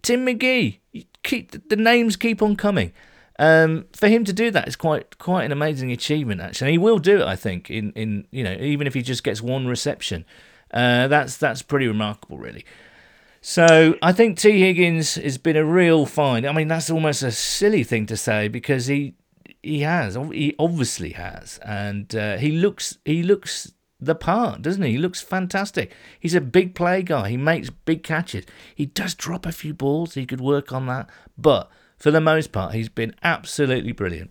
Tim 0.00 0.24
McGee. 0.24 0.78
Keep 1.22 1.68
the 1.68 1.76
names 1.76 2.16
keep 2.16 2.40
on 2.40 2.56
coming. 2.56 2.92
Um, 3.38 3.84
for 3.92 4.08
him 4.08 4.24
to 4.24 4.32
do 4.32 4.50
that 4.50 4.66
is 4.66 4.76
quite 4.76 5.18
quite 5.18 5.44
an 5.44 5.52
amazing 5.52 5.92
achievement, 5.92 6.40
actually. 6.40 6.68
And 6.68 6.72
he 6.72 6.78
will 6.78 6.98
do 6.98 7.20
it, 7.20 7.26
I 7.26 7.36
think. 7.36 7.70
In 7.70 7.92
in 7.92 8.26
you 8.30 8.44
know, 8.44 8.56
even 8.58 8.86
if 8.86 8.94
he 8.94 9.02
just 9.02 9.24
gets 9.24 9.42
one 9.42 9.66
reception, 9.66 10.24
uh, 10.72 11.08
that's 11.08 11.36
that's 11.36 11.62
pretty 11.62 11.86
remarkable, 11.86 12.38
really. 12.38 12.64
So 13.40 13.96
I 14.02 14.12
think 14.12 14.38
Tee 14.38 14.60
Higgins 14.60 15.14
has 15.14 15.38
been 15.38 15.56
a 15.56 15.64
real 15.64 16.06
find. 16.06 16.46
I 16.46 16.52
mean, 16.52 16.68
that's 16.68 16.90
almost 16.90 17.22
a 17.22 17.30
silly 17.30 17.84
thing 17.84 18.06
to 18.06 18.16
say 18.16 18.48
because 18.48 18.86
he 18.86 19.14
he 19.62 19.80
has 19.80 20.16
he 20.32 20.54
obviously 20.58 21.10
has, 21.10 21.58
and 21.64 22.14
uh, 22.14 22.36
he 22.38 22.52
looks 22.52 22.98
he 23.04 23.22
looks 23.22 23.72
the 24.00 24.14
part, 24.14 24.62
doesn't 24.62 24.82
he? 24.82 24.92
He 24.92 24.98
looks 24.98 25.20
fantastic. 25.20 25.92
He's 26.20 26.34
a 26.34 26.40
big 26.40 26.74
play 26.74 27.02
guy. 27.02 27.30
He 27.30 27.36
makes 27.36 27.70
big 27.70 28.02
catches. 28.02 28.44
He 28.74 28.86
does 28.86 29.14
drop 29.14 29.46
a 29.46 29.52
few 29.52 29.74
balls. 29.74 30.14
He 30.14 30.26
could 30.26 30.40
work 30.40 30.72
on 30.72 30.86
that, 30.86 31.08
but 31.36 31.70
for 31.96 32.10
the 32.10 32.20
most 32.20 32.52
part, 32.52 32.74
he's 32.74 32.88
been 32.88 33.14
absolutely 33.22 33.92
brilliant. 33.92 34.30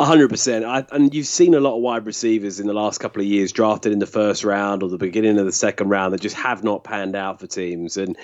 Hundred 0.00 0.30
percent. 0.30 0.64
And 0.92 1.14
you've 1.14 1.26
seen 1.26 1.52
a 1.52 1.60
lot 1.60 1.76
of 1.76 1.82
wide 1.82 2.06
receivers 2.06 2.58
in 2.58 2.66
the 2.66 2.72
last 2.72 2.98
couple 2.98 3.20
of 3.20 3.26
years 3.26 3.52
drafted 3.52 3.92
in 3.92 3.98
the 3.98 4.06
first 4.06 4.44
round 4.44 4.82
or 4.82 4.88
the 4.88 4.96
beginning 4.96 5.38
of 5.38 5.44
the 5.44 5.52
second 5.52 5.90
round 5.90 6.14
that 6.14 6.22
just 6.22 6.36
have 6.36 6.64
not 6.64 6.84
panned 6.84 7.14
out 7.14 7.38
for 7.38 7.46
teams. 7.46 7.98
And 7.98 8.16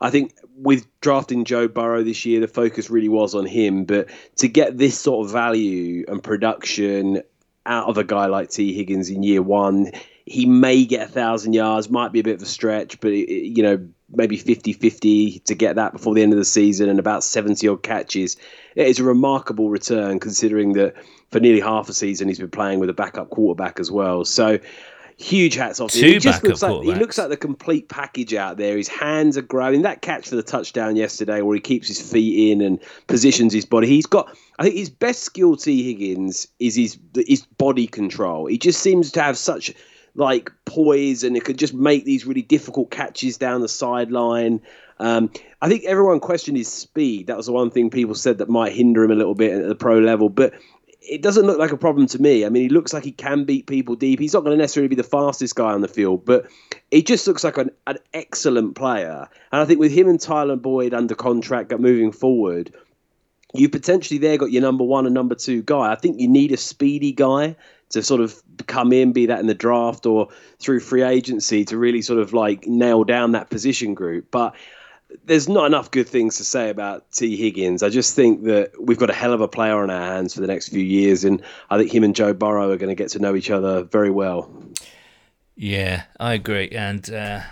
I 0.00 0.10
think 0.10 0.34
with 0.56 0.88
drafting 1.00 1.44
Joe 1.44 1.68
Burrow 1.68 2.02
this 2.02 2.24
year, 2.24 2.40
the 2.40 2.48
focus 2.48 2.90
really 2.90 3.08
was 3.08 3.36
on 3.36 3.46
him. 3.46 3.84
But 3.84 4.08
to 4.38 4.48
get 4.48 4.76
this 4.76 4.98
sort 4.98 5.24
of 5.24 5.32
value 5.32 6.04
and 6.08 6.20
production 6.20 7.22
out 7.64 7.86
of 7.86 7.96
a 7.96 8.02
guy 8.02 8.26
like 8.26 8.50
Tee 8.50 8.74
Higgins 8.74 9.08
in 9.08 9.22
year 9.22 9.40
one, 9.40 9.92
he 10.26 10.46
may 10.46 10.84
get 10.84 11.08
a 11.08 11.12
thousand 11.12 11.52
yards, 11.52 11.88
might 11.88 12.10
be 12.10 12.18
a 12.18 12.24
bit 12.24 12.36
of 12.36 12.42
a 12.42 12.46
stretch, 12.46 12.98
but 12.98 13.12
it, 13.12 13.30
you 13.30 13.62
know 13.62 13.88
maybe 14.12 14.36
50-50 14.36 15.44
to 15.44 15.54
get 15.54 15.76
that 15.76 15.92
before 15.92 16.16
the 16.16 16.22
end 16.22 16.32
of 16.32 16.38
the 16.40 16.44
season 16.44 16.88
and 16.88 16.98
about 16.98 17.22
70 17.22 17.68
odd 17.68 17.84
catches. 17.84 18.36
It 18.74 18.88
is 18.88 18.98
a 18.98 19.04
remarkable 19.04 19.70
return 19.70 20.18
considering 20.18 20.72
that 20.72 20.96
for 21.30 21.40
nearly 21.40 21.60
half 21.60 21.88
a 21.88 21.94
season 21.94 22.28
he's 22.28 22.38
been 22.38 22.50
playing 22.50 22.80
with 22.80 22.90
a 22.90 22.94
backup 22.94 23.30
quarterback 23.30 23.80
as 23.80 23.90
well. 23.90 24.24
So 24.24 24.58
huge 25.20 25.54
hats 25.54 25.80
off. 25.80 25.90
to 25.92 25.98
him. 25.98 26.02
Two 26.02 26.12
he 26.12 26.18
just 26.18 26.42
backup 26.42 26.48
looks 26.48 26.62
like 26.62 26.82
he 26.82 26.94
looks 26.94 27.18
like 27.18 27.28
the 27.28 27.36
complete 27.36 27.88
package 27.88 28.34
out 28.34 28.56
there. 28.56 28.76
His 28.76 28.88
hands 28.88 29.36
are 29.36 29.42
growing. 29.42 29.82
That 29.82 30.02
catch 30.02 30.28
for 30.28 30.36
the 30.36 30.42
touchdown 30.42 30.96
yesterday, 30.96 31.42
where 31.42 31.54
he 31.54 31.60
keeps 31.60 31.88
his 31.88 32.00
feet 32.00 32.52
in 32.52 32.60
and 32.60 32.80
positions 33.06 33.52
his 33.52 33.64
body. 33.64 33.86
He's 33.86 34.06
got. 34.06 34.36
I 34.58 34.64
think 34.64 34.76
his 34.76 34.90
best 34.90 35.22
skill, 35.22 35.56
Tee 35.56 35.82
Higgins, 35.82 36.48
is 36.58 36.74
his 36.74 36.98
his 37.14 37.42
body 37.42 37.86
control. 37.86 38.46
He 38.46 38.58
just 38.58 38.80
seems 38.80 39.12
to 39.12 39.22
have 39.22 39.38
such 39.38 39.72
like 40.14 40.50
poise, 40.64 41.22
and 41.22 41.36
it 41.36 41.44
could 41.44 41.58
just 41.58 41.74
make 41.74 42.04
these 42.04 42.26
really 42.26 42.42
difficult 42.42 42.90
catches 42.90 43.36
down 43.36 43.60
the 43.60 43.68
sideline. 43.68 44.60
Um, 44.98 45.30
I 45.62 45.68
think 45.68 45.84
everyone 45.84 46.20
questioned 46.20 46.58
his 46.58 46.70
speed. 46.70 47.28
That 47.28 47.36
was 47.36 47.46
the 47.46 47.52
one 47.52 47.70
thing 47.70 47.88
people 47.88 48.14
said 48.14 48.38
that 48.38 48.50
might 48.50 48.72
hinder 48.72 49.02
him 49.02 49.10
a 49.10 49.14
little 49.14 49.34
bit 49.34 49.52
at 49.52 49.66
the 49.66 49.74
pro 49.74 49.98
level, 49.98 50.28
but 50.28 50.52
it 51.02 51.22
doesn't 51.22 51.46
look 51.46 51.58
like 51.58 51.72
a 51.72 51.76
problem 51.76 52.06
to 52.08 52.20
me. 52.20 52.44
I 52.44 52.50
mean, 52.50 52.62
he 52.62 52.68
looks 52.68 52.92
like 52.92 53.04
he 53.04 53.12
can 53.12 53.44
beat 53.44 53.66
people 53.66 53.94
deep. 53.94 54.20
He's 54.20 54.34
not 54.34 54.44
going 54.44 54.56
to 54.56 54.62
necessarily 54.62 54.88
be 54.88 54.96
the 54.96 55.02
fastest 55.02 55.54
guy 55.54 55.72
on 55.72 55.80
the 55.80 55.88
field, 55.88 56.24
but 56.24 56.46
he 56.90 57.02
just 57.02 57.26
looks 57.26 57.42
like 57.42 57.56
an, 57.56 57.70
an 57.86 57.98
excellent 58.12 58.76
player. 58.76 59.28
And 59.50 59.62
I 59.62 59.64
think 59.64 59.80
with 59.80 59.92
him 59.92 60.08
and 60.08 60.20
Tyler 60.20 60.56
Boyd 60.56 60.92
under 60.92 61.14
contract 61.14 61.72
moving 61.78 62.12
forward, 62.12 62.74
you 63.54 63.68
potentially 63.68 64.18
there 64.18 64.36
got 64.36 64.52
your 64.52 64.62
number 64.62 64.84
one 64.84 65.06
and 65.06 65.14
number 65.14 65.34
two 65.34 65.62
guy. 65.62 65.90
I 65.90 65.96
think 65.96 66.20
you 66.20 66.28
need 66.28 66.52
a 66.52 66.56
speedy 66.56 67.12
guy 67.12 67.56
to 67.90 68.02
sort 68.02 68.20
of 68.20 68.40
come 68.66 68.92
in, 68.92 69.12
be 69.12 69.26
that 69.26 69.40
in 69.40 69.46
the 69.46 69.54
draft 69.54 70.06
or 70.06 70.28
through 70.58 70.80
free 70.80 71.02
agency, 71.02 71.64
to 71.64 71.78
really 71.78 72.02
sort 72.02 72.20
of 72.20 72.32
like 72.32 72.66
nail 72.66 73.04
down 73.04 73.32
that 73.32 73.50
position 73.50 73.94
group. 73.94 74.30
But 74.30 74.54
there's 75.24 75.48
not 75.48 75.66
enough 75.66 75.90
good 75.90 76.08
things 76.08 76.36
to 76.38 76.44
say 76.44 76.70
about 76.70 77.10
Tee 77.12 77.36
Higgins. 77.36 77.82
I 77.82 77.88
just 77.88 78.14
think 78.14 78.44
that 78.44 78.72
we've 78.80 78.98
got 78.98 79.10
a 79.10 79.14
hell 79.14 79.32
of 79.32 79.40
a 79.40 79.48
player 79.48 79.76
on 79.82 79.90
our 79.90 80.06
hands 80.06 80.34
for 80.34 80.40
the 80.40 80.46
next 80.46 80.68
few 80.68 80.82
years, 80.82 81.24
and 81.24 81.42
I 81.68 81.78
think 81.78 81.92
him 81.92 82.04
and 82.04 82.14
Joe 82.14 82.32
Burrow 82.32 82.70
are 82.70 82.76
going 82.76 82.88
to 82.90 82.94
get 82.94 83.10
to 83.10 83.18
know 83.18 83.34
each 83.34 83.50
other 83.50 83.82
very 83.82 84.10
well. 84.10 84.52
Yeah, 85.56 86.04
I 86.18 86.34
agree, 86.34 86.70
and 86.70 87.08
uh, 87.10 87.42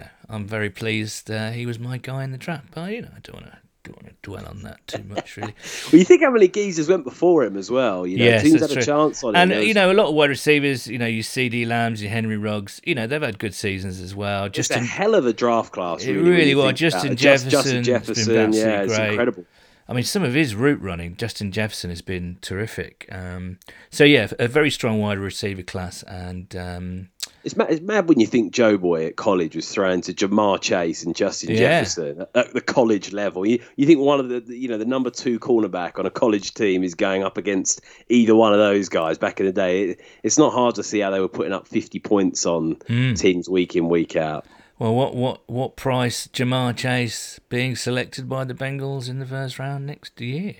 know, 0.00 0.06
I'm 0.28 0.46
very 0.46 0.70
pleased 0.70 1.30
uh, 1.30 1.50
he 1.50 1.66
was 1.66 1.78
my 1.78 1.98
guy 1.98 2.24
in 2.24 2.32
the 2.32 2.38
draft. 2.38 2.68
But 2.72 2.92
you 2.92 3.02
know, 3.02 3.08
I 3.14 3.20
don't 3.20 3.42
want 3.42 3.46
to 3.46 3.58
don't 3.84 3.96
want 4.02 4.08
to 4.08 4.14
dwell 4.22 4.46
on 4.46 4.62
that 4.62 4.86
too 4.86 5.02
much, 5.04 5.36
really. 5.36 5.54
Well, 5.92 5.98
you 5.98 6.04
think 6.04 6.22
how 6.22 6.30
many 6.30 6.48
geezers 6.48 6.88
went 6.88 7.04
before 7.04 7.44
him 7.44 7.56
as 7.56 7.70
well? 7.70 8.06
You 8.06 8.18
know, 8.18 8.24
yes, 8.24 8.42
teams 8.42 8.60
had 8.60 8.70
a 8.70 8.74
true. 8.74 8.82
chance 8.82 9.24
on 9.24 9.34
and 9.34 9.50
him. 9.50 9.58
There 9.58 9.66
you 9.66 9.74
know, 9.74 9.90
a 9.90 9.94
lot 9.94 10.06
of 10.08 10.14
wide 10.14 10.30
receivers. 10.30 10.86
You 10.86 10.98
know, 10.98 11.06
you 11.06 11.22
CeeDee 11.22 11.66
Lambs, 11.66 12.02
your 12.02 12.10
Henry 12.10 12.36
Ruggs. 12.36 12.80
You 12.84 12.94
know, 12.94 13.06
they've 13.06 13.22
had 13.22 13.38
good 13.38 13.54
seasons 13.54 14.00
as 14.00 14.14
well. 14.14 14.44
it's 14.44 14.56
Justin 14.56 14.82
a 14.82 14.86
hell 14.86 15.14
of 15.14 15.26
a 15.26 15.32
draft 15.32 15.72
class. 15.72 16.04
It 16.04 16.12
Really, 16.12 16.22
when 16.22 16.32
really 16.32 16.54
was. 16.54 16.64
think 16.66 16.78
Justin 16.78 17.12
it. 17.12 17.16
Just- 17.16 17.44
Jefferson's 17.48 17.86
Justin 17.86 18.14
Jefferson, 18.14 18.52
yeah, 18.52 18.82
it's 18.82 18.96
great. 18.96 19.08
incredible. 19.10 19.44
I 19.90 19.92
mean, 19.92 20.04
some 20.04 20.22
of 20.22 20.34
his 20.34 20.54
route 20.54 20.80
running, 20.80 21.16
Justin 21.16 21.50
Jefferson 21.50 21.90
has 21.90 22.00
been 22.00 22.38
terrific. 22.40 23.08
Um, 23.10 23.58
so 23.90 24.04
yeah, 24.04 24.28
a 24.38 24.46
very 24.46 24.70
strong 24.70 25.00
wide 25.00 25.18
receiver 25.18 25.62
class, 25.64 26.04
and 26.04 26.54
um, 26.54 27.08
It's 27.42 27.56
mad, 27.56 27.70
it's 27.72 27.80
mad 27.80 28.08
when 28.08 28.20
you 28.20 28.26
think 28.28 28.52
Joe 28.52 28.78
Boy 28.78 29.06
at 29.06 29.16
college 29.16 29.56
was 29.56 29.68
thrown 29.68 30.00
to 30.02 30.14
Ja'Marr 30.14 30.60
Chase 30.60 31.04
and 31.04 31.16
Justin 31.16 31.50
Yeah. 31.50 31.80
Jefferson 31.80 32.24
at 32.36 32.54
the 32.54 32.60
college 32.60 33.12
level. 33.12 33.44
You, 33.44 33.60
you 33.74 33.84
think 33.84 33.98
one 33.98 34.20
of 34.20 34.28
the 34.28 34.56
you 34.56 34.68
know 34.68 34.78
the 34.78 34.84
number 34.84 35.10
two 35.10 35.40
cornerback 35.40 35.98
on 35.98 36.06
a 36.06 36.10
college 36.10 36.54
team 36.54 36.84
is 36.84 36.94
going 36.94 37.24
up 37.24 37.36
against 37.36 37.80
either 38.08 38.36
one 38.36 38.52
of 38.52 38.60
those 38.60 38.88
guys 38.88 39.18
back 39.18 39.40
in 39.40 39.46
the 39.46 39.52
day. 39.52 39.82
It, 39.88 40.00
it's 40.22 40.38
not 40.38 40.52
hard 40.52 40.76
to 40.76 40.84
see 40.84 41.00
how 41.00 41.10
they 41.10 41.18
were 41.20 41.28
putting 41.28 41.52
up 41.52 41.66
fifty 41.66 41.98
points 41.98 42.46
on 42.46 42.76
Hmm. 42.86 43.14
teams 43.14 43.48
week 43.48 43.74
in 43.74 43.88
week 43.88 44.14
out. 44.14 44.46
Well, 44.80 44.94
what 44.94 45.14
what 45.14 45.42
what 45.46 45.76
price 45.76 46.26
Ja'Marr 46.28 46.74
Chase 46.74 47.38
being 47.50 47.76
selected 47.76 48.30
by 48.30 48.44
the 48.44 48.54
Bengals 48.54 49.10
in 49.10 49.18
the 49.18 49.26
first 49.26 49.58
round 49.58 49.86
next 49.86 50.18
year? 50.18 50.54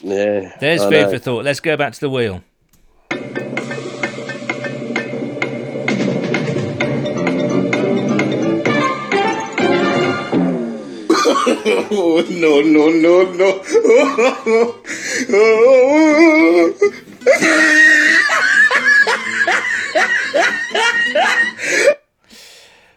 Yeah, 0.00 0.56
There's 0.58 0.82
I 0.82 0.90
food 0.90 1.02
know. 1.02 1.10
for 1.12 1.18
thought. 1.18 1.44
Let's 1.44 1.60
go 1.60 1.76
back 1.76 1.92
to 1.92 2.00
the 2.00 2.10
wheel. 2.10 2.42
Oh, 11.94 12.24
no, 12.30 12.60
no, 12.62 12.88
no, 12.90 13.32
no. 13.32 14.72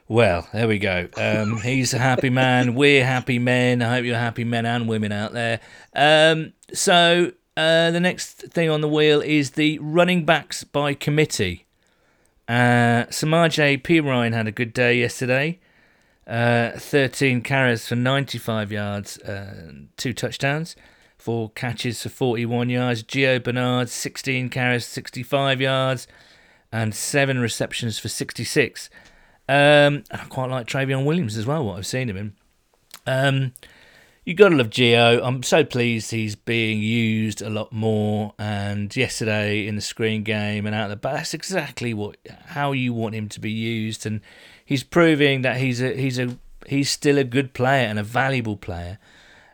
Well, 0.08 0.48
there 0.54 0.68
we 0.68 0.78
go. 0.78 1.08
Um, 1.18 1.58
he's 1.62 1.94
a 1.94 1.98
happy 1.98 2.30
man. 2.30 2.76
We're 2.76 3.04
happy 3.04 3.40
men. 3.40 3.82
I 3.82 3.96
hope 3.96 4.06
you're 4.06 4.16
happy 4.16 4.44
men 4.44 4.66
and 4.66 4.88
women 4.88 5.12
out 5.12 5.34
there. 5.34 5.60
Um, 5.96 6.54
so 6.74 7.32
uh, 7.58 7.90
the 7.90 8.00
next 8.00 8.34
thing 8.34 8.70
on 8.70 8.82
the 8.82 8.88
wheel 8.88 9.22
is 9.22 9.52
the 9.52 9.80
running 9.80 10.24
backs 10.24 10.64
by 10.64 10.94
committee. 10.94 11.66
Uh, 12.48 13.10
Samaje 13.10 13.82
Perine 13.82 14.34
had 14.34 14.48
a 14.48 14.52
good 14.52 14.74
day 14.74 15.00
yesterday. 15.00 15.60
Uh, 16.28 16.72
13 16.78 17.42
carries 17.42 17.88
for 17.88 17.96
95 17.96 18.72
yards, 18.72 19.20
two 19.98 20.14
touchdowns, 20.14 20.76
four 21.18 21.50
catches 21.52 22.04
for 22.04 22.10
41 22.10 22.70
yards. 22.70 23.04
Gio 23.04 23.44
Bernard, 23.44 23.90
16 23.90 24.50
carries, 24.50 24.86
65 24.86 25.62
yards, 25.62 26.08
and 26.72 26.94
seven 26.94 27.40
receptions 27.40 27.98
for 27.98 28.08
66. 28.08 28.90
Um, 29.48 30.04
and 30.10 30.22
I 30.22 30.26
quite 30.28 30.50
like 30.50 30.68
Trayveon 30.68 31.06
Williams 31.06 31.38
as 31.38 31.46
well, 31.46 31.66
what 31.66 31.78
I've 31.78 31.86
seen 31.86 32.10
of 32.10 32.16
him. 32.16 32.36
Um, 33.06 33.54
you 34.26 34.34
got 34.34 34.50
to 34.50 34.56
love 34.56 34.72
Gio. 34.72 35.22
I'm 35.24 35.44
so 35.44 35.64
pleased 35.64 36.10
he's 36.10 36.36
being 36.36 36.80
used 36.80 37.44
a 37.44 37.50
lot 37.50 37.72
more. 37.72 38.34
And 38.40 38.94
yesterday 38.96 39.68
in 39.68 39.76
the 39.76 39.82
screen 39.82 40.24
game 40.24 40.66
and 40.66 40.76
out 40.76 40.86
of 40.86 40.90
the 40.90 40.96
back, 40.96 41.18
that's 41.18 41.34
exactly 41.36 41.94
what 41.94 42.18
how 42.48 42.72
you 42.72 42.92
want 42.92 43.14
him 43.14 43.30
to 43.30 43.40
be 43.40 43.52
used. 43.52 44.06
And 44.06 44.22
he's 44.66 44.84
proving 44.84 45.44
that 45.44 45.58
he's 45.58 45.80
a 45.80 45.96
he's 45.96 46.18
a 46.18 46.38
he's 46.66 46.90
still 46.90 47.20
a 47.20 47.24
good 47.24 47.54
player 47.54 47.88
and 47.88 48.00
a 48.00 48.04
valuable 48.04 48.58
player. 48.58 48.98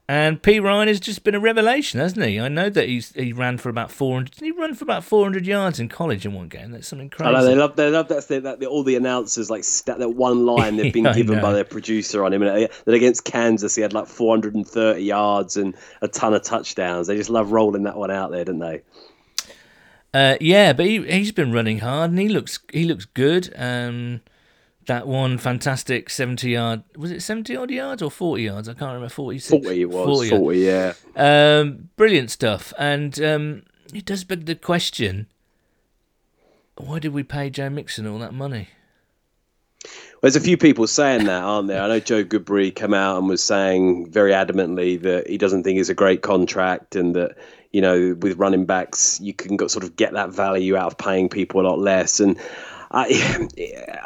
And 0.07 0.41
Perine 0.41 0.87
has 0.87 0.99
just 0.99 1.23
been 1.23 1.35
a 1.35 1.39
revelation, 1.39 1.99
hasn't 1.99 2.25
he? 2.25 2.39
I 2.39 2.49
know 2.49 2.69
that 2.69 2.89
he's 2.89 3.13
he 3.13 3.31
ran 3.31 3.57
for 3.57 3.69
about 3.69 3.91
400. 3.91 4.31
Did 4.31 4.43
he 4.43 4.51
run 4.51 4.73
for 4.73 4.83
about 4.83 5.05
400 5.05 5.47
yards 5.47 5.79
in 5.79 5.87
college 5.87 6.25
in 6.25 6.33
one 6.33 6.49
game? 6.49 6.71
That's 6.71 6.87
something 6.87 7.09
crazy. 7.09 7.29
I 7.29 7.31
know 7.31 7.45
they 7.45 7.55
love 7.55 7.75
they 7.77 7.89
love 7.89 8.09
that, 8.09 8.27
that, 8.27 8.59
that 8.59 8.65
all 8.65 8.83
the 8.83 8.95
announcers 8.95 9.49
like 9.49 9.63
stat 9.63 9.99
that 9.99 10.09
one 10.09 10.45
line 10.45 10.75
they've 10.75 10.91
been 11.01 11.13
given 11.13 11.39
by 11.39 11.53
their 11.53 11.63
producer 11.63 12.25
on 12.25 12.33
him. 12.33 12.41
And 12.41 12.65
uh, 12.65 12.67
that 12.85 12.93
against 12.93 13.23
Kansas 13.23 13.75
he 13.75 13.81
had 13.81 13.93
like 13.93 14.07
430 14.07 15.01
yards 15.01 15.55
and 15.55 15.75
a 16.01 16.09
ton 16.09 16.33
of 16.33 16.43
touchdowns. 16.43 17.07
They 17.07 17.15
just 17.15 17.29
love 17.29 17.51
rolling 17.51 17.83
that 17.83 17.95
one 17.95 18.11
out 18.11 18.31
there, 18.31 18.43
don't 18.43 18.59
they? 18.59 18.81
Uh, 20.13 20.35
yeah, 20.41 20.73
but 20.73 20.87
he 20.87 21.01
he's 21.03 21.31
been 21.31 21.53
running 21.53 21.79
hard 21.79 22.11
and 22.11 22.19
he 22.19 22.27
looks 22.27 22.59
he 22.73 22.83
looks 22.83 23.05
good. 23.05 23.53
Um, 23.55 24.21
that 24.87 25.07
one 25.07 25.37
fantastic 25.37 26.09
seventy 26.09 26.51
yard 26.51 26.83
was 26.95 27.11
it 27.11 27.21
seventy 27.21 27.55
odd 27.55 27.71
yards 27.71 28.01
or 28.01 28.11
forty 28.11 28.43
yards? 28.43 28.67
I 28.67 28.73
can't 28.73 28.93
remember. 28.93 29.09
Forty 29.09 29.39
six. 29.39 29.63
40 29.63 29.81
it 29.81 29.89
was 29.89 30.29
40, 30.29 30.59
yeah. 30.59 30.93
Um, 31.15 31.89
brilliant 31.95 32.31
stuff, 32.31 32.73
and 32.77 33.21
um, 33.21 33.63
it 33.93 34.05
does 34.05 34.23
beg 34.23 34.45
the 34.45 34.55
question: 34.55 35.27
Why 36.77 36.99
did 36.99 37.13
we 37.13 37.23
pay 37.23 37.49
Joe 37.49 37.69
Mixon 37.69 38.07
all 38.07 38.19
that 38.19 38.33
money? 38.33 38.69
There's 40.21 40.35
a 40.35 40.41
few 40.41 40.55
people 40.55 40.85
saying 40.85 41.25
that, 41.25 41.41
aren't 41.41 41.67
there? 41.67 41.81
I 41.81 41.87
know 41.87 41.99
Joe 41.99 42.23
Goodberry 42.23 42.73
came 42.73 42.93
out 42.93 43.17
and 43.17 43.27
was 43.27 43.41
saying 43.41 44.11
very 44.11 44.31
adamantly 44.31 45.01
that 45.01 45.27
he 45.27 45.37
doesn't 45.37 45.63
think 45.63 45.79
it's 45.79 45.89
a 45.89 45.95
great 45.95 46.21
contract 46.21 46.95
and 46.95 47.15
that, 47.15 47.35
you 47.71 47.81
know, 47.81 48.15
with 48.19 48.37
running 48.37 48.65
backs, 48.65 49.19
you 49.19 49.33
can 49.33 49.57
sort 49.67 49.83
of 49.83 49.95
get 49.95 50.13
that 50.13 50.29
value 50.29 50.77
out 50.77 50.91
of 50.91 50.97
paying 50.99 51.27
people 51.27 51.61
a 51.61 51.65
lot 51.67 51.79
less. 51.79 52.19
And 52.19 52.37
I, 52.91 53.47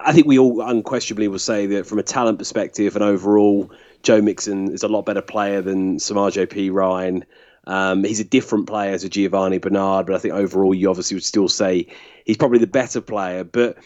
I 0.05 0.13
think 0.13 0.27
we 0.27 0.38
all 0.38 0.61
unquestionably 0.61 1.27
will 1.27 1.39
say 1.39 1.65
that 1.67 1.88
from 1.88 1.99
a 1.99 2.03
talent 2.03 2.39
perspective 2.39 2.95
and 2.95 3.03
overall, 3.03 3.71
Joe 4.03 4.21
Mixon 4.21 4.71
is 4.71 4.83
a 4.83 4.88
lot 4.88 5.05
better 5.05 5.21
player 5.21 5.61
than 5.61 5.97
Samaje 5.97 6.45
Perine. 6.45 7.23
Um, 7.67 8.03
he's 8.03 8.19
a 8.19 8.23
different 8.23 8.67
player 8.67 8.97
to 8.97 9.09
Giovanni 9.09 9.57
Bernard, 9.57 10.05
but 10.05 10.15
I 10.15 10.19
think 10.19 10.36
overall 10.36 10.73
you 10.73 10.89
obviously 10.89 11.15
would 11.15 11.23
still 11.23 11.49
say 11.49 11.88
he's 12.25 12.38
probably 12.38 12.59
the 12.59 12.67
better 12.67 13.01
player. 13.01 13.43
But 13.43 13.77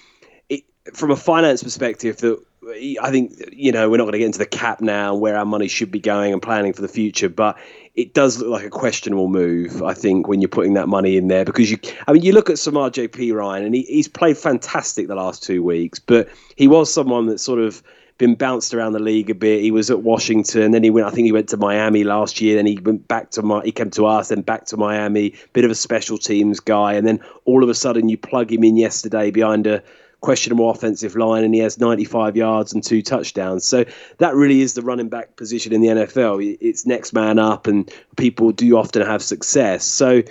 it, 0.50 0.66
from 0.93 1.12
a 1.12 1.16
finance 1.16 1.64
perspective, 1.64 2.18
that 2.18 2.43
I 3.02 3.10
think 3.10 3.32
you 3.54 3.72
know 3.72 3.89
we're 3.89 3.97
not 3.97 4.04
going 4.04 4.14
to 4.14 4.20
get 4.20 4.26
into 4.26 4.39
the 4.39 4.45
cap 4.45 4.82
now 4.82 5.16
where 5.16 5.38
our 5.38 5.45
money 5.45 5.70
should 5.70 5.91
be 5.91 6.00
going 6.02 6.34
and 6.34 6.41
planning 6.41 6.74
for 6.74 6.82
the 6.82 6.89
future, 6.89 7.30
but 7.30 7.58
it 8.00 8.14
does 8.14 8.39
look 8.39 8.47
like 8.47 8.66
a 8.66 8.70
questionable 8.70 9.28
move. 9.28 9.84
I 9.84 9.93
think 9.93 10.30
when 10.30 10.39
you're 10.39 10.47
putting 10.47 10.74
that 10.76 10.88
money 10.88 11.18
in 11.18 11.28
there 11.28 11.43
because 11.43 11.70
you, 11.70 11.78
I 12.08 12.14
mean, 12.14 12.24
you 12.24 12.32
look 12.32 12.50
at 12.50 12.56
Samaje 12.56 13.10
Perine 13.10 13.66
and 13.66 13.76
he, 13.76 13.82
he's 13.82 14.08
played 14.08 14.38
fantastic 14.38 15.10
the 15.10 15.16
last 15.16 15.43
two 15.43 15.62
weeks, 15.62 16.00
but 16.00 16.30
he 16.56 16.70
was 16.70 16.93
someone 16.93 17.26
that 17.26 17.39
sort 17.39 17.60
of 17.60 17.84
been 18.18 18.36
bounced 18.36 18.74
around 18.74 18.93
the 18.93 19.00
league 19.00 19.30
a 19.30 19.36
bit. 19.36 19.62
He 19.62 19.72
was 19.72 19.91
at 19.91 20.02
Washington, 20.02 20.72
then 20.72 20.82
he 20.82 20.89
went. 20.89 21.08
I 21.08 21.10
think 21.10 21.26
he 21.26 21.34
went 21.34 21.50
to 21.50 21.58
Miami 21.58 22.06
last 22.06 22.39
year. 22.39 22.56
Then 22.56 22.66
he 22.66 22.78
went 22.78 23.06
back 23.10 23.32
to 23.32 23.41
my. 23.41 23.62
He 23.66 23.74
came 23.74 23.91
to 23.91 24.06
us, 24.06 24.30
then 24.30 24.43
back 24.43 24.66
to 24.68 24.78
Miami. 24.78 25.34
Bit 25.52 25.66
of 25.66 25.72
a 25.72 25.76
special 25.76 26.18
teams 26.18 26.62
guy, 26.62 26.93
and 26.93 27.06
then 27.06 27.20
all 27.43 27.64
of 27.64 27.70
a 27.70 27.76
sudden 27.76 28.08
you 28.08 28.18
plug 28.18 28.50
him 28.50 28.64
in 28.64 28.78
yesterday 28.78 29.30
behind 29.30 29.68
a 29.68 29.84
questionable 30.22 30.70
offensive 30.70 31.15
line, 31.15 31.43
and 31.43 31.53
he 31.53 31.61
has 31.61 31.80
95 31.80 32.36
yards 32.36 32.74
and 32.74 32.84
two 32.84 33.01
touchdowns. 33.01 33.65
So 33.65 33.86
that 34.17 34.36
really 34.36 34.61
is 34.61 34.74
the 34.74 34.82
running 34.82 35.09
back 35.09 35.36
position 35.36 35.74
in 35.74 35.82
the 35.82 35.88
NFL. 35.88 36.57
It's 36.59 36.86
next 36.86 37.13
man 37.13 37.39
up, 37.39 37.67
and 37.67 37.91
people 38.17 38.51
do 38.51 38.78
often 38.78 39.05
have 39.05 39.22
success. 39.22 39.86
So 39.86 40.24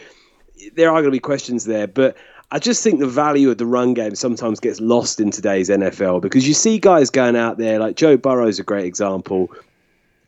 there 0.74 0.90
are 0.90 1.00
going 1.00 1.04
to 1.04 1.10
be 1.10 1.20
questions 1.20 1.64
there, 1.64 1.86
but 1.86 2.16
I 2.50 2.58
just 2.58 2.82
think 2.82 2.98
the 2.98 3.06
value 3.06 3.50
of 3.50 3.58
the 3.58 3.66
run 3.66 3.94
game 3.94 4.14
sometimes 4.14 4.58
gets 4.60 4.80
lost 4.80 5.20
in 5.20 5.30
today's 5.30 5.68
NFL 5.68 6.22
because 6.22 6.48
you 6.48 6.54
see 6.54 6.78
guys 6.78 7.10
going 7.10 7.36
out 7.36 7.58
there 7.58 7.78
like 7.78 7.96
Joe 7.96 8.16
Burrow's 8.16 8.58
a 8.58 8.64
great 8.64 8.86
example. 8.86 9.50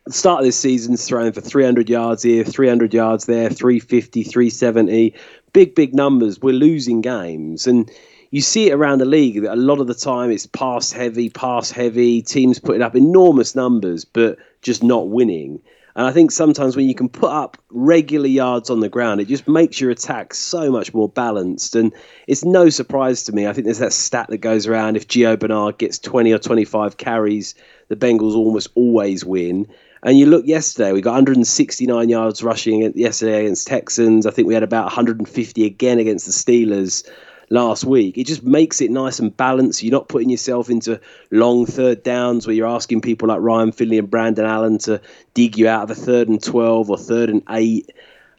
The 0.06 0.12
start 0.12 0.40
of 0.40 0.44
this 0.44 0.58
season, 0.58 0.96
throwing 0.96 1.32
for 1.32 1.40
300 1.40 1.88
yards 1.88 2.22
here, 2.22 2.44
300 2.44 2.92
yards 2.92 3.26
there, 3.26 3.48
350, 3.48 4.22
370, 4.22 5.14
big 5.52 5.74
big 5.74 5.94
numbers. 5.94 6.40
We're 6.40 6.52
losing 6.52 7.00
games 7.00 7.66
and 7.66 7.90
you 8.30 8.40
see 8.40 8.70
it 8.70 8.74
around 8.74 8.98
the 8.98 9.04
league 9.04 9.42
that 9.42 9.52
a 9.52 9.56
lot 9.56 9.80
of 9.80 9.86
the 9.86 9.94
time 9.94 10.30
it's 10.30 10.46
pass 10.46 10.92
heavy, 10.92 11.30
pass 11.30 11.70
heavy, 11.70 12.22
teams 12.22 12.58
putting 12.58 12.82
up 12.82 12.94
enormous 12.94 13.54
numbers 13.54 14.04
but 14.04 14.38
just 14.62 14.82
not 14.82 15.08
winning. 15.08 15.60
And 15.96 16.06
I 16.06 16.12
think 16.12 16.30
sometimes 16.30 16.76
when 16.76 16.88
you 16.88 16.94
can 16.94 17.08
put 17.08 17.32
up 17.32 17.58
regular 17.70 18.28
yards 18.28 18.70
on 18.70 18.78
the 18.78 18.88
ground, 18.88 19.20
it 19.20 19.26
just 19.26 19.48
makes 19.48 19.80
your 19.80 19.90
attack 19.90 20.32
so 20.34 20.70
much 20.70 20.94
more 20.94 21.08
balanced. 21.08 21.74
And 21.74 21.92
it's 22.28 22.44
no 22.44 22.68
surprise 22.68 23.24
to 23.24 23.32
me. 23.32 23.48
I 23.48 23.52
think 23.52 23.64
there's 23.64 23.78
that 23.78 23.92
stat 23.92 24.28
that 24.30 24.38
goes 24.38 24.68
around 24.68 24.96
if 24.96 25.08
Gio 25.08 25.38
Bernard 25.38 25.78
gets 25.78 25.98
20 25.98 26.32
or 26.32 26.38
25 26.38 26.96
carries, 26.96 27.56
the 27.88 27.96
Bengals 27.96 28.34
almost 28.34 28.68
always 28.76 29.24
win. 29.24 29.66
And 30.04 30.16
you 30.16 30.26
look 30.26 30.46
yesterday, 30.46 30.92
we 30.92 31.00
got 31.02 31.10
169 31.10 32.08
yards 32.08 32.42
rushing 32.42 32.92
yesterday 32.94 33.40
against 33.40 33.66
Texans. 33.66 34.26
I 34.26 34.30
think 34.30 34.46
we 34.46 34.54
had 34.54 34.62
about 34.62 34.84
150 34.84 35.66
again 35.66 35.98
against 35.98 36.24
the 36.24 36.32
Steelers 36.32 37.04
last 37.50 37.84
week. 37.84 38.16
It 38.16 38.26
just 38.26 38.44
makes 38.44 38.80
it 38.80 38.90
nice 38.90 39.18
and 39.18 39.36
balanced. 39.36 39.82
You're 39.82 39.92
not 39.92 40.08
putting 40.08 40.30
yourself 40.30 40.70
into 40.70 41.00
long 41.30 41.66
third 41.66 42.02
downs 42.02 42.46
where 42.46 42.54
you're 42.54 42.68
asking 42.68 43.00
people 43.00 43.28
like 43.28 43.40
Ryan 43.40 43.72
Finley 43.72 43.98
and 43.98 44.08
Brandon 44.10 44.46
Allen 44.46 44.78
to 44.78 45.00
dig 45.34 45.58
you 45.58 45.68
out 45.68 45.82
of 45.82 45.90
a 45.90 45.94
third 45.94 46.28
and 46.28 46.42
12 46.42 46.88
or 46.90 46.96
third 46.96 47.28
and 47.28 47.42
eight. 47.50 47.90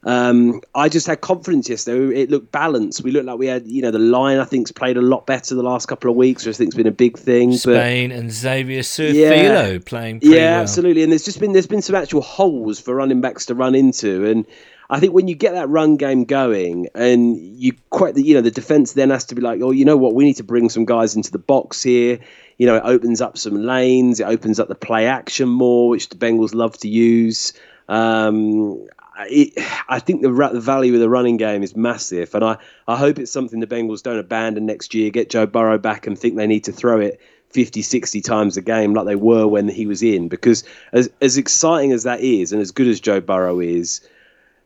Um, 0.03 0.61
I 0.73 0.89
just 0.89 1.05
had 1.05 1.21
confidence 1.21 1.69
yesterday. 1.69 2.21
It 2.21 2.31
looked 2.31 2.51
balanced. 2.51 3.03
We 3.03 3.11
looked 3.11 3.27
like 3.27 3.37
we 3.37 3.45
had, 3.45 3.67
you 3.67 3.83
know, 3.83 3.91
the 3.91 3.99
line 3.99 4.39
I 4.39 4.45
think's 4.45 4.71
played 4.71 4.97
a 4.97 5.01
lot 5.01 5.27
better 5.27 5.53
the 5.53 5.61
last 5.61 5.87
couple 5.87 6.09
of 6.09 6.15
weeks, 6.17 6.43
which 6.43 6.55
I 6.55 6.57
think's 6.57 6.75
been 6.75 6.87
a 6.87 6.91
big 6.91 7.19
thing. 7.19 7.53
Spain 7.53 8.11
and 8.11 8.31
Xavier 8.31 8.79
Su'a-Filo 8.81 9.73
Yeah. 9.73 9.77
playing 9.85 10.21
pretty 10.21 10.35
yeah, 10.35 10.53
well. 10.53 10.61
absolutely. 10.61 11.03
And 11.03 11.11
there's 11.11 11.23
just 11.25 11.39
been 11.39 11.51
there's 11.53 11.67
been 11.67 11.83
some 11.83 11.95
actual 11.95 12.21
holes 12.21 12.79
for 12.79 12.95
running 12.95 13.21
backs 13.21 13.45
to 13.47 13.53
run 13.55 13.75
into, 13.75 14.25
and 14.25 14.47
I 14.91 14.99
think 14.99 15.13
when 15.13 15.29
you 15.29 15.35
get 15.35 15.53
that 15.53 15.69
run 15.69 15.95
game 15.95 16.25
going, 16.25 16.89
and 16.93 17.37
you 17.37 17.73
quite 17.91 18.13
the 18.13 18.23
you 18.23 18.35
know 18.35 18.41
the 18.41 18.51
defense 18.51 18.91
then 18.91 19.09
has 19.09 19.23
to 19.25 19.35
be 19.35 19.41
like, 19.41 19.61
oh, 19.61 19.71
you 19.71 19.85
know 19.85 19.95
what, 19.95 20.13
we 20.13 20.25
need 20.25 20.35
to 20.35 20.43
bring 20.43 20.69
some 20.69 20.83
guys 20.83 21.15
into 21.15 21.31
the 21.31 21.39
box 21.39 21.81
here. 21.81 22.19
You 22.57 22.67
know, 22.67 22.75
it 22.75 22.83
opens 22.83 23.21
up 23.21 23.37
some 23.37 23.55
lanes, 23.55 24.19
it 24.19 24.25
opens 24.25 24.59
up 24.59 24.67
the 24.67 24.75
play 24.75 25.07
action 25.07 25.47
more, 25.47 25.87
which 25.87 26.09
the 26.09 26.17
Bengals 26.17 26.53
love 26.53 26.77
to 26.79 26.89
use. 26.89 27.53
Um, 27.87 28.85
it, 29.21 29.53
I 29.87 29.99
think 29.99 30.23
the, 30.23 30.29
the 30.29 30.59
value 30.59 30.93
of 30.93 30.99
the 30.99 31.09
running 31.09 31.37
game 31.37 31.63
is 31.63 31.73
massive, 31.73 32.35
and 32.35 32.43
I, 32.43 32.57
I 32.85 32.97
hope 32.97 33.17
it's 33.17 33.31
something 33.31 33.61
the 33.61 33.67
Bengals 33.67 34.03
don't 34.03 34.19
abandon 34.19 34.65
next 34.65 34.93
year. 34.93 35.09
Get 35.09 35.29
Joe 35.29 35.45
Burrow 35.45 35.77
back 35.77 36.05
and 36.05 36.19
think 36.19 36.35
they 36.35 36.47
need 36.47 36.65
to 36.65 36.73
throw 36.73 36.99
it 36.99 37.21
50, 37.51 37.81
60 37.81 38.19
times 38.19 38.57
a 38.57 38.61
game 38.61 38.93
like 38.93 39.05
they 39.05 39.15
were 39.15 39.47
when 39.47 39.69
he 39.69 39.85
was 39.85 40.03
in. 40.03 40.27
Because 40.27 40.65
as 40.91 41.09
as 41.21 41.37
exciting 41.37 41.93
as 41.93 42.03
that 42.03 42.19
is, 42.19 42.51
and 42.51 42.61
as 42.61 42.71
good 42.71 42.87
as 42.87 42.99
Joe 42.99 43.21
Burrow 43.21 43.61
is, 43.61 44.01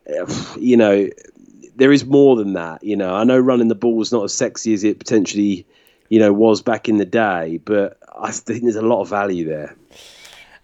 you 0.58 0.78
know, 0.78 1.10
there 1.76 1.92
is 1.92 2.06
more 2.06 2.36
than 2.36 2.54
that. 2.54 2.84
You 2.84 2.96
know, 2.96 3.14
I 3.16 3.24
know 3.24 3.40
running 3.40 3.68
the 3.68 3.76
ball 3.76 4.02
is 4.02 4.12
not 4.12 4.24
as 4.24 4.34
sexy 4.34 4.74
as 4.74 4.84
it 4.84 5.00
potentially, 5.00 5.66
you 6.10 6.20
know, 6.20 6.32
was 6.32 6.62
back 6.62 6.88
in 6.88 6.98
the 6.98 7.06
day, 7.06 7.60
but 7.66 7.98
I 8.18 8.32
think 8.32 8.64
there's 8.64 8.76
a 8.76 8.82
lot 8.82 9.02
of 9.02 9.10
value 9.10 9.46
there. 9.46 9.76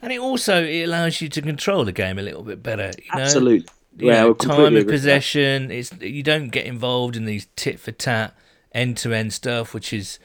And 0.02 0.12
it 0.12 0.20
also 0.20 0.64
it 0.64 0.84
allows 0.84 1.22
you 1.22 1.30
to 1.30 1.42
control 1.42 1.86
the 1.86 1.92
game 1.92 2.18
a 2.18 2.24
little 2.24 2.44
bit 2.44 2.64
better. 2.64 2.92
You 2.98 3.16
know? 3.16 3.22
Absolutely. 3.22 3.68
You 3.98 4.08
Yeah, 4.08 4.22
know, 4.24 4.34
time 4.34 4.52
of 4.60 4.66
agree 4.68 4.76
with 4.78 4.86
that. 4.88 4.92
possession. 4.94 5.70
It's 5.70 5.92
you 6.00 6.24
don't 6.24 6.50
get 6.50 6.66
involved 6.66 7.16
in 7.16 7.26
these 7.26 7.48
tit 7.56 7.80
for 7.80 7.92
tat, 7.92 8.34
end 8.74 8.98
to 8.98 9.14
end 9.14 9.34
stuff, 9.34 9.74
which 9.74 9.92
is, 9.94 10.18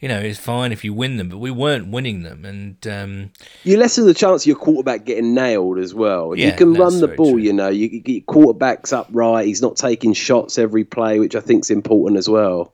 you 0.00 0.08
know, 0.08 0.18
it's 0.18 0.38
fine 0.38 0.72
if 0.72 0.82
you 0.82 0.92
win 0.94 1.18
them. 1.18 1.28
But 1.28 1.38
we 1.38 1.50
weren't 1.50 1.88
winning 1.88 2.22
them, 2.22 2.44
and 2.44 2.86
um, 2.86 3.30
you 3.64 3.76
lessen 3.76 4.06
the 4.06 4.14
chance 4.14 4.42
of 4.42 4.46
your 4.46 4.56
quarterback 4.56 5.04
getting 5.04 5.34
nailed 5.34 5.78
as 5.78 5.94
well. 5.94 6.34
Yeah, 6.34 6.46
you 6.46 6.52
can 6.52 6.74
run 6.74 7.00
the 7.00 7.08
ball, 7.08 7.32
true. 7.32 7.40
you 7.40 7.52
know, 7.52 7.68
you, 7.68 7.88
you 7.88 8.00
get 8.00 8.12
your 8.12 8.22
quarterback's 8.22 8.92
upright. 8.92 9.46
He's 9.46 9.62
not 9.62 9.76
taking 9.76 10.14
shots 10.14 10.58
every 10.58 10.84
play, 10.84 11.20
which 11.20 11.36
I 11.36 11.40
think 11.40 11.64
is 11.64 11.70
important 11.70 12.18
as 12.18 12.28
well. 12.28 12.72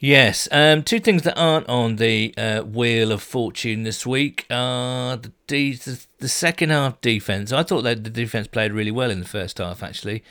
Yes. 0.00 0.48
Um, 0.50 0.82
two 0.82 0.98
things 0.98 1.22
that 1.24 1.38
aren't 1.38 1.68
on 1.68 1.96
the 1.96 2.32
uh, 2.38 2.62
wheel 2.62 3.12
of 3.12 3.22
fortune 3.22 3.82
this 3.82 4.06
week 4.06 4.46
are 4.50 5.18
the, 5.18 5.30
de- 5.46 5.74
the 5.74 6.06
the 6.18 6.28
second 6.28 6.70
half 6.70 7.00
defense. 7.02 7.52
I 7.52 7.62
thought 7.62 7.82
that 7.82 8.02
the 8.02 8.10
defense 8.10 8.46
played 8.46 8.72
really 8.72 8.90
well 8.90 9.10
in 9.10 9.20
the 9.20 9.28
first 9.28 9.58
half, 9.58 9.82
actually. 9.82 10.24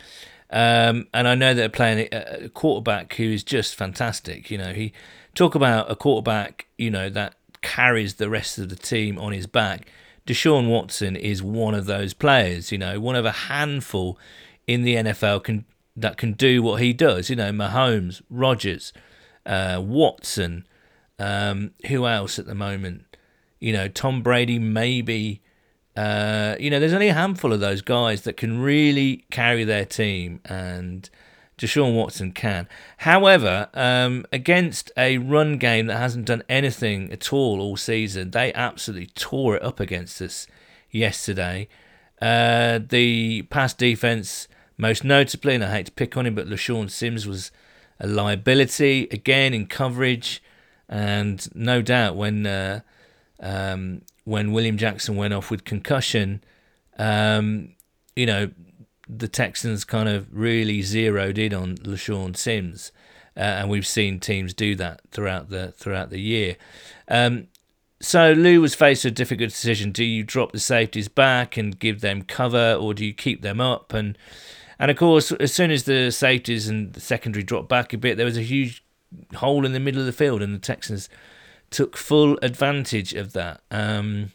Um, 0.49 1.07
and 1.13 1.27
I 1.27 1.35
know 1.35 1.53
they're 1.53 1.69
playing 1.69 2.09
a, 2.11 2.45
a 2.45 2.49
quarterback 2.49 3.13
who 3.13 3.25
is 3.25 3.43
just 3.43 3.75
fantastic. 3.75 4.49
You 4.49 4.57
know, 4.57 4.73
he 4.73 4.91
talk 5.35 5.55
about 5.55 5.89
a 5.91 5.95
quarterback, 5.95 6.67
you 6.77 6.91
know, 6.91 7.09
that 7.09 7.35
carries 7.61 8.15
the 8.15 8.29
rest 8.29 8.57
of 8.57 8.69
the 8.69 8.75
team 8.75 9.17
on 9.17 9.31
his 9.31 9.47
back. 9.47 9.87
Deshaun 10.25 10.69
Watson 10.69 11.15
is 11.15 11.41
one 11.41 11.73
of 11.73 11.85
those 11.85 12.13
players. 12.13 12.71
You 12.71 12.77
know, 12.77 12.99
one 12.99 13.15
of 13.15 13.25
a 13.25 13.31
handful 13.31 14.19
in 14.67 14.83
the 14.83 14.95
NFL 14.95 15.43
can 15.43 15.65
that 15.95 16.17
can 16.17 16.33
do 16.33 16.61
what 16.61 16.81
he 16.81 16.93
does. 16.93 17.29
You 17.29 17.35
know, 17.35 17.51
Mahomes, 17.51 18.21
Rodgers 18.29 18.93
uh, 19.45 19.81
Watson, 19.83 20.67
um, 21.17 21.71
who 21.87 22.05
else 22.05 22.39
at 22.39 22.45
the 22.45 22.55
moment? 22.55 23.17
You 23.59 23.73
know, 23.73 23.87
Tom 23.87 24.21
Brady, 24.21 24.59
maybe. 24.59 25.41
Uh, 25.95 26.55
you 26.59 26.69
know, 26.69 26.79
there's 26.79 26.93
only 26.93 27.09
a 27.09 27.13
handful 27.13 27.51
of 27.51 27.59
those 27.59 27.81
guys 27.81 28.21
that 28.21 28.37
can 28.37 28.61
really 28.61 29.25
carry 29.31 29.63
their 29.63 29.85
team, 29.85 30.39
and 30.45 31.09
Deshaun 31.59 31.93
Watson 31.93 32.31
can. 32.31 32.67
However, 32.99 33.67
um, 33.73 34.25
against 34.31 34.91
a 34.95 35.17
run 35.17 35.57
game 35.57 35.87
that 35.87 35.97
hasn't 35.97 36.25
done 36.25 36.41
anything 36.47 37.11
at 37.11 37.33
all 37.33 37.59
all 37.59 37.75
season, 37.75 38.31
they 38.31 38.53
absolutely 38.53 39.07
tore 39.07 39.57
it 39.57 39.63
up 39.63 39.81
against 39.81 40.21
us 40.21 40.47
yesterday. 40.89 41.67
Uh, 42.21 42.79
the 42.87 43.41
pass 43.43 43.73
defense, 43.73 44.47
most 44.77 45.03
notably, 45.03 45.55
and 45.55 45.63
I 45.63 45.71
hate 45.71 45.87
to 45.87 45.91
pick 45.91 46.15
on 46.15 46.25
him, 46.25 46.35
but 46.35 46.47
LeShaun 46.47 46.89
Sims 46.89 47.27
was 47.27 47.51
a 47.99 48.07
liability 48.07 49.09
again 49.11 49.53
in 49.53 49.67
coverage, 49.67 50.41
and 50.87 51.45
no 51.53 51.81
doubt 51.81 52.15
when 52.15 52.47
uh, 52.47 52.79
um, 53.41 54.01
when 54.23 54.53
William 54.53 54.77
Jackson 54.77 55.17
went 55.17 55.33
off 55.33 55.51
with 55.51 55.65
concussion, 55.65 56.41
um, 56.97 57.73
you 58.15 58.25
know 58.25 58.49
the 59.09 59.27
Texans 59.27 59.83
kind 59.83 60.07
of 60.07 60.27
really 60.31 60.81
zeroed 60.83 61.39
in 61.39 61.53
on 61.53 61.75
LeShaun 61.77 62.37
Sims, 62.37 62.91
uh, 63.35 63.39
and 63.39 63.69
we've 63.69 63.87
seen 63.87 64.19
teams 64.19 64.53
do 64.53 64.75
that 64.75 65.01
throughout 65.11 65.49
the 65.49 65.71
throughout 65.71 66.11
the 66.11 66.21
year. 66.21 66.55
Um, 67.07 67.47
so 67.99 68.31
Lou 68.31 68.61
was 68.61 68.75
faced 68.75 69.03
with 69.03 69.13
a 69.13 69.15
difficult 69.15 69.49
decision: 69.49 69.91
do 69.91 70.03
you 70.03 70.23
drop 70.23 70.51
the 70.51 70.59
safeties 70.59 71.07
back 71.07 71.57
and 71.57 71.79
give 71.79 72.01
them 72.01 72.21
cover, 72.21 72.73
or 72.79 72.93
do 72.93 73.03
you 73.03 73.13
keep 73.13 73.41
them 73.41 73.59
up? 73.59 73.93
And 73.93 74.17
and 74.77 74.91
of 74.91 74.97
course, 74.97 75.31
as 75.33 75.53
soon 75.53 75.71
as 75.71 75.83
the 75.83 76.11
safeties 76.11 76.67
and 76.67 76.93
the 76.93 77.01
secondary 77.01 77.43
dropped 77.43 77.67
back 77.67 77.91
a 77.93 77.97
bit, 77.97 78.15
there 78.15 78.25
was 78.25 78.37
a 78.37 78.43
huge 78.43 78.83
hole 79.35 79.65
in 79.65 79.73
the 79.73 79.79
middle 79.79 79.99
of 79.99 80.05
the 80.05 80.13
field, 80.13 80.41
and 80.41 80.53
the 80.53 80.59
Texans 80.59 81.09
took 81.71 81.97
full 81.97 82.37
advantage 82.41 83.13
of 83.13 83.33
that. 83.33 83.61
Um, 83.71 84.31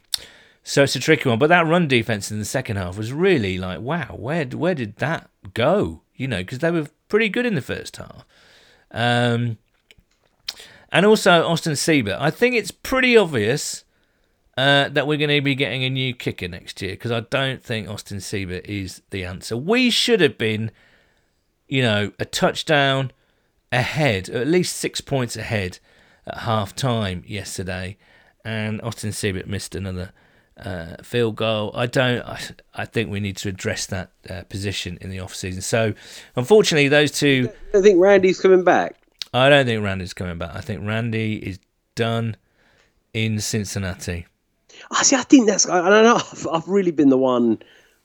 so 0.64 0.82
it's 0.82 0.96
a 0.96 1.00
tricky 1.00 1.28
one. 1.28 1.38
But 1.38 1.48
that 1.48 1.66
run 1.66 1.86
defense 1.86 2.30
in 2.30 2.38
the 2.38 2.44
second 2.44 2.76
half 2.76 2.96
was 2.96 3.12
really 3.12 3.58
like, 3.58 3.80
wow, 3.80 4.16
where 4.18 4.46
where 4.46 4.74
did 4.74 4.96
that 4.96 5.28
go? 5.52 6.00
You 6.16 6.26
know, 6.26 6.38
because 6.38 6.60
they 6.60 6.70
were 6.70 6.88
pretty 7.08 7.28
good 7.28 7.46
in 7.46 7.54
the 7.54 7.62
first 7.62 7.98
half. 7.98 8.24
Um, 8.90 9.58
and 10.90 11.04
also 11.04 11.46
Austin 11.46 11.72
Seibert. 11.74 12.18
I 12.18 12.30
think 12.30 12.54
it's 12.54 12.70
pretty 12.70 13.16
obvious 13.16 13.84
uh, 14.56 14.88
that 14.88 15.06
we're 15.06 15.18
going 15.18 15.28
to 15.28 15.40
be 15.40 15.54
getting 15.54 15.84
a 15.84 15.90
new 15.90 16.14
kicker 16.14 16.48
next 16.48 16.80
year 16.80 16.92
because 16.92 17.12
I 17.12 17.20
don't 17.20 17.62
think 17.62 17.88
Austin 17.88 18.18
Seibert 18.18 18.64
is 18.64 19.02
the 19.10 19.24
answer. 19.24 19.56
We 19.56 19.90
should 19.90 20.20
have 20.20 20.38
been, 20.38 20.70
you 21.68 21.82
know, 21.82 22.12
a 22.18 22.24
touchdown 22.24 23.12
ahead, 23.70 24.30
or 24.30 24.38
at 24.38 24.46
least 24.46 24.76
six 24.76 25.00
points 25.00 25.36
ahead 25.36 25.80
at 26.26 26.38
half 26.38 26.74
time 26.74 27.22
yesterday, 27.26 27.98
and 28.44 28.80
Austin 28.80 29.10
Seibert 29.10 29.46
missed 29.46 29.74
another 29.74 30.12
uh, 30.56 30.96
field 31.02 31.36
goal. 31.36 31.72
I 31.74 31.86
don't. 31.86 32.22
I, 32.22 32.40
I 32.74 32.84
think 32.84 33.10
we 33.10 33.20
need 33.20 33.36
to 33.38 33.48
address 33.48 33.86
that 33.86 34.10
uh, 34.28 34.42
position 34.44 34.98
in 35.00 35.10
the 35.10 35.20
off 35.20 35.34
season. 35.34 35.62
So, 35.62 35.94
unfortunately, 36.36 36.88
those 36.88 37.10
two. 37.10 37.50
I 37.74 37.80
think 37.80 38.00
Randy's 38.00 38.40
coming 38.40 38.64
back. 38.64 38.96
I 39.32 39.48
don't 39.48 39.66
think 39.66 39.82
Randy's 39.82 40.14
coming 40.14 40.38
back. 40.38 40.54
I 40.54 40.60
think 40.60 40.86
Randy 40.86 41.36
is 41.36 41.58
done 41.94 42.36
in 43.12 43.40
Cincinnati. 43.40 44.26
I 44.90 45.02
see. 45.02 45.16
I 45.16 45.22
think 45.22 45.46
that's. 45.46 45.68
I, 45.68 45.86
I 45.86 45.88
don't 45.88 46.04
know. 46.04 46.16
I've, 46.16 46.46
I've 46.52 46.68
really 46.68 46.92
been 46.92 47.08
the 47.08 47.18
one 47.18 47.60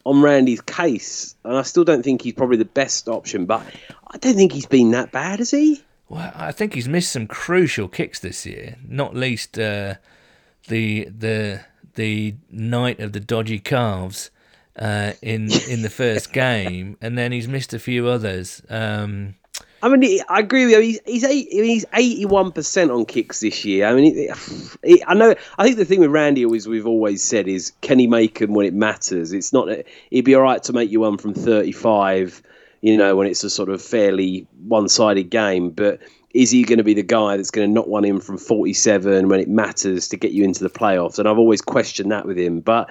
on 0.05 0.21
Randy's 0.21 0.61
case, 0.61 1.35
and 1.43 1.55
I 1.55 1.61
still 1.61 1.83
don't 1.83 2.03
think 2.03 2.21
he's 2.21 2.33
probably 2.33 2.57
the 2.57 2.65
best 2.65 3.07
option. 3.07 3.45
But 3.45 3.63
I 4.07 4.17
don't 4.17 4.35
think 4.35 4.53
he's 4.53 4.65
been 4.65 4.91
that 4.91 5.11
bad, 5.11 5.39
has 5.39 5.51
he? 5.51 5.83
Well, 6.07 6.31
I 6.35 6.51
think 6.51 6.73
he's 6.73 6.87
missed 6.87 7.11
some 7.11 7.27
crucial 7.27 7.87
kicks 7.87 8.19
this 8.19 8.45
year. 8.45 8.77
Not 8.87 9.15
least 9.15 9.59
uh, 9.59 9.95
the 10.67 11.05
the 11.05 11.61
the 11.99 12.33
night 12.49 13.01
of 13.01 13.11
the 13.11 13.19
dodgy 13.19 13.59
calves 13.59 14.31
uh, 14.77 15.11
in 15.21 15.51
in 15.69 15.81
the 15.81 15.89
first 15.89 16.31
game, 16.33 16.97
and 17.01 17.17
then 17.17 17.31
he's 17.31 17.47
missed 17.47 17.73
a 17.73 17.79
few 17.79 18.07
others. 18.07 18.63
Um, 18.69 19.35
I 19.83 19.89
mean, 19.89 20.21
I 20.29 20.39
agree 20.39 20.65
with 20.65 20.75
you. 20.75 20.81
He's 20.81 20.99
he's, 21.05 21.23
eight, 21.25 21.47
he's 21.51 21.85
eighty-one 21.93 22.53
percent 22.53 22.89
on 22.89 23.05
kicks 23.05 23.41
this 23.41 23.65
year. 23.65 23.85
I 23.85 23.93
mean, 23.93 24.29
I 25.07 25.13
know. 25.13 25.35
I 25.57 25.63
think 25.63 25.77
the 25.77 25.85
thing 25.85 25.99
with 25.99 26.11
Randy 26.11 26.43
is 26.43 26.67
we've 26.67 26.87
always 26.87 27.21
said 27.21 27.47
is 27.49 27.73
can 27.81 27.99
he 27.99 28.07
make 28.07 28.39
them 28.39 28.53
when 28.53 28.65
it 28.65 28.73
matters? 28.73 29.33
It's 29.33 29.51
not. 29.51 29.67
He'd 30.09 30.25
be 30.25 30.35
all 30.35 30.41
right 30.41 30.63
to 30.63 30.73
make 30.73 30.89
you 30.89 31.01
one 31.01 31.17
from 31.17 31.33
thirty-five. 31.33 32.41
You 32.81 32.95
know, 32.95 33.17
when 33.17 33.27
it's 33.27 33.43
a 33.43 33.49
sort 33.49 33.67
of 33.69 33.81
fairly 33.81 34.47
one-sided 34.65 35.29
game, 35.29 35.71
but. 35.71 35.99
Is 36.33 36.51
he 36.51 36.63
going 36.63 36.77
to 36.77 36.83
be 36.83 36.93
the 36.93 37.03
guy 37.03 37.37
that's 37.37 37.51
going 37.51 37.67
to 37.67 37.73
knock 37.73 37.87
one 37.87 38.05
in 38.05 38.19
from 38.19 38.37
47 38.37 39.29
when 39.29 39.39
it 39.39 39.49
matters 39.49 40.07
to 40.09 40.17
get 40.17 40.31
you 40.31 40.43
into 40.43 40.63
the 40.63 40.69
playoffs? 40.69 41.17
And 41.19 41.27
I've 41.27 41.39
always 41.39 41.61
questioned 41.61 42.11
that 42.11 42.25
with 42.27 42.37
him. 42.37 42.59
But 42.59 42.89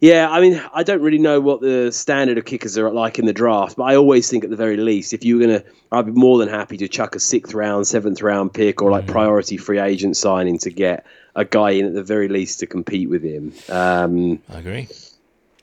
yeah, 0.00 0.28
I 0.30 0.40
mean, 0.40 0.62
I 0.72 0.82
don't 0.82 1.00
really 1.02 1.18
know 1.18 1.40
what 1.40 1.60
the 1.62 1.90
standard 1.90 2.36
of 2.38 2.44
kickers 2.44 2.76
are 2.78 2.90
like 2.90 3.18
in 3.18 3.26
the 3.26 3.32
draft, 3.32 3.76
but 3.76 3.84
I 3.84 3.96
always 3.96 4.28
think 4.28 4.44
at 4.44 4.50
the 4.50 4.56
very 4.56 4.76
least, 4.76 5.12
if 5.14 5.24
you 5.24 5.36
were 5.38 5.46
going 5.46 5.60
to, 5.60 5.66
I'd 5.90 6.06
be 6.06 6.12
more 6.12 6.38
than 6.38 6.48
happy 6.48 6.76
to 6.76 6.88
chuck 6.88 7.16
a 7.16 7.20
sixth 7.20 7.54
round, 7.54 7.86
seventh 7.86 8.20
round 8.22 8.52
pick 8.54 8.82
or 8.82 8.90
like 8.90 9.06
priority 9.06 9.56
free 9.56 9.78
agent 9.78 10.16
signing 10.16 10.58
to 10.58 10.70
get 10.70 11.06
a 11.34 11.44
guy 11.44 11.70
in 11.70 11.86
at 11.86 11.94
the 11.94 12.02
very 12.04 12.28
least 12.28 12.60
to 12.60 12.66
compete 12.66 13.08
with 13.08 13.22
him. 13.24 13.52
Um, 13.68 14.40
I 14.48 14.58
agree. 14.58 14.88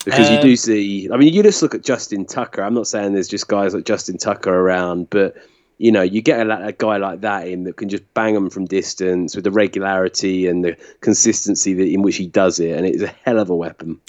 because 0.03 0.29
you 0.29 0.37
Um, 0.37 0.41
do 0.41 0.55
see, 0.57 1.09
I 1.09 1.17
mean, 1.17 1.33
you 1.33 1.43
just 1.43 1.61
look 1.61 1.75
at 1.75 1.83
Justin 1.83 2.25
Tucker. 2.25 2.63
I'm 2.63 2.73
not 2.73 2.87
saying 2.87 3.13
there's 3.13 3.27
just 3.29 3.47
guys 3.47 3.73
like 3.73 3.85
Justin 3.85 4.17
Tucker 4.17 4.53
around, 4.53 5.09
but 5.09 5.35
you 5.81 5.91
know, 5.91 6.03
you 6.03 6.21
get 6.21 6.45
a, 6.45 6.67
a 6.67 6.71
guy 6.71 6.97
like 6.97 7.21
that 7.21 7.47
in 7.47 7.63
that 7.63 7.75
can 7.75 7.89
just 7.89 8.13
bang 8.13 8.35
them 8.35 8.51
from 8.51 8.65
distance 8.65 9.35
with 9.35 9.43
the 9.43 9.51
regularity 9.51 10.45
and 10.45 10.63
the 10.63 10.77
consistency 10.99 11.73
that, 11.73 11.87
in 11.87 12.03
which 12.03 12.17
he 12.17 12.27
does 12.27 12.59
it, 12.59 12.77
and 12.77 12.85
it's 12.85 13.01
a 13.01 13.07
hell 13.25 13.39
of 13.39 13.49
a 13.49 13.55
weapon. 13.55 13.99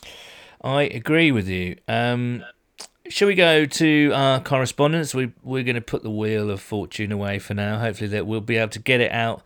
I 0.63 0.83
agree 0.83 1.33
with 1.33 1.49
you. 1.49 1.77
Um, 1.89 2.45
shall 3.09 3.27
we 3.27 3.35
go 3.35 3.65
to 3.65 4.13
our 4.15 4.41
correspondence? 4.41 5.15
We 5.15 5.33
we're 5.43 5.65
going 5.65 5.77
to 5.77 5.81
put 5.81 6.03
the 6.03 6.11
wheel 6.11 6.51
of 6.51 6.61
fortune 6.61 7.11
away 7.11 7.39
for 7.39 7.55
now. 7.55 7.79
Hopefully 7.79 8.09
that 8.09 8.27
we'll 8.27 8.43
be 8.43 8.59
able 8.59 8.71
to 8.71 8.79
get 8.79 9.01
it 9.01 9.11
out 9.11 9.43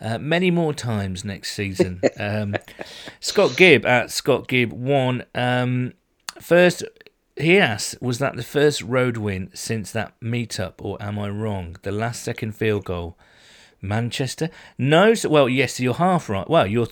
uh, 0.00 0.18
many 0.18 0.50
more 0.50 0.74
times 0.74 1.24
next 1.24 1.52
season. 1.52 2.00
Um, 2.18 2.56
Scott 3.20 3.56
Gibb 3.56 3.86
at 3.86 4.10
Scott 4.10 4.48
Gibb 4.48 4.72
one. 4.72 5.24
Um, 5.36 5.92
first, 6.40 6.82
he 7.40 7.58
asked, 7.58 8.00
"Was 8.00 8.18
that 8.18 8.36
the 8.36 8.42
first 8.42 8.82
road 8.82 9.16
win 9.16 9.50
since 9.54 9.90
that 9.92 10.18
meetup, 10.20 10.74
or 10.78 11.00
am 11.00 11.18
I 11.18 11.28
wrong? 11.28 11.76
The 11.82 11.92
last 11.92 12.22
second 12.22 12.52
field 12.52 12.84
goal, 12.84 13.18
Manchester? 13.80 14.50
No. 14.76 15.14
So, 15.14 15.28
well, 15.28 15.48
yes, 15.48 15.80
you're 15.80 15.94
half 15.94 16.28
right. 16.28 16.48
Well, 16.48 16.66
you're 16.66 16.88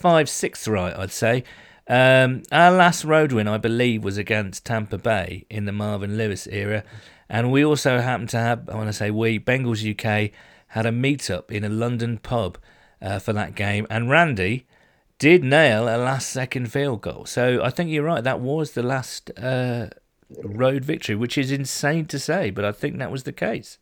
five 0.00 0.28
sixths 0.28 0.68
right, 0.68 0.96
I'd 0.96 1.12
say." 1.12 1.44
Um, 1.86 2.42
our 2.50 2.70
last 2.70 3.04
road 3.04 3.32
win, 3.32 3.46
I 3.46 3.58
believe, 3.58 4.04
was 4.04 4.16
against 4.16 4.64
Tampa 4.64 4.96
Bay 4.96 5.44
in 5.50 5.66
the 5.66 5.72
Marvin 5.72 6.16
Lewis 6.16 6.46
era, 6.46 6.82
and 7.28 7.52
we 7.52 7.64
also 7.64 8.00
happened 8.00 8.30
to 8.30 8.38
have, 8.38 8.68
I 8.70 8.74
want 8.74 8.88
to 8.88 8.92
say 8.92 9.10
we, 9.10 9.38
Bengals 9.38 9.84
UK, 9.84 10.30
had 10.68 10.86
a 10.86 10.92
meet-up 10.92 11.52
in 11.52 11.62
a 11.62 11.68
London 11.68 12.18
pub 12.18 12.58
uh, 13.02 13.18
for 13.18 13.34
that 13.34 13.54
game, 13.54 13.86
and 13.90 14.08
Randy 14.08 14.66
did 15.18 15.44
nail 15.44 15.84
a 15.84 15.96
last-second 15.96 16.70
field 16.72 17.00
goal. 17.02 17.24
So 17.26 17.62
I 17.62 17.70
think 17.70 17.90
you're 17.90 18.04
right. 18.04 18.22
That 18.24 18.40
was 18.40 18.72
the 18.72 18.82
last 18.82 19.30
uh, 19.38 19.88
road 20.42 20.84
victory, 20.84 21.14
which 21.14 21.38
is 21.38 21.50
insane 21.52 22.06
to 22.06 22.18
say, 22.18 22.50
but 22.50 22.64
I 22.64 22.72
think 22.72 22.98
that 22.98 23.10
was 23.10 23.22
the 23.22 23.32
case. 23.32 23.78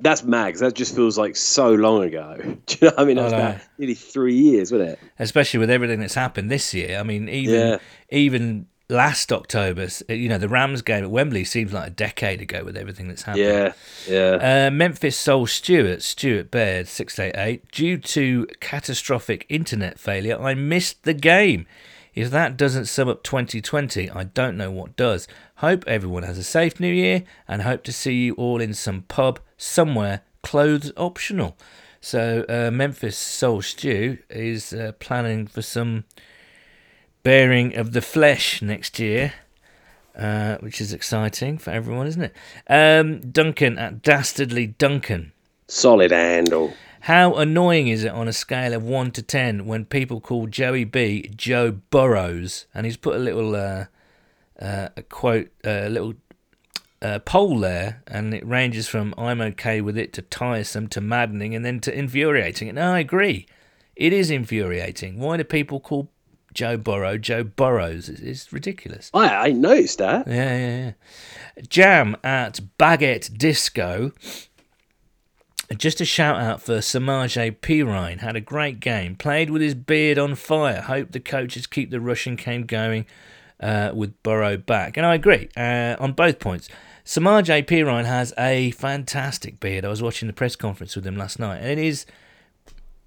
That's 0.00 0.24
Mags. 0.24 0.58
That 0.60 0.74
just 0.74 0.96
feels 0.96 1.16
like 1.16 1.36
so 1.36 1.72
long 1.72 2.02
ago. 2.02 2.36
Do 2.66 2.76
you 2.80 2.88
know 2.88 2.88
what 2.88 2.98
I 2.98 3.04
mean? 3.04 3.16
That 3.16 3.22
was 3.24 3.32
about 3.32 3.60
nearly 3.78 3.94
three 3.94 4.34
years, 4.34 4.72
wasn't 4.72 4.90
it? 4.90 4.98
especially 5.20 5.60
with 5.60 5.70
everything 5.70 6.00
that's 6.00 6.14
happened 6.14 6.50
this 6.50 6.74
year. 6.74 6.98
I 6.98 7.04
mean, 7.04 7.28
even 7.28 7.54
Yeah. 7.54 7.78
even 8.10 8.66
last 8.92 9.32
October, 9.32 9.88
you 10.08 10.28
know, 10.28 10.38
the 10.38 10.48
Rams 10.48 10.82
game 10.82 11.02
at 11.02 11.10
Wembley 11.10 11.44
seems 11.44 11.72
like 11.72 11.88
a 11.88 11.90
decade 11.90 12.40
ago 12.40 12.62
with 12.64 12.76
everything 12.76 13.08
that's 13.08 13.22
happened. 13.22 13.44
Yeah, 13.44 13.72
yeah. 14.06 14.66
Uh, 14.66 14.70
Memphis 14.70 15.16
Soul 15.16 15.46
Stewart, 15.46 16.02
Stuart 16.02 16.50
Baird, 16.50 16.86
688. 16.86 17.70
Due 17.72 17.98
to 17.98 18.46
catastrophic 18.60 19.46
internet 19.48 19.98
failure, 19.98 20.40
I 20.40 20.54
missed 20.54 21.02
the 21.02 21.14
game. 21.14 21.66
If 22.14 22.30
that 22.30 22.58
doesn't 22.58 22.86
sum 22.86 23.08
up 23.08 23.22
2020, 23.22 24.10
I 24.10 24.24
don't 24.24 24.56
know 24.56 24.70
what 24.70 24.96
does. 24.96 25.26
Hope 25.56 25.84
everyone 25.86 26.24
has 26.24 26.36
a 26.36 26.44
safe 26.44 26.78
new 26.78 26.92
year 26.92 27.24
and 27.48 27.62
hope 27.62 27.82
to 27.84 27.92
see 27.92 28.26
you 28.26 28.34
all 28.34 28.60
in 28.60 28.74
some 28.74 29.02
pub 29.02 29.40
somewhere, 29.56 30.20
clothes 30.42 30.92
optional. 30.96 31.56
So, 32.00 32.44
uh, 32.48 32.70
Memphis 32.70 33.16
Soul 33.16 33.62
Stew 33.62 34.18
is 34.28 34.72
uh, 34.72 34.92
planning 34.98 35.46
for 35.46 35.62
some 35.62 36.04
bearing 37.22 37.76
of 37.76 37.92
the 37.92 38.02
flesh 38.02 38.62
next 38.62 38.98
year 38.98 39.32
uh, 40.16 40.56
which 40.58 40.80
is 40.80 40.92
exciting 40.92 41.58
for 41.58 41.70
everyone, 41.70 42.06
isn't 42.06 42.22
it? 42.22 42.34
Um, 42.68 43.20
Duncan 43.20 43.78
at 43.78 44.02
Dastardly 44.02 44.66
Duncan. 44.66 45.32
Solid 45.68 46.10
handle. 46.10 46.74
How 47.00 47.34
annoying 47.34 47.88
is 47.88 48.04
it 48.04 48.12
on 48.12 48.28
a 48.28 48.32
scale 48.32 48.74
of 48.74 48.84
1 48.84 49.10
to 49.12 49.22
10 49.22 49.66
when 49.66 49.84
people 49.84 50.20
call 50.20 50.46
Joey 50.46 50.84
B 50.84 51.30
Joe 51.34 51.72
Burrows? 51.72 52.66
And 52.74 52.86
he's 52.86 52.96
put 52.96 53.16
a 53.16 53.18
little 53.18 53.56
uh, 53.56 53.86
uh, 54.60 54.88
a 54.96 55.02
quote, 55.02 55.50
a 55.64 55.88
little 55.88 56.14
uh, 57.00 57.18
poll 57.20 57.58
there, 57.58 58.02
and 58.06 58.32
it 58.32 58.46
ranges 58.46 58.86
from 58.86 59.14
I'm 59.18 59.40
okay 59.40 59.80
with 59.80 59.98
it 59.98 60.12
to 60.12 60.22
tiresome 60.22 60.88
to 60.88 61.00
maddening 61.00 61.54
and 61.54 61.64
then 61.64 61.80
to 61.80 61.92
infuriating. 61.98 62.68
And 62.68 62.78
I 62.78 63.00
agree. 63.00 63.46
It 63.96 64.12
is 64.12 64.30
infuriating. 64.30 65.18
Why 65.18 65.36
do 65.36 65.44
people 65.44 65.80
call 65.80 66.11
Joe 66.52 66.76
Burrow 66.76 67.18
Joe 67.18 67.44
Burrows? 67.44 68.08
It's, 68.08 68.20
it's 68.20 68.52
ridiculous. 68.52 69.10
I, 69.14 69.28
I 69.28 69.52
noticed 69.52 69.98
that. 69.98 70.26
Yeah, 70.26 70.56
yeah, 70.56 70.76
yeah. 70.76 71.62
Jam 71.68 72.16
at 72.22 72.60
Baguette 72.78 73.36
Disco. 73.36 74.12
Just 75.76 76.00
a 76.00 76.04
shout 76.04 76.40
out 76.40 76.60
for 76.60 76.78
Samaje 76.78 77.56
Perine. 77.60 78.20
Had 78.20 78.36
a 78.36 78.40
great 78.40 78.80
game. 78.80 79.16
Played 79.16 79.50
with 79.50 79.62
his 79.62 79.74
beard 79.74 80.18
on 80.18 80.34
fire. 80.34 80.82
Hope 80.82 81.12
the 81.12 81.20
coaches 81.20 81.66
keep 81.66 81.90
the 81.90 82.00
Russian 82.00 82.36
game 82.36 82.66
going 82.66 83.06
uh, 83.58 83.92
with 83.94 84.22
Burrow 84.22 84.56
back. 84.56 84.96
And 84.96 85.06
I 85.06 85.14
agree 85.14 85.48
uh, 85.56 85.96
on 85.98 86.12
both 86.12 86.38
points. 86.40 86.68
Samaje 87.04 87.66
Perine 87.66 88.04
has 88.04 88.32
a 88.38 88.70
fantastic 88.72 89.60
beard. 89.60 89.84
I 89.84 89.88
was 89.88 90.02
watching 90.02 90.26
the 90.26 90.32
press 90.32 90.56
conference 90.56 90.94
with 90.94 91.06
him 91.06 91.16
last 91.16 91.38
night, 91.38 91.58
and 91.58 91.68
it 91.68 91.78
is 91.78 92.06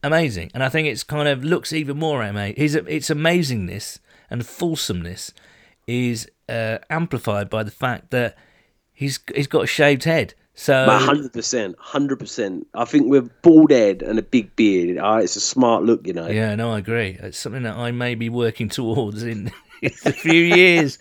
amazing. 0.05 0.51
And 0.53 0.63
I 0.63 0.69
think 0.69 0.87
it's 0.87 1.03
kind 1.03 1.27
of 1.27 1.43
looks 1.43 1.73
even 1.73 1.97
more 1.97 2.23
amazing. 2.23 2.55
His 2.57 2.75
its 2.75 3.09
amazingness 3.09 3.99
and 4.29 4.45
fulsomeness 4.45 5.33
is 5.87 6.29
uh, 6.47 6.79
amplified 6.89 7.49
by 7.49 7.63
the 7.63 7.71
fact 7.71 8.11
that 8.11 8.37
he's 8.93 9.19
he's 9.33 9.47
got 9.47 9.63
a 9.63 9.67
shaved 9.67 10.03
head. 10.03 10.33
So 10.53 10.87
hundred 10.89 11.33
percent, 11.33 11.75
hundred 11.79 12.19
percent. 12.19 12.67
I 12.73 12.85
think 12.85 13.09
with 13.09 13.29
bald 13.41 13.71
head 13.71 14.01
and 14.01 14.17
a 14.17 14.23
big 14.23 14.55
beard, 14.55 14.97
uh, 14.97 15.19
it's 15.21 15.35
a 15.35 15.41
smart 15.41 15.83
look, 15.83 16.07
you 16.07 16.13
know. 16.13 16.27
yeah, 16.27 16.55
no, 16.55 16.71
I 16.71 16.77
agree. 16.77 17.17
It's 17.19 17.37
something 17.37 17.63
that 17.63 17.75
I 17.75 17.91
may 17.91 18.15
be 18.15 18.29
working 18.29 18.69
towards 18.69 19.23
in, 19.23 19.51
in 19.81 19.91
a 20.05 20.13
few 20.13 20.41
years. 20.41 20.97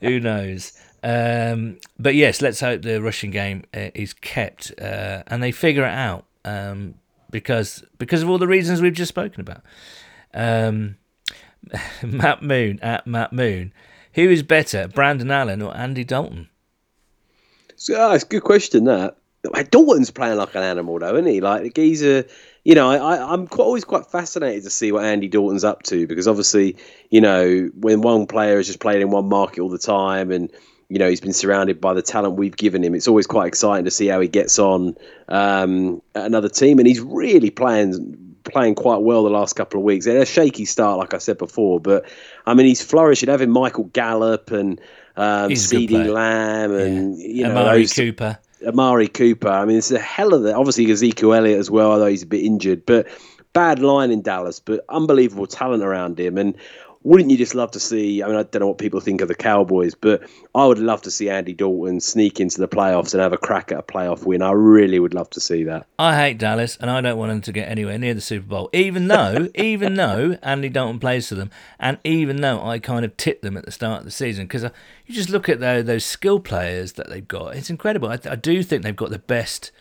Who 0.00 0.20
knows? 0.20 0.72
Um, 1.02 1.78
but 1.98 2.14
yes, 2.14 2.40
let's 2.40 2.60
hope 2.60 2.82
the 2.82 3.02
Russian 3.02 3.30
game 3.30 3.64
uh, 3.74 3.90
is 3.94 4.14
kept 4.14 4.72
uh, 4.80 5.22
and 5.26 5.42
they 5.42 5.52
figure 5.52 5.84
it 5.84 5.92
out 5.92 6.24
um, 6.44 6.94
because 7.32 7.82
because 7.98 8.22
of 8.22 8.30
all 8.30 8.38
the 8.38 8.46
reasons 8.46 8.80
we've 8.80 8.92
just 8.92 9.08
spoken 9.08 9.40
about. 9.40 9.62
Um, 10.32 10.96
Matt 12.04 12.42
Moon 12.42 12.78
at 12.80 13.06
Matt 13.06 13.32
Moon. 13.32 13.72
Who 14.14 14.28
is 14.28 14.42
better, 14.42 14.88
Brandon 14.88 15.30
Allen 15.30 15.62
or 15.62 15.76
Andy 15.76 16.04
Dalton? 16.04 16.48
So, 17.76 17.96
ah, 17.98 18.12
it's 18.12 18.24
a 18.24 18.28
good 18.28 18.42
question. 18.42 18.84
That 18.84 19.16
Dalton's 19.70 20.10
playing 20.10 20.36
like 20.36 20.54
an 20.54 20.62
animal, 20.62 20.98
though, 20.98 21.14
isn't 21.14 21.26
he? 21.26 21.40
Like 21.40 21.62
the 21.62 21.70
geezer. 21.70 22.26
You 22.64 22.76
know, 22.76 22.90
I, 22.90 23.36
quite, 23.46 23.64
always 23.64 23.84
quite 23.84 24.06
fascinated 24.06 24.62
to 24.62 24.70
see 24.70 24.92
what 24.92 25.04
Andy 25.04 25.26
Dalton's 25.26 25.64
up 25.64 25.82
to 25.84 26.06
because 26.06 26.28
obviously, 26.28 26.76
you 27.10 27.20
know, 27.20 27.70
when 27.74 28.02
one 28.02 28.28
player 28.28 28.58
has 28.58 28.68
just 28.68 28.78
played 28.78 29.02
in 29.02 29.10
one 29.10 29.28
market 29.28 29.62
all 29.62 29.68
the 29.68 29.78
time 29.78 30.30
and 30.30 30.48
you 30.88 30.98
know 30.98 31.08
he's 31.08 31.20
been 31.20 31.32
surrounded 31.32 31.80
by 31.80 31.94
the 31.94 32.02
talent 32.02 32.36
we've 32.36 32.56
given 32.56 32.82
him, 32.84 32.94
it's 32.94 33.08
always 33.08 33.26
quite 33.26 33.46
exciting 33.46 33.84
to 33.84 33.90
see 33.90 34.06
how 34.06 34.20
he 34.20 34.28
gets 34.28 34.58
on 34.58 34.96
um, 35.28 36.02
at 36.14 36.26
another 36.26 36.48
team, 36.48 36.78
and 36.78 36.86
he's 36.86 37.00
really 37.00 37.50
playing 37.50 38.18
playing 38.44 38.74
quite 38.74 39.02
well 39.02 39.22
the 39.22 39.30
last 39.30 39.54
couple 39.54 39.78
of 39.78 39.84
weeks. 39.84 40.04
He 40.04 40.12
had 40.12 40.20
a 40.20 40.26
shaky 40.26 40.64
start, 40.64 40.98
like 40.98 41.14
I 41.14 41.18
said 41.18 41.38
before, 41.38 41.80
but 41.80 42.04
I 42.46 42.54
mean 42.54 42.66
he's 42.66 42.82
flourishing. 42.82 43.28
Having 43.28 43.50
Michael 43.50 43.84
Gallup 43.84 44.50
and 44.50 44.80
um, 45.16 45.50
a 45.50 45.54
CeeDee 45.54 46.12
Lamb 46.12 46.72
and 46.74 47.18
you 47.18 47.44
know 47.44 47.50
Amari 47.52 47.82
those- 47.82 47.92
Cooper. 47.94 48.38
Amari 48.66 49.08
Cooper. 49.08 49.48
I 49.48 49.64
mean, 49.64 49.78
it's 49.78 49.90
a 49.90 49.98
hell 49.98 50.34
of 50.34 50.42
the 50.42 50.54
obviously 50.54 50.88
Ezekiel 50.90 51.34
Elliott 51.34 51.58
as 51.58 51.70
well, 51.70 51.90
although 51.90 52.06
he's 52.06 52.22
a 52.22 52.26
bit 52.26 52.44
injured. 52.44 52.86
But 52.86 53.08
bad 53.52 53.80
line 53.80 54.10
in 54.10 54.22
Dallas, 54.22 54.60
but 54.60 54.84
unbelievable 54.88 55.46
talent 55.46 55.82
around 55.82 56.18
him. 56.18 56.38
And 56.38 56.56
wouldn't 57.04 57.30
you 57.30 57.36
just 57.36 57.54
love 57.54 57.72
to 57.72 57.80
see? 57.80 58.22
I 58.22 58.26
mean, 58.26 58.36
I 58.36 58.44
don't 58.44 58.60
know 58.60 58.68
what 58.68 58.78
people 58.78 59.00
think 59.00 59.20
of 59.20 59.28
the 59.28 59.34
Cowboys, 59.34 59.94
but 59.94 60.22
I 60.54 60.66
would 60.66 60.78
love 60.78 61.02
to 61.02 61.10
see 61.10 61.28
Andy 61.28 61.52
Dalton 61.52 62.00
sneak 62.00 62.38
into 62.38 62.60
the 62.60 62.68
playoffs 62.68 63.12
and 63.12 63.20
have 63.20 63.32
a 63.32 63.38
crack 63.38 63.72
at 63.72 63.78
a 63.78 63.82
playoff 63.82 64.24
win. 64.24 64.42
I 64.42 64.52
really 64.52 64.98
would 64.98 65.14
love 65.14 65.28
to 65.30 65.40
see 65.40 65.64
that. 65.64 65.86
I 65.98 66.16
hate 66.16 66.38
Dallas, 66.38 66.76
and 66.80 66.90
I 66.90 67.00
don't 67.00 67.18
want 67.18 67.30
them 67.30 67.40
to 67.42 67.52
get 67.52 67.68
anywhere 67.68 67.98
near 67.98 68.14
the 68.14 68.20
Super 68.20 68.46
Bowl. 68.46 68.70
Even 68.72 69.08
though, 69.08 69.48
even 69.54 69.94
though 69.94 70.38
Andy 70.42 70.68
Dalton 70.68 71.00
plays 71.00 71.28
for 71.28 71.34
them, 71.34 71.50
and 71.80 71.98
even 72.04 72.40
though 72.40 72.64
I 72.64 72.78
kind 72.78 73.04
of 73.04 73.16
tipped 73.16 73.42
them 73.42 73.56
at 73.56 73.64
the 73.64 73.72
start 73.72 74.00
of 74.00 74.04
the 74.04 74.10
season, 74.10 74.46
because 74.46 74.62
you 75.06 75.14
just 75.14 75.30
look 75.30 75.48
at 75.48 75.60
those, 75.60 75.84
those 75.84 76.04
skill 76.04 76.40
players 76.40 76.92
that 76.92 77.08
they've 77.08 77.26
got, 77.26 77.56
it's 77.56 77.70
incredible. 77.70 78.08
I, 78.08 78.18
I 78.30 78.36
do 78.36 78.62
think 78.62 78.82
they've 78.82 78.94
got 78.94 79.10
the 79.10 79.18
best 79.18 79.72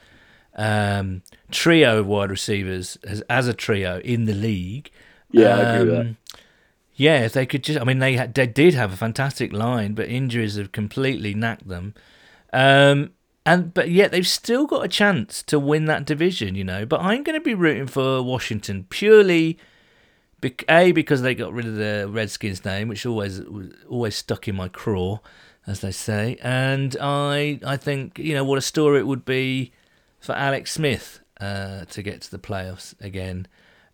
um, 0.55 1.21
trio 1.51 1.99
of 1.99 2.07
wide 2.07 2.31
receivers 2.31 2.97
as, 3.03 3.21
as 3.21 3.47
a 3.47 3.53
trio 3.53 3.99
in 3.99 4.25
the 4.25 4.33
league. 4.33 4.91
Yeah, 5.31 5.55
I 5.55 5.59
agree 5.61 5.91
with 5.91 6.07
that. 6.07 6.15
Yeah, 7.01 7.25
if 7.25 7.33
they 7.33 7.47
could 7.47 7.63
just, 7.63 7.81
I 7.81 7.83
mean, 7.83 7.97
they 7.97 8.13
had, 8.13 8.35
they 8.35 8.45
did 8.45 8.75
have 8.75 8.93
a 8.93 8.95
fantastic 8.95 9.51
line, 9.51 9.95
but 9.95 10.07
injuries 10.07 10.55
have 10.57 10.71
completely 10.71 11.33
knacked 11.33 11.67
them. 11.67 11.95
Um, 12.53 13.13
and 13.43 13.73
but 13.73 13.89
yet 13.89 14.11
they've 14.11 14.27
still 14.27 14.67
got 14.67 14.85
a 14.85 14.87
chance 14.87 15.41
to 15.43 15.57
win 15.57 15.85
that 15.85 16.05
division, 16.05 16.53
you 16.53 16.63
know. 16.63 16.85
But 16.85 17.01
I'm 17.01 17.23
going 17.23 17.39
to 17.39 17.43
be 17.43 17.55
rooting 17.55 17.87
for 17.87 18.21
Washington 18.21 18.85
purely, 18.91 19.57
bec- 20.41 20.63
a 20.69 20.91
because 20.91 21.23
they 21.23 21.33
got 21.33 21.51
rid 21.53 21.65
of 21.65 21.73
the 21.73 22.07
Redskins 22.07 22.63
name, 22.63 22.87
which 22.87 23.03
always 23.03 23.41
always 23.89 24.15
stuck 24.15 24.47
in 24.47 24.55
my 24.55 24.67
craw, 24.67 25.21
as 25.65 25.79
they 25.79 25.91
say. 25.91 26.37
And 26.43 26.95
I 27.01 27.59
I 27.65 27.77
think 27.77 28.19
you 28.19 28.35
know 28.35 28.43
what 28.43 28.59
a 28.59 28.61
story 28.61 28.99
it 28.99 29.07
would 29.07 29.25
be 29.25 29.71
for 30.19 30.33
Alex 30.35 30.73
Smith 30.73 31.21
uh, 31.39 31.85
to 31.85 32.03
get 32.03 32.21
to 32.21 32.29
the 32.29 32.37
playoffs 32.37 32.93
again. 33.01 33.47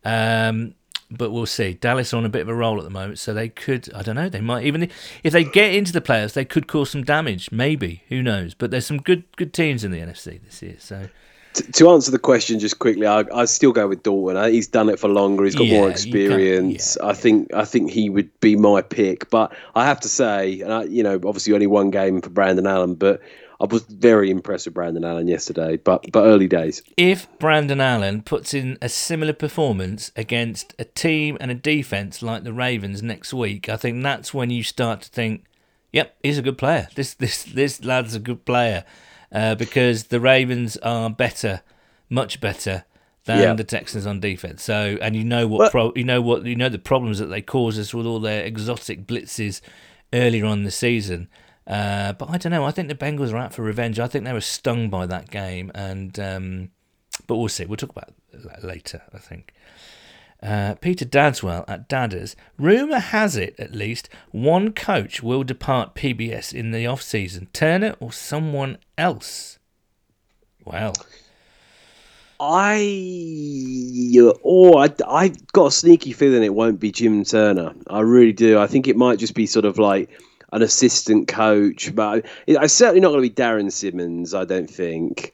Um, 0.04 0.76
but 1.10 1.32
we'll 1.32 1.46
see. 1.46 1.74
Dallas 1.74 2.14
on 2.14 2.26
a 2.26 2.30
bit 2.30 2.42
of 2.42 2.50
a 2.50 2.54
roll 2.56 2.78
at 2.78 2.84
the 2.84 2.90
moment, 2.90 3.20
so 3.20 3.34
they 3.34 3.50
could. 3.50 3.92
I 3.94 4.02
don't 4.04 4.16
know. 4.16 4.30
They 4.30 4.42
might 4.42 4.66
even 4.66 4.90
if 5.24 5.34
they 5.34 5.44
get 5.44 5.74
into 5.74 5.94
the 5.94 6.02
playoffs, 6.02 6.34
they 6.34 6.46
could 6.46 6.68
cause 6.68 6.90
some 6.92 7.04
damage. 7.04 7.52
Maybe 7.52 8.04
who 8.10 8.22
knows? 8.22 8.54
But 8.54 8.72
there's 8.72 8.86
some 8.86 8.98
good 9.02 9.24
good 9.38 9.54
teams 9.54 9.84
in 9.84 9.92
the 9.92 10.00
NFC 10.00 10.42
this 10.44 10.62
year. 10.62 10.76
So 10.80 11.08
T- 11.54 11.64
to 11.72 11.90
answer 11.90 12.12
the 12.12 12.20
question 12.20 12.60
just 12.60 12.78
quickly, 12.78 13.08
I, 13.08 13.24
I 13.34 13.46
still 13.46 13.72
go 13.72 13.88
with 13.88 14.04
Dalton. 14.04 14.38
Uh, 14.38 14.48
he's 14.48 14.68
done 14.68 14.90
it 14.90 15.00
for 15.00 15.08
longer. 15.08 15.44
He's 15.46 15.56
got 15.56 15.66
Yeah, 15.66 15.80
more 15.80 15.90
experience. 15.90 16.98
yeah, 17.02 17.08
I 17.08 17.14
think 17.14 17.54
I 17.54 17.66
think 17.66 17.90
he 17.92 18.10
would 18.10 18.38
be 18.42 18.56
my 18.56 18.82
pick. 18.82 19.30
But 19.30 19.56
I 19.76 19.86
have 19.86 20.00
to 20.02 20.10
say, 20.10 20.62
and 20.62 20.72
I, 20.74 20.84
you 20.84 21.04
know, 21.04 21.16
obviously 21.16 21.54
only 21.54 21.68
one 21.68 21.90
game 21.90 22.22
for 22.22 22.30
Brandon 22.30 22.68
Allen, 22.68 22.96
but 22.96 23.22
I 23.60 23.66
was 23.66 23.84
very 23.84 24.30
impressed 24.30 24.66
with 24.68 24.76
Brandon 24.76 25.04
Allen 25.04 25.28
yesterday. 25.28 25.78
But 25.78 26.06
but 26.12 26.24
early 26.26 26.48
days. 26.48 26.84
if 26.96 27.28
Brandon 27.40 27.82
Allen 27.82 28.22
puts 28.22 28.54
in 28.54 28.78
a 28.82 28.90
similar 28.90 29.34
performance 29.34 30.12
against 30.16 30.76
a 30.78 30.86
team 30.86 31.38
and 31.40 31.50
a 31.50 31.56
defense 31.56 32.22
like 32.22 32.44
the 32.44 32.54
Ravens 32.54 33.02
next 33.02 33.34
week, 33.34 33.68
I 33.70 33.78
think 33.78 34.04
that's 34.04 34.34
when 34.34 34.50
you 34.52 34.62
start 34.64 35.02
to 35.02 35.10
think, 35.10 35.46
"Yep, 35.92 36.16
he's 36.24 36.38
a 36.38 36.42
good 36.44 36.58
player. 36.58 36.88
This 36.96 37.14
this 37.16 37.44
this 37.44 37.84
lad's 37.84 38.14
a 38.16 38.20
good 38.20 38.46
player," 38.46 38.84
uh, 39.32 39.56
because 39.56 40.06
the 40.06 40.20
Ravens 40.20 40.78
are 40.78 41.10
better, 41.10 41.62
much 42.10 42.40
better 42.40 42.84
than 43.26 43.40
Yeah. 43.42 43.54
the 43.56 43.64
Texans 43.64 44.06
on 44.06 44.20
defense. 44.22 44.64
So, 44.64 44.98
and 45.02 45.16
you 45.16 45.24
know 45.26 45.48
what 45.48 45.60
Well- 45.60 45.70
pro- 45.72 45.94
you 45.96 46.04
know 46.06 46.22
what 46.22 46.46
you 46.46 46.56
know 46.56 46.70
the 46.70 46.78
problems 46.80 47.18
that 47.20 47.26
they 47.26 47.42
cause 47.42 47.78
us 47.80 47.94
with 47.94 48.06
all 48.06 48.20
their 48.20 48.44
exotic 48.46 49.06
blitzes 49.08 49.62
earlier 50.14 50.46
on 50.46 50.64
the 50.64 50.72
season. 50.72 51.28
Uh, 51.68 52.14
but 52.14 52.30
I 52.30 52.38
don't 52.38 52.52
know. 52.52 52.64
I 52.64 52.72
think 52.72 52.88
the 52.88 52.96
Bengals 52.96 53.34
are 53.34 53.38
out 53.38 53.54
for 53.54 53.62
revenge. 53.62 54.00
I 54.00 54.08
think 54.08 54.24
they 54.24 54.34
were 54.34 54.42
stung 54.42 54.90
by 54.90 55.06
that 55.06 55.30
game, 55.30 55.70
and 55.76 56.18
um, 56.18 56.70
but 57.28 57.36
we'll 57.36 57.50
see. 57.50 57.66
We'll 57.66 57.78
talk 57.78 57.90
about 57.90 58.14
later. 58.64 59.02
I 59.14 59.18
think. 59.18 59.54
Uh, 60.42 60.76
Peter 60.76 61.04
Dadswell 61.04 61.66
at 61.68 61.90
Dadders. 61.90 62.36
Rumour 62.60 63.00
has 63.00 63.36
it, 63.36 63.56
at 63.58 63.74
least, 63.74 64.08
one 64.32 64.72
coach 64.72 65.24
will 65.24 65.44
depart 65.44 65.96
PBS 65.96 66.54
in 66.54 66.70
the 66.70 66.86
off 66.86 67.02
season. 67.02 67.48
Turner 67.54 67.96
or 68.00 68.12
someone 68.12 68.78
else. 69.00 69.58
Well, 70.64 70.94
I 72.40 74.14
or 74.44 74.80
I 74.84 74.94
I 75.08 75.34
got 75.54 75.68
a 75.68 75.72
sneaky 75.72 76.12
feeling 76.12 76.44
it 76.44 76.54
won't 76.54 76.80
be 76.80 76.92
Jim 76.92 77.24
Turner. 77.24 77.74
I 77.88 78.02
really 78.02 78.34
do. 78.34 78.60
I 78.60 78.68
think 78.68 78.88
it 78.88 78.96
might 78.96 79.18
just 79.18 79.34
be 79.34 79.48
sort 79.48 79.66
of 79.66 79.80
like 79.80 80.10
an 80.54 80.62
assistant 80.62 81.28
coach, 81.28 81.94
but 81.94 82.26
I, 82.48 82.58
I 82.58 82.68
certainly 82.68 83.02
not 83.02 83.10
going 83.10 83.24
to 83.24 83.30
be 83.30 83.34
Darrin 83.34 83.72
Simmons. 83.72 84.34
I 84.34 84.46
don't 84.46 84.70
think. 84.70 85.34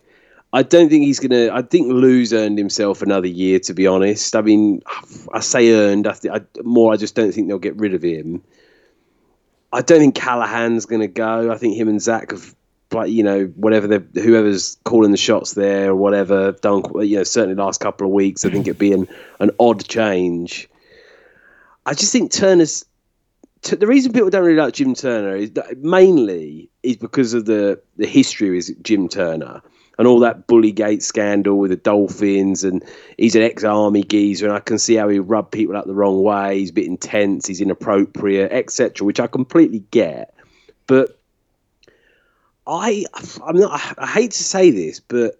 I 0.51 0.61
don't 0.61 0.89
think 0.89 1.03
he's 1.03 1.19
gonna. 1.19 1.49
I 1.51 1.63
think 1.63 1.91
Lou's 1.91 2.31
earned 2.31 2.59
himself 2.59 3.01
another 3.01 3.27
year. 3.27 3.59
To 3.59 3.73
be 3.73 3.87
honest, 3.87 4.35
I 4.35 4.41
mean, 4.41 4.81
I 5.33 5.39
say 5.39 5.71
earned. 5.73 6.07
I, 6.07 6.13
th- 6.13 6.33
I 6.33 6.61
more. 6.61 6.93
I 6.93 6.97
just 6.97 7.15
don't 7.15 7.31
think 7.31 7.47
they'll 7.47 7.57
get 7.57 7.75
rid 7.75 7.95
of 7.95 8.03
him. 8.03 8.43
I 9.71 9.81
don't 9.81 9.99
think 9.99 10.13
Callahan's 10.13 10.85
going 10.85 11.01
to 11.01 11.07
go. 11.07 11.51
I 11.51 11.57
think 11.57 11.75
him 11.75 11.87
and 11.87 11.99
Zac 11.99 12.29
have, 12.29 12.53
like, 12.91 13.09
you 13.09 13.23
know, 13.23 13.45
whatever 13.55 13.87
the 13.87 14.21
whoever's 14.21 14.77
calling 14.83 15.09
the 15.09 15.17
shots 15.17 15.55
there 15.55 15.89
or 15.89 15.95
whatever 15.95 16.51
done. 16.51 16.83
You 17.01 17.17
know, 17.17 17.23
certainly 17.23 17.55
last 17.55 17.79
couple 17.79 18.05
of 18.05 18.13
weeks, 18.13 18.45
I 18.45 18.51
think 18.51 18.67
it'd 18.67 18.77
be 18.77 18.93
an 18.93 19.07
an 19.39 19.49
odd 19.59 19.87
change. 19.87 20.69
I 21.85 21.95
just 21.95 22.11
think 22.11 22.31
Turner's. 22.31 22.85
T- 23.63 23.77
the 23.77 23.87
reason 23.87 24.13
people 24.13 24.29
don't 24.29 24.43
really 24.43 24.61
like 24.61 24.73
Jim 24.73 24.93
Turner 24.93 25.35
is 25.35 25.51
mainly 25.77 26.69
is 26.83 26.97
because 26.97 27.33
of 27.33 27.45
the 27.45 27.81
the 27.97 28.05
history 28.05 28.51
with 28.51 28.83
Jim 28.83 29.07
Turner 29.07 29.61
and 29.97 30.07
all 30.07 30.19
that 30.19 30.47
Bullygate 30.47 31.01
scandal 31.01 31.57
with 31.57 31.71
the 31.71 31.77
Dolphins, 31.77 32.63
and 32.63 32.83
he's 33.17 33.35
an 33.35 33.43
ex-army 33.43 34.03
geezer, 34.03 34.47
and 34.47 34.55
I 34.55 34.59
can 34.59 34.79
see 34.79 34.95
how 34.95 35.07
he 35.07 35.19
rubbed 35.19 35.51
people 35.51 35.77
up 35.77 35.85
the 35.85 35.93
wrong 35.93 36.23
way. 36.23 36.59
He's 36.59 36.71
a 36.71 36.73
bit 36.73 36.87
intense, 36.87 37.47
he's 37.47 37.61
inappropriate, 37.61 38.51
etc., 38.51 39.05
which 39.05 39.19
I 39.19 39.27
completely 39.27 39.83
get. 39.91 40.33
But 40.87 41.19
I, 42.65 43.05
I'm 43.45 43.57
not. 43.57 43.95
I 43.97 44.07
hate 44.07 44.31
to 44.31 44.43
say 44.43 44.71
this, 44.71 44.99
but 44.99 45.39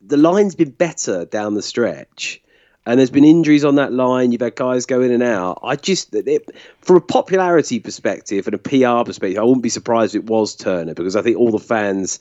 the 0.00 0.16
line's 0.16 0.54
been 0.54 0.70
better 0.70 1.24
down 1.24 1.54
the 1.54 1.62
stretch. 1.62 2.42
And 2.86 2.98
there's 2.98 3.10
been 3.10 3.24
injuries 3.24 3.64
on 3.64 3.74
that 3.74 3.92
line. 3.92 4.32
You've 4.32 4.40
had 4.40 4.56
guys 4.56 4.86
go 4.86 5.02
in 5.02 5.10
and 5.10 5.22
out. 5.22 5.60
I 5.62 5.76
just, 5.76 6.14
it, 6.14 6.48
from 6.80 6.96
a 6.96 7.00
popularity 7.00 7.78
perspective 7.78 8.46
and 8.46 8.54
a 8.54 8.58
PR 8.58 9.04
perspective, 9.04 9.38
I 9.38 9.42
wouldn't 9.42 9.62
be 9.62 9.68
surprised 9.68 10.14
if 10.14 10.22
it 10.22 10.30
was 10.30 10.56
Turner 10.56 10.94
because 10.94 11.14
I 11.14 11.22
think 11.22 11.36
all 11.36 11.50
the 11.50 11.58
fans 11.58 12.20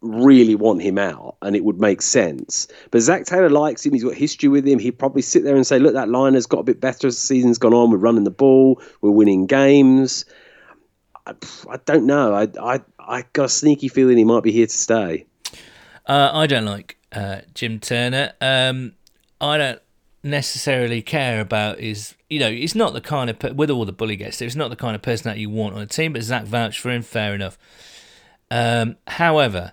really 0.00 0.54
want 0.54 0.80
him 0.80 0.96
out 0.96 1.36
and 1.42 1.54
it 1.54 1.64
would 1.64 1.78
make 1.78 2.00
sense. 2.00 2.66
But 2.90 3.02
Zac 3.02 3.26
Taylor 3.26 3.50
likes 3.50 3.84
him. 3.84 3.92
He's 3.92 4.04
got 4.04 4.14
history 4.14 4.48
with 4.48 4.66
him. 4.66 4.78
He'd 4.78 4.98
probably 4.98 5.22
sit 5.22 5.44
there 5.44 5.54
and 5.54 5.66
say, 5.66 5.78
look, 5.78 5.92
that 5.92 6.08
line 6.08 6.34
has 6.34 6.46
got 6.46 6.60
a 6.60 6.64
bit 6.64 6.80
better 6.80 7.06
as 7.06 7.16
the 7.16 7.20
season's 7.20 7.58
gone 7.58 7.74
on. 7.74 7.90
We're 7.90 7.98
running 7.98 8.24
the 8.24 8.30
ball. 8.30 8.80
We're 9.02 9.10
winning 9.10 9.46
games. 9.46 10.24
I, 11.26 11.34
I 11.68 11.76
don't 11.84 12.06
know. 12.06 12.34
I, 12.34 12.48
I, 12.58 12.80
I 12.98 13.24
got 13.34 13.44
a 13.44 13.48
sneaky 13.50 13.88
feeling 13.88 14.16
he 14.16 14.24
might 14.24 14.42
be 14.42 14.52
here 14.52 14.66
to 14.66 14.72
stay. 14.72 15.26
uh, 16.06 16.30
I 16.32 16.46
don't 16.46 16.64
like 16.64 16.96
uh, 17.12 17.42
Jim 17.54 17.78
Turner. 17.78 18.32
Um, 18.40 18.94
I 19.40 19.58
don't 19.58 19.82
necessarily 20.22 21.02
care 21.02 21.40
about 21.40 21.78
is 21.78 22.14
You 22.28 22.40
know, 22.40 22.48
it's 22.50 22.74
not 22.74 22.92
the 22.92 23.00
kind 23.00 23.30
of 23.30 23.56
with 23.56 23.70
all 23.70 23.84
the 23.84 23.92
bully 23.92 24.16
gets 24.16 24.38
there. 24.38 24.46
He's 24.46 24.56
not 24.56 24.70
the 24.70 24.76
kind 24.76 24.94
of 24.94 25.02
person 25.02 25.24
that 25.30 25.38
you 25.38 25.50
want 25.50 25.74
on 25.74 25.80
a 25.80 25.86
team. 25.86 26.12
But 26.12 26.22
Zac 26.22 26.44
vouched 26.44 26.80
for 26.80 26.90
him. 26.90 27.02
Fair 27.02 27.34
enough. 27.34 27.58
Um, 28.50 28.96
however, 29.06 29.72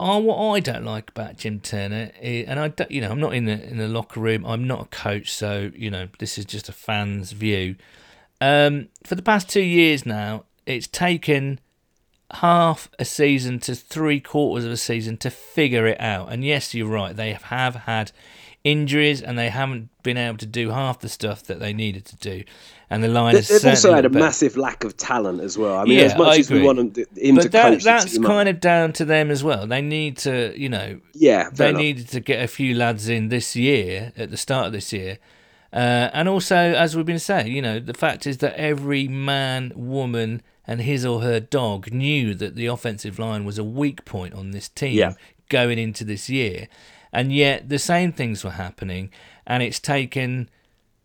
I, 0.00 0.16
what 0.16 0.36
I 0.56 0.60
don't 0.60 0.84
like 0.84 1.10
about 1.10 1.36
Jim 1.36 1.60
Turner, 1.60 2.10
is, 2.20 2.46
and 2.48 2.58
I, 2.58 2.68
don't- 2.68 2.90
you 2.90 3.00
know, 3.00 3.10
I'm 3.10 3.20
not 3.20 3.34
in 3.34 3.44
the 3.44 3.62
in 3.68 3.78
the 3.78 3.88
locker 3.88 4.20
room. 4.20 4.44
I'm 4.44 4.66
not 4.66 4.80
a 4.82 4.86
coach, 4.86 5.32
so 5.32 5.70
you 5.74 5.90
know, 5.90 6.08
this 6.18 6.36
is 6.38 6.44
just 6.44 6.68
a 6.68 6.72
fan's 6.72 7.32
view. 7.32 7.76
Um, 8.40 8.88
for 9.04 9.14
the 9.14 9.22
past 9.22 9.48
two 9.48 9.62
years 9.62 10.04
now, 10.04 10.44
it's 10.66 10.88
taken 10.88 11.60
half 12.36 12.88
a 12.98 13.04
season 13.04 13.60
to 13.60 13.74
three 13.74 14.18
quarters 14.18 14.64
of 14.64 14.72
a 14.72 14.76
season 14.76 15.16
to 15.18 15.30
figure 15.30 15.86
it 15.86 16.00
out. 16.00 16.32
And 16.32 16.44
yes, 16.44 16.74
you're 16.74 16.88
right. 16.88 17.14
They 17.14 17.34
have 17.34 17.74
had 17.74 18.10
injuries 18.64 19.20
and 19.22 19.36
they 19.38 19.48
haven't 19.48 19.88
been 20.02 20.16
able 20.16 20.38
to 20.38 20.46
do 20.46 20.70
half 20.70 21.00
the 21.00 21.08
stuff 21.08 21.42
that 21.44 21.58
they 21.60 21.72
needed 21.72 22.04
to 22.06 22.16
do. 22.16 22.44
And 22.90 23.02
the 23.02 23.08
line 23.08 23.34
is 23.36 23.48
They've 23.48 23.64
also 23.70 23.94
had 23.94 24.04
a 24.04 24.10
better. 24.10 24.24
massive 24.24 24.56
lack 24.56 24.84
of 24.84 24.96
talent 24.96 25.40
as 25.40 25.56
well. 25.58 25.78
I 25.78 25.84
mean, 25.84 25.98
Yeah, 25.98 26.04
as 26.04 26.16
much 26.16 26.38
as 26.38 26.50
we 26.50 26.62
want 26.62 26.78
him 26.78 26.90
to, 26.92 27.06
But 27.34 27.50
that, 27.52 27.82
that's 27.82 28.12
team 28.12 28.24
up- 28.24 28.30
kind 28.30 28.48
of 28.48 28.60
down 28.60 28.92
to 28.94 29.04
them 29.04 29.30
as 29.30 29.42
well. 29.42 29.66
They 29.66 29.80
need 29.80 30.16
to, 30.18 30.54
you 30.56 30.68
know, 30.68 31.00
yeah, 31.14 31.48
they 31.50 31.70
enough. 31.70 31.80
needed 31.80 32.08
to 32.10 32.20
get 32.20 32.42
a 32.42 32.46
few 32.48 32.74
lads 32.74 33.08
in 33.08 33.28
this 33.30 33.56
year 33.56 34.12
at 34.16 34.30
the 34.30 34.36
start 34.36 34.66
of 34.66 34.72
this 34.72 34.92
year. 34.92 35.18
Uh, 35.72 36.10
and 36.12 36.28
also, 36.28 36.54
as 36.56 36.94
we've 36.94 37.06
been 37.06 37.18
saying, 37.18 37.50
you 37.50 37.62
know, 37.62 37.80
the 37.80 37.94
fact 37.94 38.26
is 38.26 38.38
that 38.38 38.54
every 38.56 39.08
man, 39.08 39.72
woman, 39.74 40.42
and 40.66 40.82
his 40.82 41.04
or 41.06 41.22
her 41.22 41.40
dog 41.40 41.90
knew 41.92 42.34
that 42.34 42.54
the 42.56 42.66
offensive 42.66 43.18
line 43.18 43.44
was 43.46 43.58
a 43.58 43.64
weak 43.64 44.04
point 44.04 44.34
on 44.34 44.50
this 44.50 44.68
team 44.68 44.98
Yeah. 44.98 45.14
going 45.48 45.78
into 45.78 46.04
this 46.04 46.28
year. 46.28 46.68
And 47.12 47.32
yet 47.32 47.68
the 47.68 47.78
same 47.78 48.12
things 48.12 48.42
were 48.44 48.50
happening. 48.52 49.10
And 49.46 49.62
it's 49.62 49.78
taken. 49.80 50.48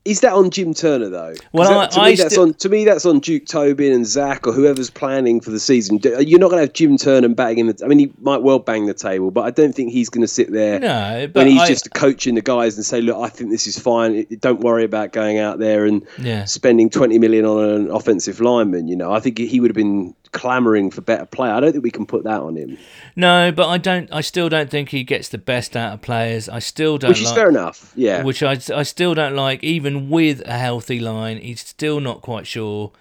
Is 0.05 0.21
that 0.21 0.31
on 0.31 0.51
Jim 0.51 0.73
Turner 0.73 1.09
though? 1.09 1.33
Well, 1.51 1.67
that- 1.81 1.91
to 1.91 1.99
I 1.99 2.11
me 2.11 2.15
that's 2.15 2.31
still- 2.35 2.43
on 2.43 2.53
to 2.53 2.69
me 2.69 2.85
that's 2.85 3.05
on 3.05 3.19
Duke 3.19 3.45
Tobin 3.45 3.91
and 3.91 4.07
Zac 4.07 4.47
or 4.47 4.53
whoever's 4.53 4.89
planning 4.89 5.41
for 5.41 5.49
the 5.51 5.59
season. 5.59 5.99
You're 6.01 6.39
not 6.39 6.49
going 6.49 6.59
to 6.61 6.67
have 6.67 6.71
Jim 6.71 6.95
Turner 6.97 7.27
banging 7.27 7.67
the. 7.67 7.77
I 7.83 7.89
mean, 7.89 7.99
he 7.99 8.13
might 8.21 8.41
well 8.41 8.59
bang 8.59 8.85
the 8.85 8.93
table, 8.93 9.31
but 9.31 9.41
I 9.41 9.51
don't 9.51 9.75
think 9.75 9.91
he's 9.91 10.07
going 10.07 10.21
to 10.21 10.27
sit 10.29 10.53
there 10.53 10.79
No, 10.79 11.27
but 11.27 11.41
when 11.43 11.47
he's 11.51 11.61
I- 11.61 11.67
just 11.67 11.93
coaching 11.93 12.35
the 12.35 12.41
guys 12.41 12.77
and 12.77 12.85
say, 12.85 13.01
"Look, 13.01 13.17
I 13.17 13.27
think 13.27 13.51
this 13.51 13.67
is 13.67 13.77
fine. 13.77 14.25
Don't 14.39 14.61
worry 14.61 14.85
about 14.85 15.11
going 15.11 15.39
out 15.39 15.59
there 15.59 15.85
and 15.85 16.01
Yeah. 16.23 16.45
spending 16.45 16.89
20 16.89 17.19
million 17.19 17.43
on 17.43 17.69
an 17.69 17.91
offensive 17.91 18.39
lineman." 18.39 18.87
You 18.87 18.95
know, 18.95 19.11
I 19.11 19.19
think 19.19 19.37
he 19.37 19.59
would 19.59 19.71
have 19.71 19.75
been 19.75 20.13
clamoring 20.37 20.91
for 20.91 21.01
better 21.01 21.25
play. 21.25 21.49
I 21.49 21.59
don't 21.59 21.71
think 21.71 21.83
we 21.83 21.91
can 21.91 22.05
put 22.05 22.23
that 22.23 22.39
on 22.41 22.55
him, 22.55 22.77
No, 23.15 23.51
but 23.51 23.67
I 23.67 23.77
don't. 23.77 24.07
I 24.11 24.21
still 24.21 24.47
don't 24.49 24.69
think 24.69 24.89
he 24.89 25.03
gets 25.03 25.29
the 25.29 25.37
best 25.37 25.75
out 25.75 25.93
of 25.93 26.01
players. 26.01 26.47
I 26.47 26.59
still 26.59 26.97
don't 26.97 27.09
which 27.09 27.21
is 27.21 27.27
like. 27.27 27.35
fair 27.35 27.49
enough. 27.49 27.91
Yeah, 27.95 28.23
which 28.23 28.43
I, 28.43 28.57
I 28.75 28.83
still 28.83 29.13
don't 29.15 29.35
like. 29.35 29.63
Even 29.63 30.09
with 30.09 30.41
a 30.47 30.57
healthy 30.57 30.99
line, 30.99 31.37
he's 31.39 31.61
still 31.61 31.99
not 31.99 32.21
quite 32.21 32.47
sure. 32.47 32.91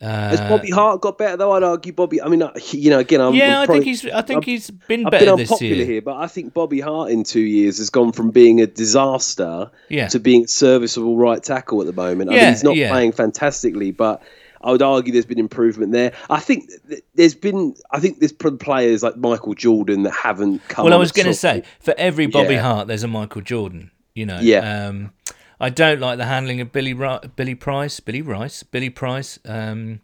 Has 0.00 0.40
Bobby 0.40 0.68
Hart 0.70 1.00
got 1.00 1.16
better 1.16 1.36
though? 1.36 1.52
I'd 1.52 1.62
argue 1.62 1.92
Bobby. 1.92 2.20
I 2.20 2.26
mean, 2.26 2.42
uh, 2.42 2.50
you 2.72 2.90
know, 2.90 2.98
again, 2.98 3.20
I'm 3.20 3.34
yeah, 3.34 3.60
I'm 3.60 3.70
I 3.70 3.72
think 3.72 3.84
he's. 3.84 4.04
I 4.04 4.20
think 4.22 4.38
I'm- 4.38 4.42
he's 4.42 4.68
been 4.68 5.06
I've 5.06 5.12
better 5.12 5.26
been 5.26 5.46
this 5.46 5.60
year. 5.62 5.84
here, 5.86 6.02
but 6.02 6.16
I 6.16 6.26
think 6.26 6.52
Bobby 6.52 6.80
Hart 6.80 7.12
in 7.12 7.22
two 7.22 7.38
years 7.40 7.78
has 7.78 7.88
gone 7.90 8.10
from 8.10 8.32
being 8.32 8.60
a 8.60 8.66
disaster 8.66 9.70
Yeah. 9.88 10.08
to 10.08 10.18
being 10.18 10.44
a 10.44 10.48
serviceable 10.48 11.16
right 11.16 11.40
tackle 11.40 11.80
at 11.80 11.86
the 11.86 11.92
moment. 11.92 12.30
I 12.30 12.34
Yeah, 12.34 12.40
mean, 12.46 12.48
he's 12.52 12.64
not 12.64 12.74
yeah. 12.74 12.88
playing 12.90 13.12
fantastically, 13.12 13.92
but 13.92 14.20
I 14.64 14.72
would 14.72 14.82
argue 14.82 15.12
there's 15.12 15.26
been 15.26 15.38
improvement 15.38 15.92
there. 15.92 16.12
I 16.30 16.40
think 16.40 16.70
there's 17.14 17.34
been, 17.34 17.74
I 17.90 18.00
think 18.00 18.20
there's 18.20 18.32
players 18.32 19.02
like 19.02 19.16
Michael 19.16 19.54
Jordan 19.54 20.02
that 20.04 20.12
haven't 20.12 20.66
come. 20.68 20.84
Well, 20.84 20.94
I 20.94 20.98
was 20.98 21.12
going 21.12 21.26
to 21.26 21.34
say 21.34 21.62
for 21.80 21.94
every 21.96 22.26
Bobby 22.26 22.54
Yeah. 22.54 22.62
Hart, 22.62 22.88
there's 22.88 23.02
a 23.02 23.08
Michael 23.08 23.42
Jordan. 23.42 23.90
You 24.14 24.26
know. 24.26 24.40
Yeah. 24.40 24.88
Um, 24.88 25.12
I 25.60 25.70
don't 25.70 26.00
like 26.00 26.18
the 26.18 26.24
handling 26.26 26.60
of 26.60 26.72
Billy 26.72 26.92
Billy 26.92 27.54
Price, 27.54 28.00
Billy 28.00 28.20
Rice, 28.20 28.62
Billy 28.62 28.90
Price. 28.90 29.38
Um, 29.44 30.00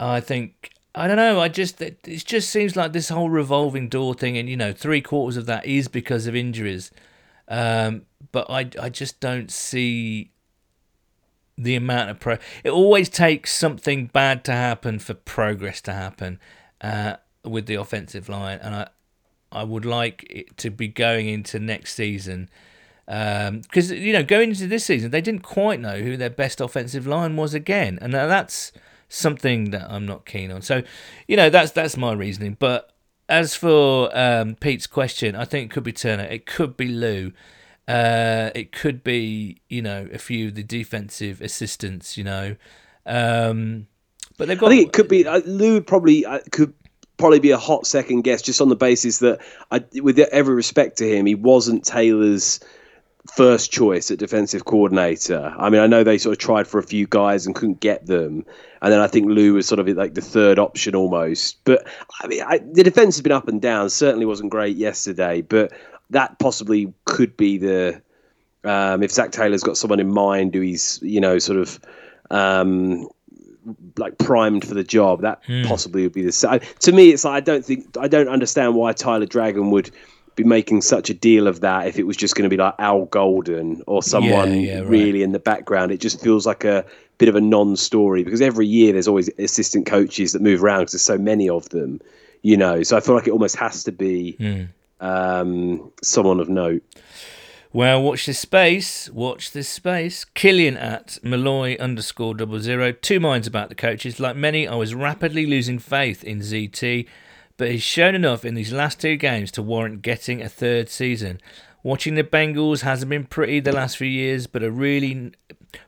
I 0.00 0.20
think 0.20 0.70
I 0.94 1.06
don't 1.06 1.16
know. 1.16 1.38
I 1.38 1.48
just 1.48 1.80
it, 1.82 1.98
it 2.06 2.24
just 2.24 2.50
seems 2.50 2.76
like 2.76 2.92
this 2.92 3.10
whole 3.10 3.30
revolving 3.30 3.88
door 3.88 4.14
thing, 4.14 4.36
and 4.38 4.48
you 4.48 4.56
know, 4.56 4.72
three 4.72 5.00
quarters 5.02 5.36
of 5.36 5.46
that 5.46 5.66
is 5.66 5.86
because 5.86 6.26
of 6.26 6.34
injuries. 6.34 6.90
Um, 7.46 8.02
but 8.32 8.48
I 8.50 8.70
I 8.80 8.88
just 8.88 9.20
don't 9.20 9.50
see 9.50 10.30
the 11.62 11.76
amount 11.76 12.10
of 12.10 12.20
pro. 12.20 12.38
It 12.64 12.70
always 12.70 13.08
takes 13.08 13.52
something 13.52 14.06
bad 14.06 14.44
to 14.44 14.52
happen 14.52 14.98
for 14.98 15.14
progress 15.14 15.80
to 15.82 15.92
happen 15.92 16.38
uh, 16.80 17.16
with 17.44 17.66
the 17.66 17.74
offensive 17.74 18.28
line, 18.28 18.58
and 18.62 18.74
I 18.74 18.88
I 19.52 19.64
would 19.64 19.84
like 19.84 20.26
it 20.30 20.56
to 20.58 20.70
be 20.70 20.88
going 20.88 21.28
into 21.28 21.58
next 21.58 21.94
season. 21.94 22.48
Because, 23.06 23.90
you 23.90 24.12
know, 24.12 24.22
going 24.22 24.50
into 24.50 24.68
this 24.68 24.84
season, 24.84 25.10
they 25.10 25.20
didn't 25.20 25.42
quite 25.42 25.80
know 25.80 25.98
who 25.98 26.16
their 26.16 26.30
best 26.30 26.60
offensive 26.60 27.08
line 27.08 27.34
was 27.34 27.54
again. 27.54 27.98
And 28.00 28.14
that's 28.14 28.70
something 29.08 29.72
that 29.72 29.90
I'm 29.90 30.06
not 30.06 30.24
keen 30.24 30.52
on. 30.52 30.62
So, 30.62 30.84
you 31.26 31.36
know, 31.36 31.50
that's 31.50 31.72
that's 31.72 31.96
my 31.96 32.12
reasoning. 32.12 32.56
But 32.60 32.92
as 33.28 33.56
for 33.56 34.16
um, 34.16 34.54
Pete's 34.54 34.86
question, 34.86 35.34
I 35.34 35.44
think 35.44 35.72
it 35.72 35.74
could 35.74 35.82
be 35.82 35.92
Turner. 35.92 36.22
It 36.22 36.46
could 36.46 36.76
be 36.76 36.86
Lou. 36.86 37.32
Uh, 37.90 38.50
it 38.54 38.70
could 38.70 39.02
be, 39.02 39.60
you 39.68 39.82
know, 39.82 40.08
a 40.12 40.18
few 40.18 40.48
of 40.48 40.54
the 40.54 40.62
defensive 40.62 41.40
assistants, 41.40 42.16
you 42.16 42.22
know. 42.22 42.54
Um, 43.04 43.88
but 44.38 44.46
they've 44.46 44.58
got. 44.58 44.70
I 44.70 44.76
think 44.76 44.88
it 44.88 44.92
could 44.92 45.08
be 45.08 45.26
uh, 45.26 45.40
Lou. 45.44 45.80
Probably 45.80 46.24
uh, 46.24 46.38
could 46.52 46.72
probably 47.16 47.40
be 47.40 47.50
a 47.50 47.58
hot 47.58 47.86
second 47.86 48.22
guess, 48.22 48.42
just 48.42 48.60
on 48.60 48.68
the 48.68 48.76
basis 48.76 49.18
that, 49.18 49.40
I, 49.70 49.84
with 50.00 50.18
every 50.18 50.54
respect 50.54 50.98
to 50.98 51.08
him, 51.08 51.26
he 51.26 51.34
wasn't 51.34 51.84
Taylor's 51.84 52.60
first 53.34 53.70
choice 53.70 54.10
at 54.10 54.18
defensive 54.18 54.64
coordinator. 54.64 55.54
I 55.58 55.68
mean, 55.68 55.80
I 55.80 55.86
know 55.86 56.02
they 56.02 56.16
sort 56.16 56.32
of 56.32 56.38
tried 56.38 56.66
for 56.66 56.78
a 56.78 56.82
few 56.82 57.06
guys 57.06 57.44
and 57.44 57.54
couldn't 57.54 57.80
get 57.80 58.06
them, 58.06 58.46
and 58.80 58.92
then 58.92 59.00
I 59.00 59.08
think 59.08 59.28
Lou 59.28 59.54
was 59.54 59.66
sort 59.66 59.80
of 59.80 59.88
like 59.88 60.14
the 60.14 60.20
third 60.20 60.58
option 60.58 60.94
almost. 60.94 61.58
But 61.64 61.86
I 62.20 62.26
mean, 62.28 62.42
I, 62.42 62.58
the 62.58 62.84
defense 62.84 63.16
has 63.16 63.22
been 63.22 63.32
up 63.32 63.48
and 63.48 63.60
down. 63.60 63.90
Certainly 63.90 64.26
wasn't 64.26 64.50
great 64.50 64.76
yesterday, 64.76 65.42
but 65.42 65.72
that 66.10 66.38
possibly 66.38 66.92
could 67.04 67.36
be 67.36 67.58
the 67.58 68.02
um, 68.64 69.02
if 69.02 69.10
Zac 69.10 69.32
Taylor's 69.32 69.62
got 69.62 69.76
someone 69.76 70.00
in 70.00 70.12
mind 70.12 70.54
who 70.54 70.60
he's 70.60 70.98
you 71.02 71.20
know 71.20 71.38
sort 71.38 71.58
of. 71.58 71.80
Um, 72.30 73.08
like 73.98 74.16
primed 74.16 74.66
for 74.66 74.72
the 74.72 74.82
job, 74.82 75.20
that 75.20 75.42
possibly 75.64 76.02
would 76.02 76.14
be 76.14 76.22
the 76.22 76.32
same. 76.32 76.60
To 76.80 76.92
me, 76.92 77.10
it's 77.10 77.24
like 77.24 77.34
I 77.34 77.40
don't 77.40 77.64
think 77.64 77.96
I 77.98 78.08
don't 78.08 78.28
understand 78.28 78.74
why 78.74 78.92
Tyler 78.92 79.26
Dragon 79.26 79.70
would 79.70 79.90
be 80.36 80.44
making 80.44 80.80
such 80.80 81.10
a 81.10 81.14
deal 81.14 81.46
of 81.46 81.60
that 81.60 81.86
if 81.86 81.98
it 81.98 82.04
was 82.04 82.16
just 82.16 82.34
going 82.34 82.48
to 82.48 82.48
be 82.48 82.56
like 82.56 82.74
Al 82.78 83.04
Golden 83.06 83.82
or 83.86 84.02
someone 84.02 84.60
yeah, 84.60 84.78
right. 84.78 84.88
really 84.88 85.22
in 85.22 85.32
the 85.32 85.38
background. 85.38 85.92
It 85.92 86.00
just 86.00 86.20
feels 86.20 86.46
like 86.46 86.64
a 86.64 86.84
bit 87.18 87.28
of 87.28 87.36
a 87.36 87.40
non-story 87.40 88.24
because 88.24 88.40
every 88.40 88.66
year 88.66 88.92
there's 88.92 89.08
always 89.08 89.28
assistant 89.38 89.86
coaches 89.86 90.32
that 90.32 90.40
move 90.40 90.64
around 90.64 90.80
because 90.80 90.92
there's 90.92 91.02
so 91.02 91.18
many 91.18 91.48
of 91.48 91.68
them, 91.68 92.00
you 92.42 92.56
know. 92.56 92.82
So 92.82 92.96
I 92.96 93.00
feel 93.00 93.14
like 93.14 93.26
it 93.26 93.32
almost 93.32 93.56
has 93.56 93.84
to 93.84 93.92
be 93.92 94.32
Hmm. 94.32 94.62
Um, 95.00 95.92
someone 96.02 96.40
of 96.40 96.48
note. 96.48 96.82
Well, 97.72 98.02
watch 98.02 98.26
this 98.26 98.40
space. 98.40 99.08
Watch 99.10 99.52
this 99.52 99.68
space. 99.68 100.24
Killian 100.24 100.76
at 100.76 101.18
Malloy 101.22 101.76
underscore 101.78 102.34
double 102.34 102.58
zero. 102.58 102.90
Two 102.90 103.20
minds 103.20 103.46
about 103.46 103.68
the 103.68 103.76
coaches. 103.76 104.18
Like 104.18 104.34
many, 104.34 104.66
I 104.66 104.74
was 104.74 104.92
rapidly 104.92 105.46
losing 105.46 105.78
faith 105.78 106.24
in 106.24 106.40
ZT, 106.40 107.06
but 107.56 107.70
he's 107.70 107.82
shown 107.82 108.16
enough 108.16 108.44
in 108.44 108.54
these 108.54 108.72
last 108.72 109.00
two 109.00 109.16
games 109.16 109.52
to 109.52 109.62
warrant 109.62 110.02
getting 110.02 110.42
a 110.42 110.48
third 110.48 110.88
season. 110.88 111.40
Watching 111.84 112.16
the 112.16 112.24
Bengals 112.24 112.80
hasn't 112.80 113.08
been 113.08 113.24
pretty 113.24 113.60
the 113.60 113.72
last 113.72 113.96
few 113.96 114.08
years, 114.08 114.48
but 114.48 114.64
a 114.64 114.70
really, 114.70 115.32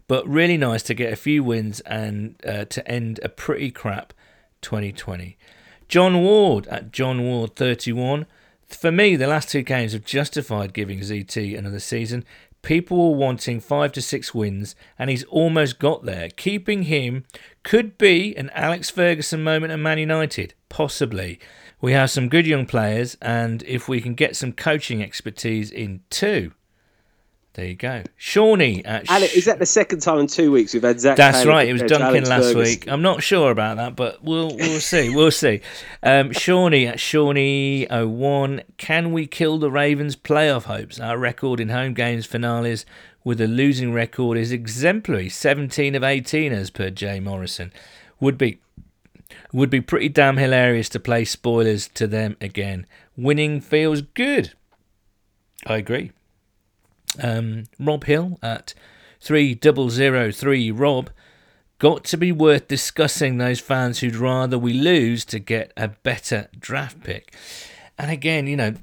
but 0.07 0.27
really 0.27 0.57
nice 0.57 0.85
to 0.85 0.95
get 0.95 1.13
a 1.13 1.17
few 1.17 1.43
wins 1.43 1.81
and 1.81 2.37
uh, 2.47 2.65
to 2.67 2.89
end 2.89 3.19
a 3.25 3.29
pretty 3.29 3.73
crap 3.73 4.15
2020. 4.63 5.37
John 5.89 6.23
Ward 6.23 6.69
at 6.69 6.93
John 6.93 7.25
Ward 7.25 7.57
31. 7.57 8.27
For 8.75 8.91
me, 8.91 9.16
the 9.16 9.27
last 9.27 9.51
two 9.51 9.62
games 9.62 9.93
have 9.93 10.05
justified 10.05 10.73
giving 10.73 11.01
ZT 11.01 11.57
another 11.57 11.79
season. 11.79 12.25
People 12.62 13.11
were 13.11 13.16
wanting 13.16 13.61
five 13.61 13.93
to 13.93 14.03
six 14.03 14.35
wins, 14.35 14.75
and 14.99 15.11
he's 15.11 15.25
almost 15.25 15.79
got 15.79 16.05
there. 16.05 16.31
Keeping 16.31 16.85
him 16.85 17.25
could 17.64 17.99
be 17.99 18.37
an 18.37 18.51
Alex 18.55 18.89
Ferguson 18.89 19.43
moment 19.43 19.73
at 19.73 19.79
Man 19.79 19.99
United, 19.99 20.55
possibly. 20.68 21.39
We 21.81 21.93
have 21.93 22.11
some 22.11 22.29
good 22.29 22.47
young 22.47 22.66
players, 22.66 23.16
and 23.20 23.62
if 23.64 23.89
we 23.89 24.01
can 24.01 24.14
get 24.14 24.37
some 24.37 24.53
coaching 24.53 25.03
expertise 25.03 25.70
in 25.70 26.01
too, 26.09 26.53
there 27.55 27.67
you 27.67 27.75
go. 27.75 28.03
Shawnee 28.17 28.83
at 28.85 29.11
Alex, 29.11 29.35
is 29.35 29.45
that 29.45 29.59
the 29.59 29.67
second 29.67 30.01
time 30.01 30.19
in 30.19 30.27
two 30.27 30.51
weeks 30.51 30.73
we've 30.73 30.83
had 30.83 30.99
Zac? 30.99 31.17
that's 31.17 31.41
Taylor 31.41 31.51
right. 31.51 31.69
It 31.69 31.73
was 31.75 31.83
Duncan 31.83 32.07
Alex 32.07 32.29
last 32.29 32.43
Ferguson? 32.53 32.63
week. 32.63 32.89
I'm 32.89 33.03
not 33.03 33.23
sure 33.23 33.51
about 33.51 33.77
that, 33.77 33.95
but 33.95 34.25
we'll 34.25 34.57
we'll 34.57 34.81
see. 34.81 35.15
We'll 35.15 35.31
see. 35.31 35.61
Um, 36.03 36.33
Shawnee 36.33 36.87
at 36.87 36.99
Shawnee 36.99 37.87
01. 37.91 38.63
Can 38.79 39.13
we 39.13 39.27
kill 39.27 39.59
the 39.59 39.71
Ravens' 39.71 40.17
playoff 40.17 40.65
hopes? 40.65 40.99
Our 40.99 41.19
record 41.19 41.61
in 41.61 41.69
home 41.69 41.93
games 41.93 42.25
finales 42.25 42.87
with 43.23 43.41
a 43.41 43.47
losing 43.47 43.93
record 43.93 44.39
is 44.39 44.51
exemplary. 44.51 45.29
17 45.29 45.95
of 45.95 46.03
18, 46.03 46.53
as 46.53 46.71
per 46.71 46.91
Jay 46.91 47.21
Morrison. 47.21 47.71
Would 48.19 48.39
be 48.39 48.61
would 49.53 49.71
be 49.71 49.81
pretty 49.81 50.09
damn 50.09 50.39
hilarious 50.39 50.89
to 50.91 51.01
play 51.01 51.25
spoilers 51.27 51.89
to 51.89 52.07
them 52.07 52.37
again. 52.41 52.87
Winning 53.17 53.61
feels 53.61 54.01
good. 54.01 54.53
I 55.67 55.77
agree. 55.77 56.13
Um, 57.21 57.65
Rob 57.79 58.05
Hill 58.05 58.39
at 58.43 58.75
3003 59.21 60.71
Rob. 60.71 61.11
Got 61.79 62.05
to 62.05 62.17
be 62.17 62.31
worth 62.31 62.69
discussing 62.69 63.39
those 63.39 63.59
fans 63.59 63.99
who'd 63.99 64.15
rather 64.15 64.57
we 64.57 64.73
lose 64.73 65.25
to 65.27 65.41
get 65.41 65.73
a 65.77 65.89
better 65.89 66.49
draft 66.59 67.03
pick. 67.03 67.35
And 67.99 68.11
again, 68.11 68.47
you 68.47 68.57
know, 68.57 68.75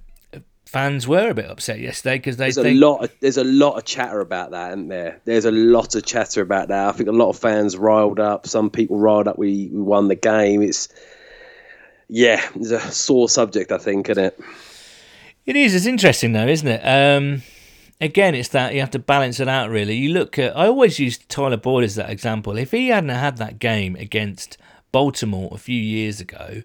fans 0.70 1.08
were 1.08 1.30
a 1.30 1.34
bit 1.34 1.50
upset 1.50 1.80
yesterday 1.80 2.18
because 2.18 2.38
they 2.38 2.52
There's 2.52 2.58
a 2.58 2.74
lot. 2.74 3.04
Of, 3.04 3.12
there's 3.22 3.38
a 3.38 3.44
lot 3.44 3.78
of 3.78 3.86
chatter 3.86 4.20
about 4.20 4.52
that, 4.52 4.72
isn't 4.72 4.90
there? 4.90 5.20
There's 5.26 5.46
a 5.46 5.52
lot 5.52 5.96
of 5.96 6.06
chatter 6.06 6.42
about 6.42 6.68
that. 6.68 6.90
I 6.90 6.92
think 6.92 7.10
a 7.10 7.14
lot 7.14 7.30
of 7.30 7.40
fans 7.40 7.76
riled 7.76 8.20
up. 8.20 8.46
Some 8.48 8.70
people 8.70 8.98
riled 8.98 9.28
up. 9.28 9.38
We, 9.38 9.70
we 9.72 9.82
won 9.82 10.10
the 10.10 10.16
game. 10.16 10.62
It's 10.62 10.90
yeah, 12.08 12.46
it's 12.56 12.72
a 12.72 12.80
sore 12.80 13.30
subject. 13.30 13.72
I 13.72 13.78
think, 13.78 14.10
isn't 14.10 14.24
it? 14.24 14.40
It 15.46 15.56
is. 15.56 15.74
It's 15.74 15.86
interesting 15.88 16.34
though, 16.34 16.48
isn't 16.48 16.68
it? 16.68 16.82
Um, 16.82 17.42
again, 18.02 18.36
it's 18.36 18.50
that 18.50 18.74
you 18.74 18.80
have 18.80 18.92
to 18.92 19.00
balance 19.00 19.40
it 19.40 19.48
out. 19.48 19.70
Really, 19.70 19.96
you 19.96 20.14
look 20.14 20.38
at. 20.40 20.56
I 20.56 20.68
always 20.68 21.00
use 21.00 21.18
Tyler 21.18 21.58
Boyd 21.58 21.84
as 21.84 21.96
that 21.96 22.10
example. 22.10 22.58
If 22.58 22.72
he 22.72 22.90
hadn't 22.90 23.10
had 23.10 23.38
that 23.38 23.60
game 23.60 23.96
against 23.96 24.58
Baltimore 24.92 25.50
a 25.52 25.58
few 25.58 25.80
years 25.80 26.20
ago, 26.22 26.64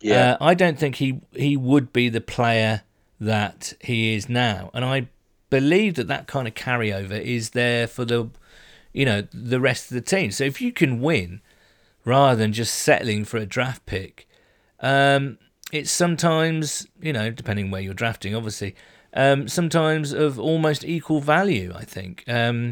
Yeah, 0.00 0.32
uh, 0.32 0.36
I 0.40 0.54
don't 0.54 0.78
think 0.78 0.96
he 0.96 1.20
he 1.32 1.56
would 1.56 1.92
be 1.92 2.08
the 2.08 2.20
player 2.20 2.82
that 3.20 3.74
he 3.80 4.14
is 4.14 4.28
now. 4.28 4.70
And 4.74 4.84
I 4.84 5.08
believe 5.50 5.94
that 5.94 6.08
that 6.08 6.26
kind 6.26 6.48
of 6.48 6.54
carryover 6.54 7.20
is 7.20 7.50
there 7.50 7.86
for 7.86 8.04
the, 8.04 8.30
you 8.92 9.04
know, 9.04 9.22
the 9.32 9.60
rest 9.60 9.90
of 9.90 9.94
the 9.94 10.00
team. 10.00 10.30
So 10.32 10.44
if 10.44 10.60
you 10.60 10.72
can 10.72 11.00
win, 11.00 11.40
rather 12.04 12.36
than 12.36 12.52
just 12.52 12.74
settling 12.74 13.24
for 13.24 13.36
a 13.36 13.46
draft 13.46 13.86
pick, 13.86 14.26
um, 14.80 15.38
it's 15.70 15.90
sometimes 15.92 16.86
you 17.00 17.12
know, 17.12 17.30
depending 17.30 17.70
where 17.70 17.80
you're 17.80 17.94
drafting, 17.94 18.34
obviously, 18.34 18.74
um, 19.14 19.48
sometimes 19.48 20.12
of 20.12 20.38
almost 20.38 20.84
equal 20.84 21.20
value. 21.20 21.72
I 21.74 21.84
think. 21.84 22.24
Um, 22.28 22.70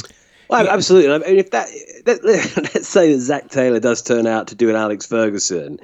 well, 0.49 0.69
absolutely. 0.69 1.13
I 1.13 1.19
mean, 1.19 1.39
if 1.39 1.51
that 1.53 1.69
let, 2.07 2.25
let's 2.75 2.89
say 2.89 3.13
that 3.13 3.21
Zac 3.21 3.49
Taylor 3.51 3.79
does 3.79 4.03
turn 4.03 4.27
out 4.27 4.49
to 4.49 4.55
do 4.55 4.69
an 4.69 4.77
Alex 4.77 5.07
Ferguson. 5.07 5.79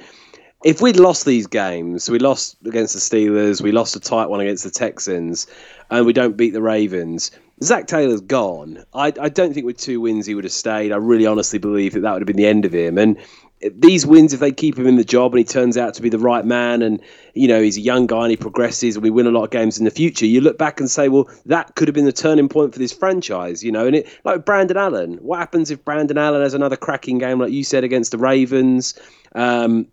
If 0.65 0.81
we'd 0.81 0.97
lost 0.97 1.25
these 1.25 1.47
games, 1.47 2.11
we 2.11 2.19
lost 2.19 2.57
against 2.67 2.95
the 2.95 2.99
Steelers, 2.99 3.61
we 3.61 3.71
lost 3.71 3.95
a 3.95 4.01
tight 4.01 4.27
one 4.27 4.41
against 4.41 4.65
the 4.65 4.71
Texans, 4.71 5.47
and 5.91 6.05
we 6.05 6.13
don't 6.13 6.37
beat 6.37 6.53
the 6.53 6.63
Ravens. 6.63 7.31
Zac 7.63 7.87
Taylor's 7.87 8.21
gone. 8.21 8.85
I, 8.93 9.13
I 9.21 9.29
don't 9.29 9.55
think 9.55 9.67
with 9.67 9.79
two 9.79 10.01
wins 10.01 10.27
he 10.27 10.35
would 10.35 10.45
have 10.45 10.53
stayed. 10.53 10.91
I 10.91 10.97
really 10.97 11.27
honestly 11.27 11.59
believe 11.59 11.93
that 11.93 12.01
that 12.01 12.13
would 12.13 12.23
have 12.23 12.27
been 12.27 12.37
the 12.37 12.47
end 12.47 12.65
of 12.65 12.73
him. 12.73 12.99
And 12.99 13.19
these 13.61 14.07
wins, 14.07 14.33
if 14.33 14.41
they 14.41 14.53
keep 14.53 14.79
him 14.79 14.87
in 14.87 14.97
the 14.97 15.05
job 15.05 15.33
and 15.33 15.39
he 15.39 15.45
turns 15.45 15.77
out 15.77 15.95
to 15.95 16.03
be 16.03 16.09
the 16.09 16.19
right 16.19 16.45
man, 16.45 16.83
and 16.83 17.01
you 17.35 17.49
know 17.49 17.61
he's 17.61 17.77
a 17.77 17.81
young 17.81 18.07
guy 18.07 18.23
and 18.23 18.31
he 18.31 18.37
progresses, 18.37 18.97
and 18.97 19.03
we 19.03 19.11
win 19.11 19.27
a 19.27 19.31
lot 19.31 19.45
of 19.45 19.51
games 19.51 19.79
in 19.79 19.85
the 19.85 19.91
future, 19.91 20.27
you 20.27 20.41
look 20.41 20.59
back 20.59 20.81
and 20.81 20.91
say, 20.91 21.09
well, 21.09 21.29
that 21.47 21.75
could 21.75 21.89
have 21.89 21.95
been 21.95 22.05
the 22.05 22.13
turning 22.13 22.49
point 22.49 22.73
for 22.73 22.79
this 22.79 22.93
franchise. 22.93 23.65
You 23.65 23.73
know, 23.73 23.87
and 23.87 23.97
it 23.97 24.21
like 24.25 24.45
Brandon 24.45 24.77
Allen. 24.77 25.15
What 25.23 25.39
happens 25.39 25.71
if 25.71 25.85
Brandon 25.85 26.19
Allen 26.19 26.43
has 26.43 26.55
another 26.55 26.77
cracking 26.77 27.19
game 27.19 27.41
like 27.41 27.53
you 27.53 27.65
said 27.65 27.85
against 27.85 28.13
the 28.13 28.19
Ravens? 28.19 28.99
Um, 29.35 29.87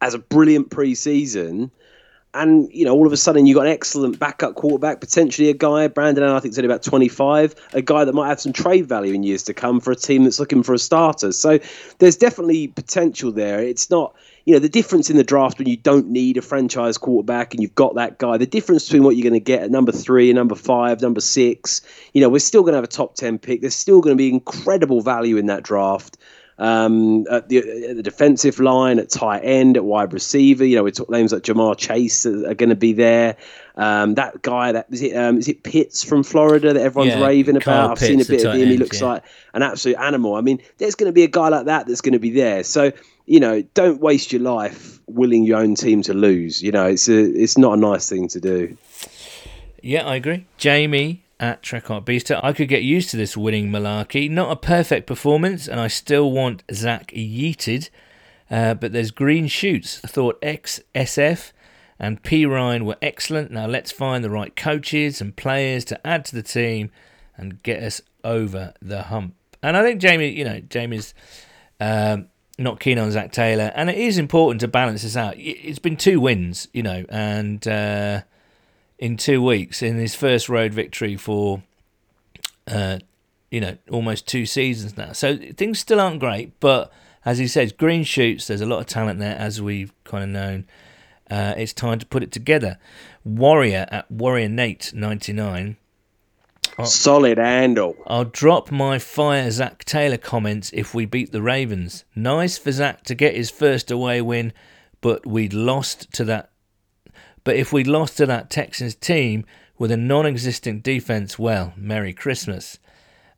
as 0.00 0.14
a 0.14 0.18
brilliant 0.18 0.70
preseason, 0.70 1.70
and 2.34 2.68
you 2.72 2.84
know 2.84 2.94
all 2.94 3.06
of 3.06 3.12
a 3.12 3.16
sudden 3.16 3.46
you 3.46 3.54
got 3.54 3.66
an 3.66 3.72
excellent 3.72 4.18
backup 4.18 4.54
quarterback, 4.54 5.00
potentially 5.00 5.48
a 5.50 5.54
guy 5.54 5.88
Brandon 5.88 6.24
Allen, 6.24 6.36
I 6.36 6.40
think, 6.40 6.52
is 6.52 6.58
only 6.58 6.66
about 6.66 6.82
twenty 6.82 7.08
five, 7.08 7.54
a 7.72 7.82
guy 7.82 8.04
that 8.04 8.14
might 8.14 8.28
have 8.28 8.40
some 8.40 8.52
trade 8.52 8.86
value 8.86 9.14
in 9.14 9.22
years 9.22 9.42
to 9.44 9.54
come 9.54 9.80
for 9.80 9.90
a 9.90 9.96
team 9.96 10.24
that's 10.24 10.38
looking 10.38 10.62
for 10.62 10.74
a 10.74 10.78
starter. 10.78 11.32
So 11.32 11.58
there's 11.98 12.16
definitely 12.16 12.68
potential 12.68 13.32
there. 13.32 13.60
It's 13.60 13.90
not. 13.90 14.14
You 14.46 14.54
know 14.54 14.60
the 14.60 14.70
difference 14.70 15.10
in 15.10 15.16
the 15.16 15.24
draft 15.24 15.58
when 15.58 15.68
you 15.68 15.76
don't 15.76 16.08
need 16.08 16.38
a 16.38 16.42
franchise 16.42 16.96
quarterback 16.96 17.52
and 17.52 17.62
you've 17.62 17.74
got 17.74 17.96
that 17.96 18.18
guy. 18.18 18.38
The 18.38 18.46
difference 18.46 18.86
between 18.86 19.04
what 19.04 19.14
you're 19.14 19.28
going 19.28 19.34
to 19.34 19.44
get 19.44 19.62
at 19.62 19.70
number 19.70 19.92
three, 19.92 20.32
number 20.32 20.54
five, 20.54 21.02
number 21.02 21.20
six. 21.20 21.82
You 22.14 22.22
know 22.22 22.30
we're 22.30 22.38
still 22.38 22.62
going 22.62 22.72
to 22.72 22.78
have 22.78 22.84
a 22.84 22.88
top 22.88 23.14
ten 23.16 23.38
pick. 23.38 23.60
There's 23.60 23.76
still 23.76 24.00
going 24.00 24.16
to 24.16 24.18
be 24.18 24.30
incredible 24.30 25.02
value 25.02 25.36
in 25.36 25.46
that 25.46 25.62
draft. 25.62 26.16
Um, 26.60 27.26
at, 27.30 27.48
the, 27.48 27.58
at 27.88 27.96
the 27.96 28.02
defensive 28.02 28.60
line, 28.60 28.98
at 28.98 29.08
tight 29.08 29.40
end, 29.40 29.78
at 29.78 29.84
wide 29.84 30.12
receiver. 30.12 30.62
You 30.62 30.76
know, 30.76 30.82
we 30.82 30.92
talk 30.92 31.08
names 31.08 31.32
like 31.32 31.42
Ja'Marr 31.42 31.74
Chase 31.76 32.26
are, 32.26 32.50
are 32.50 32.54
going 32.54 32.68
to 32.68 32.76
be 32.76 32.92
there. 32.92 33.36
Um, 33.76 34.14
that 34.16 34.42
guy, 34.42 34.72
that 34.72 34.86
is 34.90 35.00
it. 35.00 35.16
Um, 35.16 35.38
is 35.38 35.48
it 35.48 35.62
Pitts 35.62 36.04
from 36.04 36.22
Florida 36.22 36.74
that 36.74 36.82
everyone's 36.82 37.14
Yeah, 37.14 37.26
raving 37.26 37.56
about? 37.56 37.92
I've 37.92 37.98
seen 37.98 38.20
a 38.20 38.26
bit 38.26 38.44
of 38.44 38.54
him. 38.54 38.68
He 38.68 38.76
looks 38.76 39.00
yeah. 39.00 39.06
like 39.06 39.24
an 39.54 39.62
absolute 39.62 39.96
animal. 39.96 40.34
I 40.34 40.42
mean, 40.42 40.60
there's 40.76 40.94
going 40.94 41.08
to 41.08 41.14
be 41.14 41.24
a 41.24 41.28
guy 41.28 41.48
like 41.48 41.64
that 41.64 41.86
that's 41.86 42.02
going 42.02 42.12
to 42.12 42.18
be 42.18 42.30
there. 42.30 42.62
So 42.62 42.92
you 43.30 43.38
know, 43.38 43.62
don't 43.74 44.00
waste 44.00 44.32
your 44.32 44.42
life 44.42 45.00
willing 45.06 45.44
your 45.44 45.60
own 45.60 45.76
team 45.76 46.02
to 46.02 46.12
lose. 46.12 46.60
You 46.60 46.72
know, 46.72 46.86
it's 46.86 47.08
a, 47.08 47.16
it's 47.16 47.56
not 47.56 47.78
a 47.78 47.80
nice 47.80 48.08
thing 48.08 48.26
to 48.26 48.40
do. 48.40 48.76
Yeah, 49.82 50.04
I 50.04 50.16
agree. 50.16 50.46
Jamie 50.58 51.22
at 51.40 51.62
Trekart 51.62 52.04
Beaster. 52.04 52.38
I 52.44 52.52
could 52.52 52.68
get 52.68 52.82
used 52.82 53.10
to 53.10 53.16
this 53.16 53.36
winning 53.36 53.70
malarkey. 53.70 54.30
Not 54.30 54.52
a 54.52 54.56
perfect 54.56 55.06
performance, 55.06 55.66
and 55.66 55.80
I 55.80 55.88
still 55.88 56.30
want 56.30 56.62
Zac 56.72 57.08
yeeted. 57.08 57.88
Uh, 58.50 58.74
but 58.74 58.92
there's 58.92 59.10
green 59.10 59.46
shoots. 59.46 60.00
I 60.04 60.08
thought 60.08 60.40
XSF 60.42 61.52
and 61.98 62.22
Perine 62.22 62.84
were 62.84 62.96
excellent. 63.00 63.50
Now 63.50 63.66
let's 63.66 63.92
find 63.92 64.22
the 64.24 64.30
right 64.30 64.54
coaches 64.54 65.20
and 65.20 65.36
players 65.36 65.84
to 65.86 66.06
add 66.06 66.24
to 66.26 66.34
the 66.34 66.42
team 66.42 66.90
and 67.36 67.62
get 67.62 67.82
us 67.82 68.00
over 68.24 68.74
the 68.82 69.04
hump. 69.04 69.34
And 69.62 69.76
I 69.76 69.82
think 69.82 70.00
Jamie, 70.00 70.30
you 70.30 70.44
know, 70.44 70.60
Jamie's 70.60 71.14
um, 71.78 72.28
not 72.58 72.80
keen 72.80 72.98
on 72.98 73.10
Zac 73.12 73.32
Taylor, 73.32 73.72
and 73.74 73.88
it 73.88 73.96
is 73.96 74.18
important 74.18 74.60
to 74.60 74.68
balance 74.68 75.02
this 75.02 75.16
out. 75.16 75.34
It's 75.36 75.78
been 75.78 75.96
two 75.96 76.20
wins, 76.20 76.68
you 76.72 76.82
know, 76.82 77.04
and 77.08 77.66
uh, 77.68 78.22
in 79.00 79.16
two 79.16 79.42
weeks 79.42 79.82
in 79.82 79.96
his 79.96 80.14
first 80.14 80.48
road 80.48 80.72
victory 80.74 81.16
for, 81.16 81.62
uh, 82.68 82.98
you 83.50 83.60
know, 83.60 83.76
almost 83.90 84.28
two 84.28 84.44
seasons 84.44 84.96
now. 84.96 85.12
So 85.12 85.36
things 85.56 85.80
still 85.80 85.98
aren't 85.98 86.20
great, 86.20 86.60
but 86.60 86.92
as 87.24 87.38
he 87.38 87.48
says, 87.48 87.72
green 87.72 88.04
shoots. 88.04 88.46
There's 88.46 88.60
a 88.60 88.66
lot 88.66 88.78
of 88.78 88.86
talent 88.86 89.18
there, 89.18 89.36
as 89.36 89.60
we've 89.60 89.92
kind 90.04 90.22
of 90.22 90.30
known. 90.30 90.66
Uh, 91.30 91.54
it's 91.56 91.72
time 91.72 91.98
to 91.98 92.06
put 92.06 92.22
it 92.22 92.30
together. 92.30 92.78
Warrior 93.24 93.86
at 93.90 94.10
Warrior 94.10 94.48
Nate 94.48 94.92
ninety 94.94 95.32
nine. 95.32 95.76
Solid 96.84 97.38
handle. 97.38 97.96
I'll 98.06 98.24
drop 98.24 98.70
my 98.70 98.98
fire 98.98 99.50
Zac 99.50 99.84
Taylor 99.84 100.16
comments 100.16 100.70
if 100.72 100.94
we 100.94 101.04
beat 101.04 101.30
the 101.30 101.42
Ravens. 101.42 102.04
Nice 102.14 102.58
for 102.58 102.72
Zac 102.72 103.04
to 103.04 103.14
get 103.14 103.34
his 103.34 103.50
first 103.50 103.90
away 103.90 104.22
win, 104.22 104.52
but 105.00 105.26
we'd 105.26 105.52
lost 105.52 106.12
to 106.14 106.24
that. 106.24 106.49
But 107.44 107.56
if 107.56 107.72
we'd 107.72 107.86
lost 107.86 108.16
to 108.18 108.26
that 108.26 108.50
Texans 108.50 108.94
team 108.94 109.44
with 109.78 109.90
a 109.90 109.96
non-existent 109.96 110.82
defense, 110.82 111.38
well, 111.38 111.72
Merry 111.76 112.12
Christmas. 112.12 112.78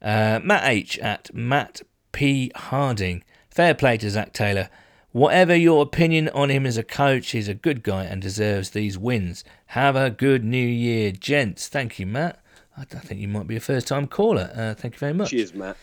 Uh, 0.00 0.40
Matt 0.42 0.64
H 0.64 0.98
at 0.98 1.32
Matt 1.32 1.82
P 2.10 2.50
Harding. 2.54 3.22
Fair 3.48 3.74
play 3.74 3.96
to 3.98 4.10
Zac 4.10 4.32
Taylor. 4.32 4.68
Whatever 5.12 5.54
your 5.54 5.82
opinion 5.82 6.30
on 6.30 6.50
him 6.50 6.64
as 6.64 6.78
a 6.78 6.82
coach, 6.82 7.30
he's 7.30 7.46
a 7.46 7.54
good 7.54 7.82
guy 7.82 8.04
and 8.04 8.22
deserves 8.22 8.70
these 8.70 8.96
wins. 8.98 9.44
Have 9.66 9.94
a 9.94 10.10
good 10.10 10.42
new 10.42 10.66
year, 10.66 11.12
gents. 11.12 11.68
Thank 11.68 11.98
you, 11.98 12.06
Matt. 12.06 12.42
I 12.76 12.82
I 12.82 12.84
think 12.84 13.20
you 13.20 13.28
might 13.28 13.46
be 13.46 13.56
a 13.56 13.60
first 13.60 13.86
time 13.86 14.06
caller. 14.06 14.50
Uh, 14.54 14.74
thank 14.74 14.94
you 14.94 14.98
very 14.98 15.12
much. 15.12 15.30
Cheers, 15.30 15.54
Matt. 15.54 15.76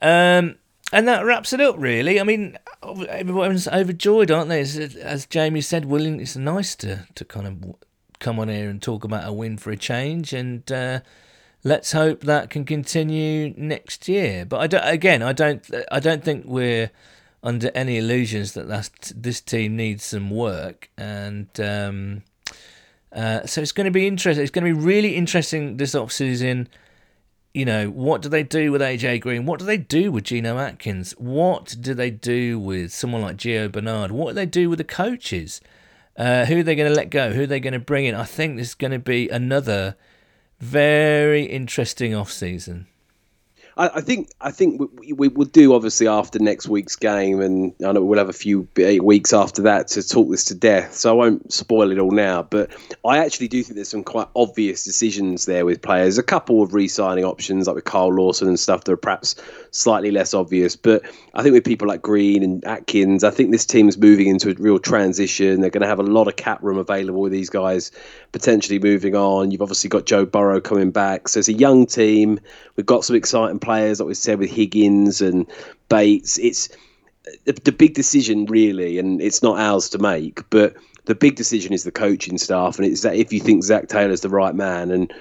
Um, 0.00 0.56
and 0.92 1.08
that 1.08 1.24
wraps 1.24 1.52
it 1.52 1.60
up, 1.60 1.76
really. 1.78 2.20
I 2.20 2.22
mean, 2.22 2.58
everyone's 3.08 3.66
overjoyed, 3.66 4.30
aren't 4.30 4.50
they? 4.50 4.60
As, 4.60 5.26
Jamie 5.26 5.62
said, 5.62 5.86
willing. 5.86 6.20
It's 6.20 6.36
nice 6.36 6.76
to, 6.76 7.06
to 7.14 7.24
kind 7.24 7.46
of 7.46 7.74
come 8.18 8.38
on 8.38 8.48
here 8.48 8.68
and 8.68 8.80
talk 8.80 9.02
about 9.02 9.26
a 9.26 9.32
win 9.32 9.56
for 9.56 9.70
a 9.70 9.76
change, 9.76 10.34
and 10.34 10.70
uh, 10.70 11.00
let's 11.64 11.92
hope 11.92 12.20
that 12.22 12.50
can 12.50 12.64
continue 12.64 13.54
next 13.56 14.06
year. 14.06 14.44
But 14.44 14.60
I 14.60 14.66
don't, 14.66 14.86
again, 14.86 15.22
I 15.22 15.32
don't, 15.32 15.66
I 15.90 15.98
don't 15.98 16.22
think 16.22 16.44
we're 16.46 16.90
under 17.42 17.72
any 17.74 17.96
illusions 17.98 18.52
that 18.52 18.68
that's, 18.68 19.12
this 19.16 19.40
team 19.40 19.76
needs 19.76 20.04
some 20.04 20.30
work, 20.30 20.90
and 20.98 21.48
um, 21.58 22.22
uh, 23.12 23.46
so 23.46 23.62
it's 23.62 23.72
going 23.72 23.86
to 23.86 23.90
be 23.90 24.06
interesting. 24.06 24.42
It's 24.42 24.52
going 24.52 24.66
to 24.66 24.74
be 24.74 24.80
really 24.80 25.16
interesting 25.16 25.78
this 25.78 25.94
off 25.94 26.12
season 26.12 26.68
you 27.54 27.64
know, 27.64 27.90
what 27.90 28.22
do 28.22 28.28
they 28.28 28.42
do 28.42 28.72
with 28.72 28.80
AJ 28.80 29.20
Green? 29.20 29.44
What 29.44 29.58
do 29.58 29.66
they 29.66 29.76
do 29.76 30.10
with 30.10 30.24
Geno 30.24 30.58
Atkins? 30.58 31.12
What 31.12 31.76
do 31.80 31.92
they 31.92 32.10
do 32.10 32.58
with 32.58 32.92
someone 32.92 33.22
like 33.22 33.36
Gio 33.36 33.70
Bernard? 33.70 34.10
What 34.10 34.28
do 34.28 34.34
they 34.34 34.46
do 34.46 34.70
with 34.70 34.78
the 34.78 34.84
coaches? 34.84 35.60
Uh, 36.16 36.46
who 36.46 36.60
are 36.60 36.62
they 36.62 36.74
going 36.74 36.90
to 36.90 36.96
let 36.96 37.10
go? 37.10 37.32
Who 37.32 37.42
are 37.42 37.46
they 37.46 37.60
going 37.60 37.72
to 37.72 37.78
bring 37.78 38.06
in? 38.06 38.14
I 38.14 38.24
think 38.24 38.56
this 38.56 38.68
is 38.68 38.74
going 38.74 38.92
to 38.92 38.98
be 38.98 39.28
another 39.28 39.96
very 40.60 41.44
interesting 41.44 42.14
off 42.14 42.30
season. 42.30 42.86
I, 43.76 43.88
I 43.88 44.00
think 44.00 44.30
I 44.40 44.50
think 44.50 44.80
we, 44.98 45.12
we 45.12 45.28
will 45.28 45.46
do 45.46 45.74
obviously 45.74 46.08
after 46.08 46.38
next 46.38 46.68
week's 46.68 46.96
game, 46.96 47.40
and 47.40 47.74
I 47.84 47.92
know 47.92 48.02
we'll 48.02 48.18
have 48.18 48.28
a 48.28 48.32
few 48.32 48.68
weeks 48.76 49.32
after 49.32 49.62
that 49.62 49.88
to 49.88 50.06
talk 50.06 50.30
this 50.30 50.44
to 50.46 50.54
death. 50.54 50.94
So 50.94 51.10
I 51.10 51.12
won't 51.14 51.52
spoil 51.52 51.90
it 51.90 51.98
all 51.98 52.10
now. 52.10 52.42
But 52.42 52.70
I 53.04 53.18
actually 53.18 53.48
do 53.48 53.62
think 53.62 53.76
there's 53.76 53.88
some 53.88 54.04
quite 54.04 54.28
obvious 54.36 54.84
decisions 54.84 55.46
there 55.46 55.64
with 55.64 55.82
players. 55.82 56.18
A 56.18 56.22
couple 56.22 56.62
of 56.62 56.74
re-signing 56.74 57.24
options, 57.24 57.66
like 57.66 57.76
with 57.76 57.84
Carl 57.84 58.14
Lawson 58.14 58.48
and 58.48 58.58
stuff, 58.58 58.84
that 58.84 58.92
are 58.92 58.96
perhaps 58.96 59.36
slightly 59.70 60.10
less 60.10 60.34
obvious. 60.34 60.76
But 60.76 61.02
I 61.34 61.42
think 61.42 61.54
with 61.54 61.64
people 61.64 61.88
like 61.88 62.02
Green 62.02 62.42
and 62.42 62.64
Atkins, 62.64 63.24
I 63.24 63.30
think 63.30 63.50
this 63.50 63.66
team's 63.66 63.96
moving 63.96 64.28
into 64.28 64.50
a 64.50 64.54
real 64.54 64.78
transition. 64.78 65.60
They're 65.60 65.70
going 65.70 65.82
to 65.82 65.88
have 65.88 66.00
a 66.00 66.04
lot 66.04 66.28
of 66.28 66.36
cap 66.36 66.62
room 66.62 66.78
available 66.78 67.20
with 67.20 67.32
these 67.32 67.50
guys 67.50 67.90
potentially 68.32 68.78
moving 68.78 69.14
on. 69.14 69.50
You've 69.50 69.62
obviously 69.62 69.88
got 69.88 70.06
Joe 70.06 70.26
Burrow 70.26 70.60
coming 70.60 70.90
back, 70.90 71.28
so 71.28 71.38
it's 71.38 71.48
a 71.48 71.52
young 71.52 71.86
team. 71.86 72.38
We've 72.76 72.86
got 72.86 73.04
some 73.04 73.16
exciting 73.16 73.58
players, 73.62 74.00
like 74.00 74.08
we 74.08 74.14
said 74.14 74.38
with 74.38 74.50
Higgins 74.50 75.22
and 75.22 75.46
Bates. 75.88 76.38
It's 76.38 76.68
the, 77.44 77.72
big 77.72 77.94
decision, 77.94 78.46
really, 78.46 78.98
and 78.98 79.20
it's 79.20 79.42
not 79.42 79.58
ours 79.58 79.88
to 79.90 79.98
make, 79.98 80.48
but 80.50 80.74
the 81.04 81.14
big 81.14 81.36
decision 81.36 81.72
is 81.72 81.84
the 81.84 81.92
coaching 81.92 82.38
staff, 82.38 82.78
and 82.78 82.86
it's 82.86 83.02
that 83.02 83.16
if 83.16 83.32
you 83.32 83.40
think 83.40 83.64
Zac 83.64 83.88
Taylor's 83.88 84.20
the 84.20 84.28
right 84.28 84.54
man, 84.54 84.90
and 84.90 85.12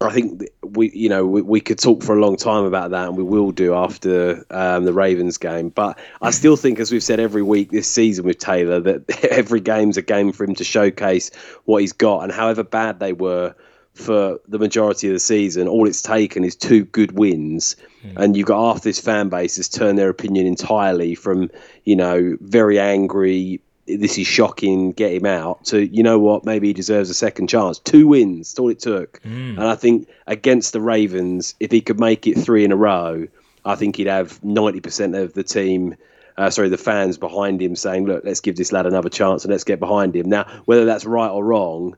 I 0.00 0.12
think 0.12 0.44
we, 0.62 0.90
you 0.90 1.08
know, 1.08 1.24
we, 1.24 1.42
we 1.42 1.60
could 1.60 1.78
talk 1.78 2.02
for 2.02 2.16
a 2.16 2.20
long 2.20 2.36
time 2.36 2.64
about 2.64 2.90
that, 2.90 3.08
and 3.08 3.16
we 3.16 3.22
will 3.22 3.50
do 3.50 3.74
after 3.74 4.44
um, 4.50 4.84
the 4.84 4.92
Ravens 4.92 5.38
game. 5.38 5.70
But 5.70 5.98
I 6.20 6.30
still 6.30 6.56
think, 6.56 6.80
as 6.80 6.92
we've 6.92 7.02
said 7.02 7.20
every 7.20 7.42
week 7.42 7.70
this 7.70 7.88
season 7.88 8.24
with 8.24 8.38
Taylor, 8.38 8.80
that 8.80 9.24
every 9.30 9.60
game's 9.60 9.96
a 9.96 10.02
game 10.02 10.32
for 10.32 10.44
him 10.44 10.54
to 10.56 10.64
showcase 10.64 11.30
what 11.64 11.80
he's 11.80 11.92
got, 11.92 12.20
and 12.20 12.32
however 12.32 12.62
bad 12.62 13.00
they 13.00 13.12
were 13.12 13.54
for 13.96 14.38
the 14.46 14.58
majority 14.58 15.08
of 15.08 15.14
the 15.14 15.20
season, 15.20 15.68
all 15.68 15.88
it's 15.88 16.02
taken 16.02 16.44
is 16.44 16.54
two 16.54 16.84
good 16.84 17.12
wins, 17.12 17.76
and 18.16 18.36
you've 18.36 18.46
got 18.46 18.74
half 18.74 18.82
this 18.82 19.00
fan 19.00 19.28
base 19.28 19.56
has 19.56 19.68
turned 19.68 19.98
their 19.98 20.10
opinion 20.10 20.46
entirely 20.46 21.14
from, 21.14 21.50
you 21.84 21.96
know, 21.96 22.36
very 22.40 22.78
angry. 22.78 23.60
This 23.86 24.18
is 24.18 24.26
shocking. 24.26 24.92
Get 24.92 25.12
him 25.12 25.26
out. 25.26 25.64
To 25.66 25.84
you 25.84 26.02
know 26.02 26.18
what? 26.18 26.44
Maybe 26.44 26.68
he 26.68 26.72
deserves 26.72 27.08
a 27.08 27.14
second 27.14 27.48
chance. 27.48 27.78
Two 27.78 28.06
wins. 28.08 28.50
That's 28.50 28.58
all 28.58 28.68
it 28.68 28.80
took. 28.80 29.20
And 29.58 29.64
I 29.64 29.76
think 29.76 30.08
against 30.26 30.72
the 30.72 30.80
Ravens, 30.80 31.54
if 31.60 31.70
he 31.70 31.80
could 31.80 31.98
make 32.00 32.26
it 32.26 32.38
three 32.38 32.64
in 32.64 32.72
a 32.72 32.76
row, 32.76 33.28
I 33.64 33.74
think 33.76 33.96
he'd 33.96 34.08
have 34.08 34.42
ninety 34.44 34.80
percent 34.80 35.14
of 35.14 35.34
the 35.34 35.44
team. 35.44 35.96
Uh, 36.36 36.50
sorry, 36.50 36.68
the 36.68 36.76
fans 36.76 37.16
behind 37.16 37.62
him 37.62 37.74
saying, 37.76 38.06
"Look, 38.06 38.24
let's 38.24 38.40
give 38.40 38.56
this 38.56 38.72
lad 38.72 38.86
another 38.86 39.08
chance 39.08 39.44
and 39.44 39.52
let's 39.52 39.64
get 39.64 39.80
behind 39.80 40.14
him." 40.14 40.28
Now, 40.28 40.46
whether 40.66 40.84
that's 40.84 41.04
right 41.04 41.30
or 41.30 41.44
wrong, 41.44 41.96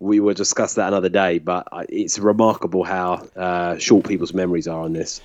we 0.00 0.18
will 0.18 0.34
discuss 0.34 0.74
that 0.74 0.88
another 0.88 1.08
day. 1.08 1.38
But 1.38 1.68
it's 1.88 2.18
remarkable 2.18 2.82
how 2.84 3.26
uh, 3.36 3.78
short 3.78 4.06
people's 4.08 4.34
memories 4.34 4.66
are 4.66 4.80
on 4.80 4.92
this. 4.92 5.20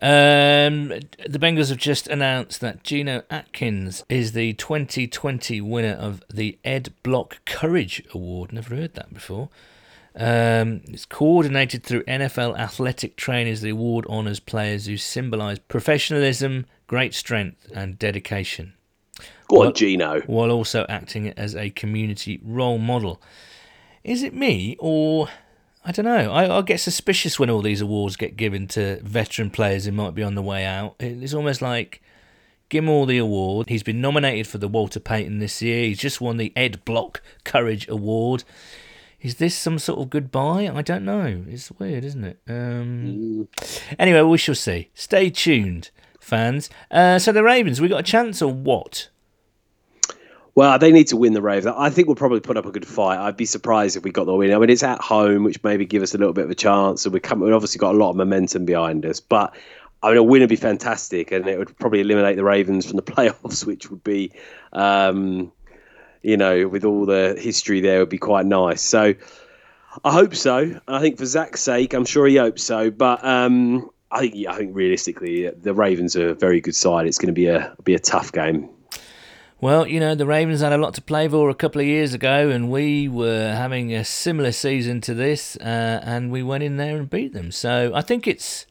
Um, 0.00 0.88
the 0.88 1.38
Bengals 1.38 1.68
have 1.68 1.78
just 1.78 2.08
announced 2.08 2.60
that 2.60 2.82
Geno 2.82 3.22
Atkins 3.30 4.04
is 4.08 4.32
the 4.32 4.52
2020 4.54 5.60
winner 5.60 5.92
of 5.94 6.24
the 6.32 6.58
Ed 6.64 6.92
Block 7.04 7.44
Courage 7.44 8.02
Award. 8.12 8.52
Never 8.52 8.74
heard 8.74 8.94
that 8.94 9.14
before. 9.14 9.48
Um, 10.16 10.82
it's 10.88 11.06
coordinated 11.06 11.84
through 11.84 12.02
NFL 12.02 12.58
athletic 12.58 13.16
trainers. 13.16 13.60
The 13.60 13.70
award 13.70 14.04
honours 14.06 14.40
players 14.40 14.86
who 14.86 14.96
symbolise 14.96 15.60
professionalism, 15.60 16.66
great 16.88 17.14
strength, 17.14 17.70
and 17.72 17.96
dedication, 17.98 18.74
Go 19.48 19.60
on, 19.60 19.66
What? 19.66 19.74
Geno. 19.76 20.20
while 20.22 20.50
also 20.50 20.84
acting 20.88 21.28
as 21.28 21.54
a 21.54 21.70
community 21.70 22.40
role 22.44 22.78
model. 22.78 23.22
Is 24.04 24.22
it 24.22 24.34
me 24.34 24.76
or 24.78 25.28
I 25.84 25.92
don't 25.92 26.04
know? 26.04 26.32
I, 26.32 26.58
I 26.58 26.62
get 26.62 26.80
suspicious 26.80 27.38
when 27.38 27.50
all 27.50 27.62
these 27.62 27.80
awards 27.80 28.16
get 28.16 28.36
given 28.36 28.68
to 28.68 29.00
veteran 29.02 29.50
players 29.50 29.84
who 29.84 29.92
might 29.92 30.14
be 30.14 30.22
on 30.22 30.34
the 30.34 30.42
way 30.42 30.64
out. 30.64 30.94
It's 31.00 31.34
almost 31.34 31.60
like 31.60 32.02
give 32.68 32.84
him 32.84 32.90
all 32.90 33.04
the 33.04 33.18
award. 33.18 33.68
He's 33.68 33.82
been 33.82 34.00
nominated 34.00 34.46
for 34.46 34.58
the 34.58 34.68
Walter 34.68 35.00
Payton 35.00 35.38
this 35.38 35.60
year. 35.60 35.86
He's 35.86 35.98
just 35.98 36.20
won 36.20 36.36
the 36.36 36.52
Ed 36.54 36.84
Block 36.84 37.20
Courage 37.44 37.88
Award. 37.88 38.44
Is 39.20 39.36
this 39.36 39.56
some 39.56 39.78
sort 39.78 40.00
of 40.00 40.10
goodbye? 40.10 40.70
I 40.72 40.82
don't 40.82 41.04
know. 41.04 41.44
It's 41.48 41.70
weird, 41.72 42.04
isn't 42.04 42.24
it? 42.24 42.38
Um, 42.48 43.48
anyway, 43.98 44.22
we 44.22 44.38
shall 44.38 44.56
see. 44.56 44.90
Stay 44.94 45.30
tuned, 45.30 45.90
fans. 46.18 46.70
Uh, 46.90 47.18
so 47.18 47.30
the 47.30 47.44
Ravens, 47.44 47.80
we 47.80 47.88
got 47.88 48.00
a 48.00 48.04
chance 48.04 48.42
or 48.42 48.52
what? 48.52 49.10
Well, 50.54 50.78
they 50.78 50.92
need 50.92 51.08
to 51.08 51.16
win 51.16 51.32
the 51.32 51.40
Ravens. 51.40 51.74
I 51.78 51.88
think 51.88 52.08
we'll 52.08 52.14
probably 52.14 52.40
put 52.40 52.58
up 52.58 52.66
a 52.66 52.70
good 52.70 52.86
fight. 52.86 53.18
I'd 53.18 53.38
be 53.38 53.46
surprised 53.46 53.96
if 53.96 54.04
we 54.04 54.10
got 54.10 54.26
the 54.26 54.34
win. 54.34 54.52
I 54.52 54.58
mean, 54.58 54.68
it's 54.68 54.82
at 54.82 55.00
home, 55.00 55.44
which 55.44 55.62
maybe 55.62 55.86
give 55.86 56.02
us 56.02 56.14
a 56.14 56.18
little 56.18 56.34
bit 56.34 56.44
of 56.44 56.50
a 56.50 56.54
chance. 56.54 57.06
And 57.06 57.14
we 57.14 57.20
come, 57.20 57.40
we've 57.40 57.54
obviously 57.54 57.78
got 57.78 57.94
a 57.94 57.98
lot 57.98 58.10
of 58.10 58.16
momentum 58.16 58.66
behind 58.66 59.06
us. 59.06 59.18
But 59.18 59.54
I 60.02 60.08
mean, 60.08 60.18
a 60.18 60.22
win 60.22 60.40
would 60.40 60.50
be 60.50 60.56
fantastic, 60.56 61.32
and 61.32 61.46
it 61.46 61.58
would 61.58 61.76
probably 61.78 62.00
eliminate 62.00 62.36
the 62.36 62.44
Ravens 62.44 62.86
from 62.86 62.96
the 62.96 63.02
playoffs, 63.12 63.64
which 63.64 63.90
would 63.90 64.04
be, 64.04 64.32
um, 64.74 65.52
you 66.22 66.36
know, 66.36 66.68
with 66.68 66.84
all 66.84 67.06
the 67.06 67.34
history 67.38 67.80
there, 67.80 68.00
would 68.00 68.10
be 68.10 68.18
quite 68.18 68.44
nice. 68.44 68.82
So 68.82 69.14
I 70.04 70.12
hope 70.12 70.34
so. 70.34 70.58
And 70.58 70.82
I 70.86 71.00
think 71.00 71.16
for 71.18 71.24
Zac's 71.26 71.62
sake, 71.62 71.94
I'm 71.94 72.04
sure 72.04 72.26
he 72.26 72.36
hopes 72.36 72.62
so. 72.62 72.90
But 72.90 73.24
um, 73.24 73.90
I 74.10 74.20
think, 74.20 74.46
I 74.46 74.56
think 74.56 74.76
realistically, 74.76 75.48
the 75.48 75.72
Ravens 75.72 76.14
are 76.16 76.30
a 76.30 76.34
very 76.34 76.60
good 76.60 76.74
side. 76.74 77.06
It's 77.06 77.18
going 77.18 77.28
to 77.28 77.32
be 77.32 77.46
a 77.46 77.74
be 77.84 77.94
a 77.94 77.98
tough 77.98 78.32
game. 78.32 78.68
Well, 79.62 79.86
you 79.86 80.00
know, 80.00 80.16
the 80.16 80.26
Ravens 80.26 80.60
had 80.60 80.72
a 80.72 80.76
lot 80.76 80.92
to 80.94 81.00
play 81.00 81.28
for 81.28 81.48
a 81.48 81.54
couple 81.54 81.80
of 81.80 81.86
years 81.86 82.14
ago, 82.14 82.50
and 82.50 82.68
we 82.68 83.06
were 83.06 83.54
having 83.54 83.94
a 83.94 84.04
similar 84.04 84.50
season 84.50 85.00
to 85.02 85.14
this, 85.14 85.54
uh, 85.58 86.00
and 86.02 86.32
we 86.32 86.42
went 86.42 86.64
in 86.64 86.78
there 86.78 86.96
and 86.96 87.08
beat 87.08 87.32
them. 87.32 87.52
So 87.52 87.92
I 87.94 88.00
think 88.00 88.26
it's 88.26 88.66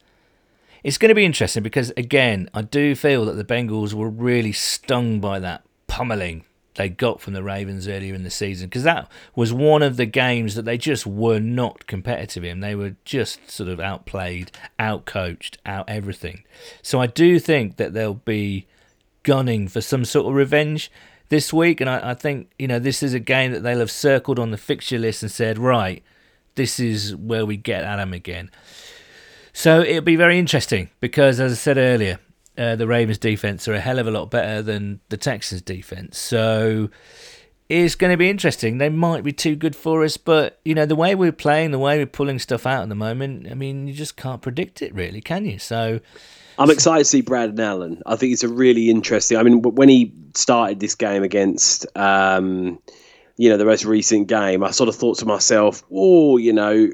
it's 0.84 0.98
going 0.98 1.08
to 1.08 1.16
be 1.16 1.24
interesting 1.24 1.64
because, 1.64 1.94
again, 1.96 2.50
I 2.54 2.64
do 2.64 2.94
feel 2.94 3.24
that 3.24 3.36
the 3.36 3.46
Bengals 3.46 3.94
were 3.94 4.10
really 4.10 4.52
stung 4.52 5.22
by 5.22 5.40
that 5.40 5.64
pummeling 5.88 6.44
they 6.76 6.90
got 6.90 7.22
from 7.22 7.32
the 7.34 7.44
Ravens 7.44 7.88
earlier 7.88 8.14
in 8.14 8.24
the 8.24 8.30
season 8.30 8.68
because 8.68 8.84
that 8.84 9.10
was 9.34 9.54
one 9.54 9.82
of 9.82 9.96
the 9.96 10.06
games 10.06 10.56
that 10.56 10.64
they 10.64 10.78
just 10.78 11.08
were 11.08 11.40
not 11.40 11.88
competitive 11.88 12.44
in. 12.44 12.60
They 12.60 12.76
were 12.76 12.96
just 13.06 13.50
sort 13.50 13.70
of 13.70 13.80
outplayed, 13.80 14.52
outcoached, 14.78 15.56
out 15.66 15.88
everything. 15.88 16.44
So 16.82 17.00
I 17.00 17.08
do 17.08 17.40
think 17.40 17.78
that 17.78 17.94
they'll 17.94 18.16
be 18.16 18.68
gunning 19.24 19.68
for 19.68 19.82
some 19.82 20.06
sort 20.06 20.28
of 20.28 20.34
revenge 20.34 20.92
this 21.30 21.54
week. 21.54 21.82
And 21.82 21.90
I, 21.90 22.12
I, 22.12 22.14
think, 22.14 22.52
you 22.60 22.68
know, 22.68 22.80
this 22.80 23.02
is 23.02 23.14
a 23.14 23.20
game 23.20 23.52
that 23.52 23.64
they'll 23.64 23.80
have 23.80 23.92
circled 23.92 24.40
on 24.40 24.52
the 24.52 24.58
fixture 24.58 25.00
list 25.00 25.24
and 25.24 25.32
said, 25.32 25.58
right, 25.58 26.04
this 26.56 26.80
is 26.80 27.16
where 27.16 27.46
we 27.46 27.58
get 27.58 27.84
at 27.84 27.98
them 27.98 28.14
again. 28.14 28.52
So 29.54 29.82
it'll 29.82 30.02
be 30.02 30.16
very 30.16 30.40
interesting 30.40 30.90
because, 31.00 31.40
as 31.40 31.52
I 31.52 31.56
said 31.56 31.78
earlier, 31.78 32.20
uh, 32.58 32.76
the 32.76 32.88
Ravens 32.88 33.18
defense 33.18 33.68
are 33.68 33.74
a 33.74 33.80
hell 33.80 34.00
of 34.00 34.08
a 34.08 34.12
lot 34.12 34.30
better 34.30 34.62
than 34.62 35.00
the 35.10 35.18
Texans 35.18 35.62
defense. 35.62 36.18
So 36.18 36.90
it's 37.70 37.96
going 37.96 38.12
to 38.12 38.18
be 38.18 38.30
interesting. 38.30 38.78
They 38.78 38.90
might 38.90 39.24
be 39.24 39.32
too 39.32 39.56
good 39.56 39.76
for 39.76 40.04
us, 40.04 40.18
but 40.18 40.60
you 40.66 40.76
know 40.76 40.86
the 40.86 40.96
way 40.96 41.16
we're 41.16 41.32
playing, 41.32 41.72
the 41.72 41.80
way 41.80 41.98
we're 41.98 42.06
pulling 42.06 42.40
stuff 42.40 42.66
out 42.66 42.84
at 42.84 42.90
the 42.90 42.96
moment. 42.96 43.48
I 43.50 43.54
mean, 43.54 43.88
you 43.88 43.94
just 43.94 44.18
can't 44.18 44.42
predict 44.42 44.82
it, 44.82 44.94
really, 44.94 45.22
can 45.22 45.46
you? 45.46 45.60
So 45.60 46.02
I'm 46.58 46.70
excited 46.70 47.04
to 47.04 47.10
see 47.10 47.22
Brandon 47.22 47.60
Allen. 47.60 48.02
I 48.06 48.16
think 48.16 48.34
it's 48.34 48.44
a 48.44 48.50
really 48.50 48.90
interesting. 48.90 49.38
I 49.38 49.44
mean, 49.44 49.62
when 49.62 49.90
he 49.90 50.14
started 50.36 50.80
this 50.80 50.96
game 50.96 51.24
against, 51.24 51.86
um, 51.98 52.80
you 53.38 53.50
know, 53.50 53.58
the 53.58 53.66
most 53.66 53.86
recent 53.86 54.28
game, 54.28 54.64
I 54.64 54.72
sort 54.72 54.90
of 54.90 54.96
thought 54.96 55.18
to 55.20 55.26
myself, 55.26 55.84
oh, 55.92 56.38
you 56.38 56.54
know, 56.54 56.90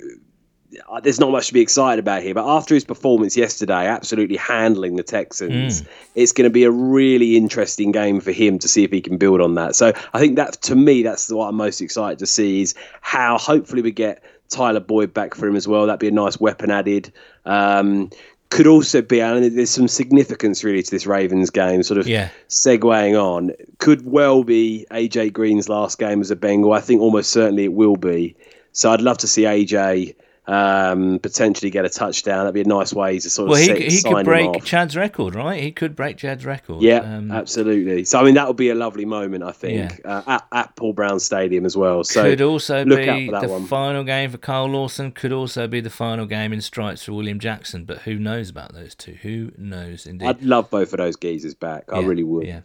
there's 1.02 1.20
not 1.20 1.32
much 1.32 1.48
to 1.48 1.54
be 1.54 1.62
excited 1.62 2.00
about 2.00 2.24
here. 2.24 2.34
But 2.34 2.48
after 2.48 2.74
his 2.76 2.86
performance 2.86 3.36
yesterday, 3.38 3.88
absolutely 3.88 4.38
handling 4.38 4.96
the 4.96 5.04
Texans, 5.04 5.82
mm. 5.82 5.88
it's 6.16 6.32
going 6.32 6.44
to 6.44 6.54
be 6.54 6.64
a 6.64 6.72
really 6.72 7.36
interesting 7.36 7.92
game 7.92 8.20
for 8.20 8.32
him 8.32 8.60
to 8.60 8.68
see 8.68 8.84
if 8.84 8.92
he 8.92 9.02
can 9.02 9.18
build 9.18 9.42
on 9.42 9.56
that. 9.56 9.76
So 9.76 9.94
I 10.14 10.20
think 10.20 10.36
that, 10.36 10.62
to 10.64 10.76
me, 10.76 11.04
that's 11.04 11.32
what 11.32 11.48
I'm 11.48 11.56
most 11.56 11.82
excited 11.82 12.20
to 12.20 12.26
see 12.26 12.62
is 12.62 12.76
how 13.02 13.38
hopefully 13.38 13.82
we 13.82 13.92
get 13.92 14.24
Tyler 14.50 14.80
Boyd 14.80 15.14
back 15.14 15.36
for 15.36 15.48
him 15.48 15.56
as 15.56 15.68
well. 15.68 15.86
That'd 15.86 16.00
be 16.00 16.08
a 16.08 16.12
nice 16.12 16.40
weapon 16.40 16.72
added. 16.72 17.12
Um, 17.46 18.12
could 18.50 18.68
also 18.68 19.02
be, 19.02 19.20
and 19.20 19.58
there's 19.58 19.70
some 19.70 19.88
significance 19.88 20.64
really 20.64 20.82
to 20.82 20.92
this 20.92 21.06
Ravens 21.06 21.50
game, 21.50 21.84
sort 21.84 22.00
of 22.00 22.08
yeah. 22.08 22.30
segueing 22.50 23.22
on. 23.22 23.52
Could 23.80 24.06
well 24.06 24.44
be 24.44 24.86
AJ 24.92 25.34
Green's 25.34 25.70
last 25.70 26.00
game 26.00 26.22
as 26.22 26.32
a 26.32 26.36
Bengal. 26.36 26.74
I 26.74 26.82
think 26.82 27.02
almost 27.02 27.32
certainly 27.32 27.66
it 27.66 27.74
will 27.74 27.98
be. 27.98 28.36
So 28.72 28.92
I'd 28.92 29.02
love 29.02 29.18
to 29.20 29.28
see 29.28 29.44
AJ 29.44 30.16
um, 30.48 31.20
potentially 31.20 31.70
get 31.70 31.84
a 31.84 31.90
touchdown. 31.90 32.46
That'd 32.46 32.54
be 32.54 32.62
a 32.62 32.64
nice 32.64 32.94
way 32.94 33.20
to 33.20 33.30
sort 33.30 33.48
of. 33.48 33.52
Well, 33.52 33.62
he, 33.62 33.90
he 33.90 34.02
could 34.02 34.26
break 34.26 34.64
Chad's 34.64 34.96
record, 34.96 35.36
right? 35.36 35.62
He 35.62 35.72
could 35.72 35.96
break 35.96 36.18
Chad's 36.18 36.46
record. 36.46 36.82
Yeah, 36.82 37.00
um, 37.00 37.32
absolutely. 37.32 38.06
So 38.06 38.20
I 38.20 38.24
mean, 38.24 38.36
that 38.36 38.48
would 38.48 38.56
be 38.56 38.70
a 38.70 38.76
lovely 38.76 39.06
moment, 39.06 39.44
I 39.44 39.52
think, 39.52 40.00
yeah. 40.04 40.20
uh, 40.20 40.24
at, 40.28 40.48
at 40.54 40.76
Paul 40.76 40.94
Brown 40.94 41.20
Stadium 41.20 41.66
as 41.66 41.76
well. 41.76 42.04
So 42.04 42.24
could 42.24 42.42
also 42.42 42.86
be 42.86 43.30
the 43.30 43.48
one. 43.48 43.66
final 43.66 44.04
game 44.04 44.32
for 44.32 44.38
Carl 44.38 44.68
Lawson. 44.68 45.12
Could 45.12 45.34
also 45.34 45.68
be 45.68 45.82
the 45.82 45.90
final 45.90 46.26
game 46.26 46.54
in 46.54 46.62
stripes 46.62 47.04
for 47.04 47.14
William 47.14 47.40
Jackson. 47.40 47.84
But 47.84 48.00
who 48.00 48.18
knows 48.18 48.50
about 48.50 48.74
those 48.74 48.96
two? 48.96 49.18
Who 49.22 49.52
knows? 49.58 50.08
Indeed, 50.08 50.28
I'd 50.28 50.44
love 50.44 50.70
both 50.70 50.94
of 50.94 50.98
those 50.98 51.18
geezers 51.18 51.56
back. 51.56 51.86
Yeah, 51.90 51.98
I 51.98 52.02
really 52.02 52.24
would. 52.24 52.48
Yeah. 52.48 52.62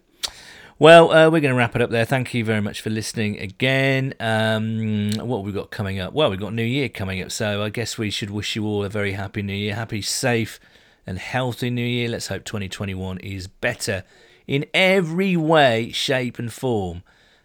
Well, 0.79 1.11
uh, 1.11 1.25
we're 1.27 1.41
going 1.41 1.53
to 1.53 1.55
wrap 1.55 1.77
it 1.77 1.83
up 1.83 1.91
there. 1.91 2.07
Thank 2.07 2.33
you 2.33 2.45
very 2.45 2.62
much 2.62 2.81
for 2.81 2.89
listening 2.89 3.39
again. 3.39 4.14
Um, 4.18 5.12
what 5.18 5.39
have 5.39 5.47
we 5.47 5.53
got 5.53 5.70
coming 5.70 6.01
up? 6.01 6.14
Well, 6.14 6.31
we've 6.31 6.41
got 6.41 6.55
New 6.55 6.64
Year 6.64 6.89
coming 6.89 7.23
up, 7.23 7.31
so 7.31 7.62
I 7.62 7.68
guess 7.68 7.99
we 7.99 8.11
should 8.11 8.31
wish 8.31 8.57
you 8.57 8.64
all 8.64 8.83
a 8.83 8.89
very 8.89 9.12
happy 9.12 9.43
New 9.43 9.53
Year, 9.53 9.75
happy, 9.75 10.01
safe, 10.01 10.59
and 11.07 11.18
healthy 11.18 11.68
New 11.68 11.85
Year. 11.85 12.09
Let's 12.09 12.29
hope 12.29 12.45
2021 12.45 13.18
is 13.18 13.47
better 13.47 14.03
in 14.47 14.64
every 14.73 15.37
way, 15.37 15.93
shape, 15.93 16.39
and 16.39 16.53
form, 16.53 17.03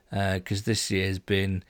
because 0.10 0.62
uh, 0.62 0.66
this 0.66 0.90
year 0.90 1.08
has 1.08 1.20
been. 1.20 1.64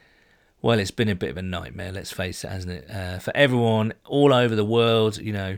Well, 0.61 0.79
it's 0.79 0.91
been 0.91 1.09
a 1.09 1.15
bit 1.15 1.31
of 1.31 1.37
a 1.37 1.41
nightmare, 1.41 1.91
let's 1.91 2.11
face 2.11 2.43
it, 2.43 2.49
hasn't 2.49 2.71
it? 2.71 2.89
Uh, 2.89 3.19
for 3.19 3.35
everyone 3.35 3.93
all 4.05 4.33
over 4.33 4.55
the 4.55 4.65
world, 4.65 5.17
you 5.17 5.31
know, 5.33 5.57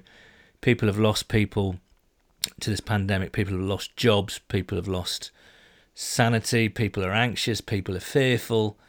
people 0.62 0.88
have 0.88 1.00
lost 1.00 1.30
people 1.30 1.80
to 2.62 2.70
this 2.70 2.82
pandemic, 2.82 3.32
people 3.32 3.54
have 3.54 3.64
lost 3.64 3.96
jobs, 3.96 4.40
people 4.50 4.78
have 4.78 4.88
lost 4.88 5.32
sanity. 6.00 6.70
People 6.70 7.04
are 7.04 7.12
anxious. 7.12 7.60
People 7.60 7.96
are 7.96 8.02
fearful. 8.02 8.80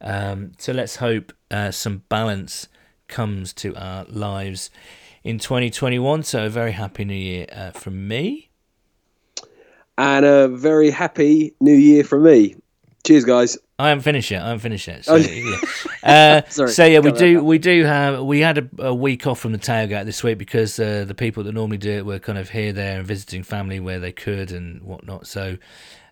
Um, 0.00 0.52
so 0.58 0.72
let's 0.72 0.96
hope 0.96 1.32
uh, 1.50 1.70
some 1.70 2.02
balance 2.08 2.68
comes 3.06 3.52
to 3.54 3.74
our 3.76 4.04
lives 4.06 4.70
in 5.22 5.38
2021. 5.38 6.24
So 6.24 6.46
a 6.46 6.48
very 6.48 6.72
happy 6.72 7.04
new 7.04 7.14
year 7.14 7.46
uh, 7.52 7.70
from 7.70 8.08
me. 8.08 8.50
And 9.96 10.26
a 10.26 10.48
very 10.48 10.90
happy 10.90 11.54
new 11.60 11.74
year 11.74 12.02
from 12.02 12.24
me. 12.24 12.56
Cheers, 13.06 13.24
guys. 13.24 13.56
I 13.78 13.90
am 13.90 14.00
finished 14.00 14.32
yet. 14.32 14.42
I 14.42 14.50
am 14.50 14.58
finished 14.58 14.88
yet. 14.88 15.04
So, 15.04 15.14
oh, 15.14 15.16
yeah. 15.16 15.56
Uh, 16.06 16.40
Sorry, 16.48 16.70
so 16.70 16.84
yeah, 16.84 17.00
we 17.00 17.10
do. 17.10 17.42
We 17.42 17.58
do 17.58 17.82
have. 17.82 18.22
We 18.22 18.38
had 18.38 18.58
a, 18.58 18.68
a, 18.78 18.94
week 18.94 19.26
off 19.26 19.40
from 19.40 19.50
the 19.50 19.58
tailgate 19.58 20.04
this 20.04 20.22
week 20.22 20.38
because 20.38 20.78
uh, 20.78 21.04
the 21.04 21.16
people 21.16 21.42
that 21.42 21.52
normally 21.52 21.78
do 21.78 21.90
it 21.90 22.06
were 22.06 22.20
kind 22.20 22.38
of 22.38 22.48
here, 22.48 22.72
there, 22.72 22.98
and 22.98 23.06
visiting 23.06 23.42
family 23.42 23.80
where 23.80 23.98
they 23.98 24.12
could 24.12 24.52
and 24.52 24.82
whatnot. 24.84 25.26
So 25.26 25.56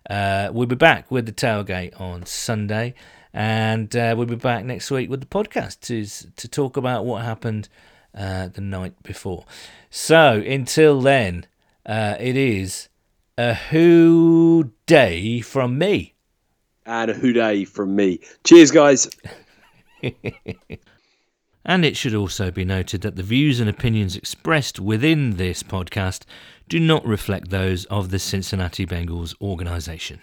uh, 0.09 0.49
we'll 0.51 0.67
be 0.67 0.75
back 0.75 1.09
with 1.09 1.25
the 1.25 1.31
tailgate 1.31 1.99
on 1.99 2.25
Sunday, 2.25 2.93
and 3.33 3.95
uh, 3.95 4.13
we'll 4.17 4.27
be 4.27 4.35
back 4.35 4.65
next 4.65 4.91
week 4.91 5.09
with 5.09 5.21
the 5.21 5.25
podcast 5.25 5.79
to 5.81 6.05
to 6.35 6.47
talk 6.47 6.77
about 6.77 7.05
what 7.05 7.23
happened 7.23 7.69
uh, 8.13 8.47
the 8.47 8.61
night 8.61 9.01
before. 9.03 9.45
So 9.89 10.43
until 10.45 11.01
then, 11.01 11.45
uh, 11.85 12.15
it 12.19 12.37
is 12.37 12.89
a 13.37 13.53
Who 13.53 14.71
Dey 14.85 15.41
from 15.41 15.77
me, 15.77 16.13
and 16.85 17.11
a 17.11 17.13
Who 17.13 17.33
Dey 17.33 17.65
from 17.65 17.95
me. 17.95 18.19
Cheers, 18.43 18.71
guys. 18.71 19.09
And 21.65 21.83
it 21.83 21.97
should 21.97 22.13
also 22.13 22.51
be 22.51 22.63
noted 22.63 23.01
that 23.01 23.15
the 23.15 23.23
views 23.23 23.59
and 23.59 23.67
opinions 23.67 24.15
expressed 24.15 24.79
within 24.79 25.37
this 25.37 25.63
podcast 25.63 26.21
do 26.67 26.79
not 26.79 27.05
reflect 27.05 27.49
those 27.49 27.85
of 27.85 28.09
the 28.09 28.19
Cincinnati 28.19 28.85
Bengals 28.85 29.35
organization. 29.39 30.19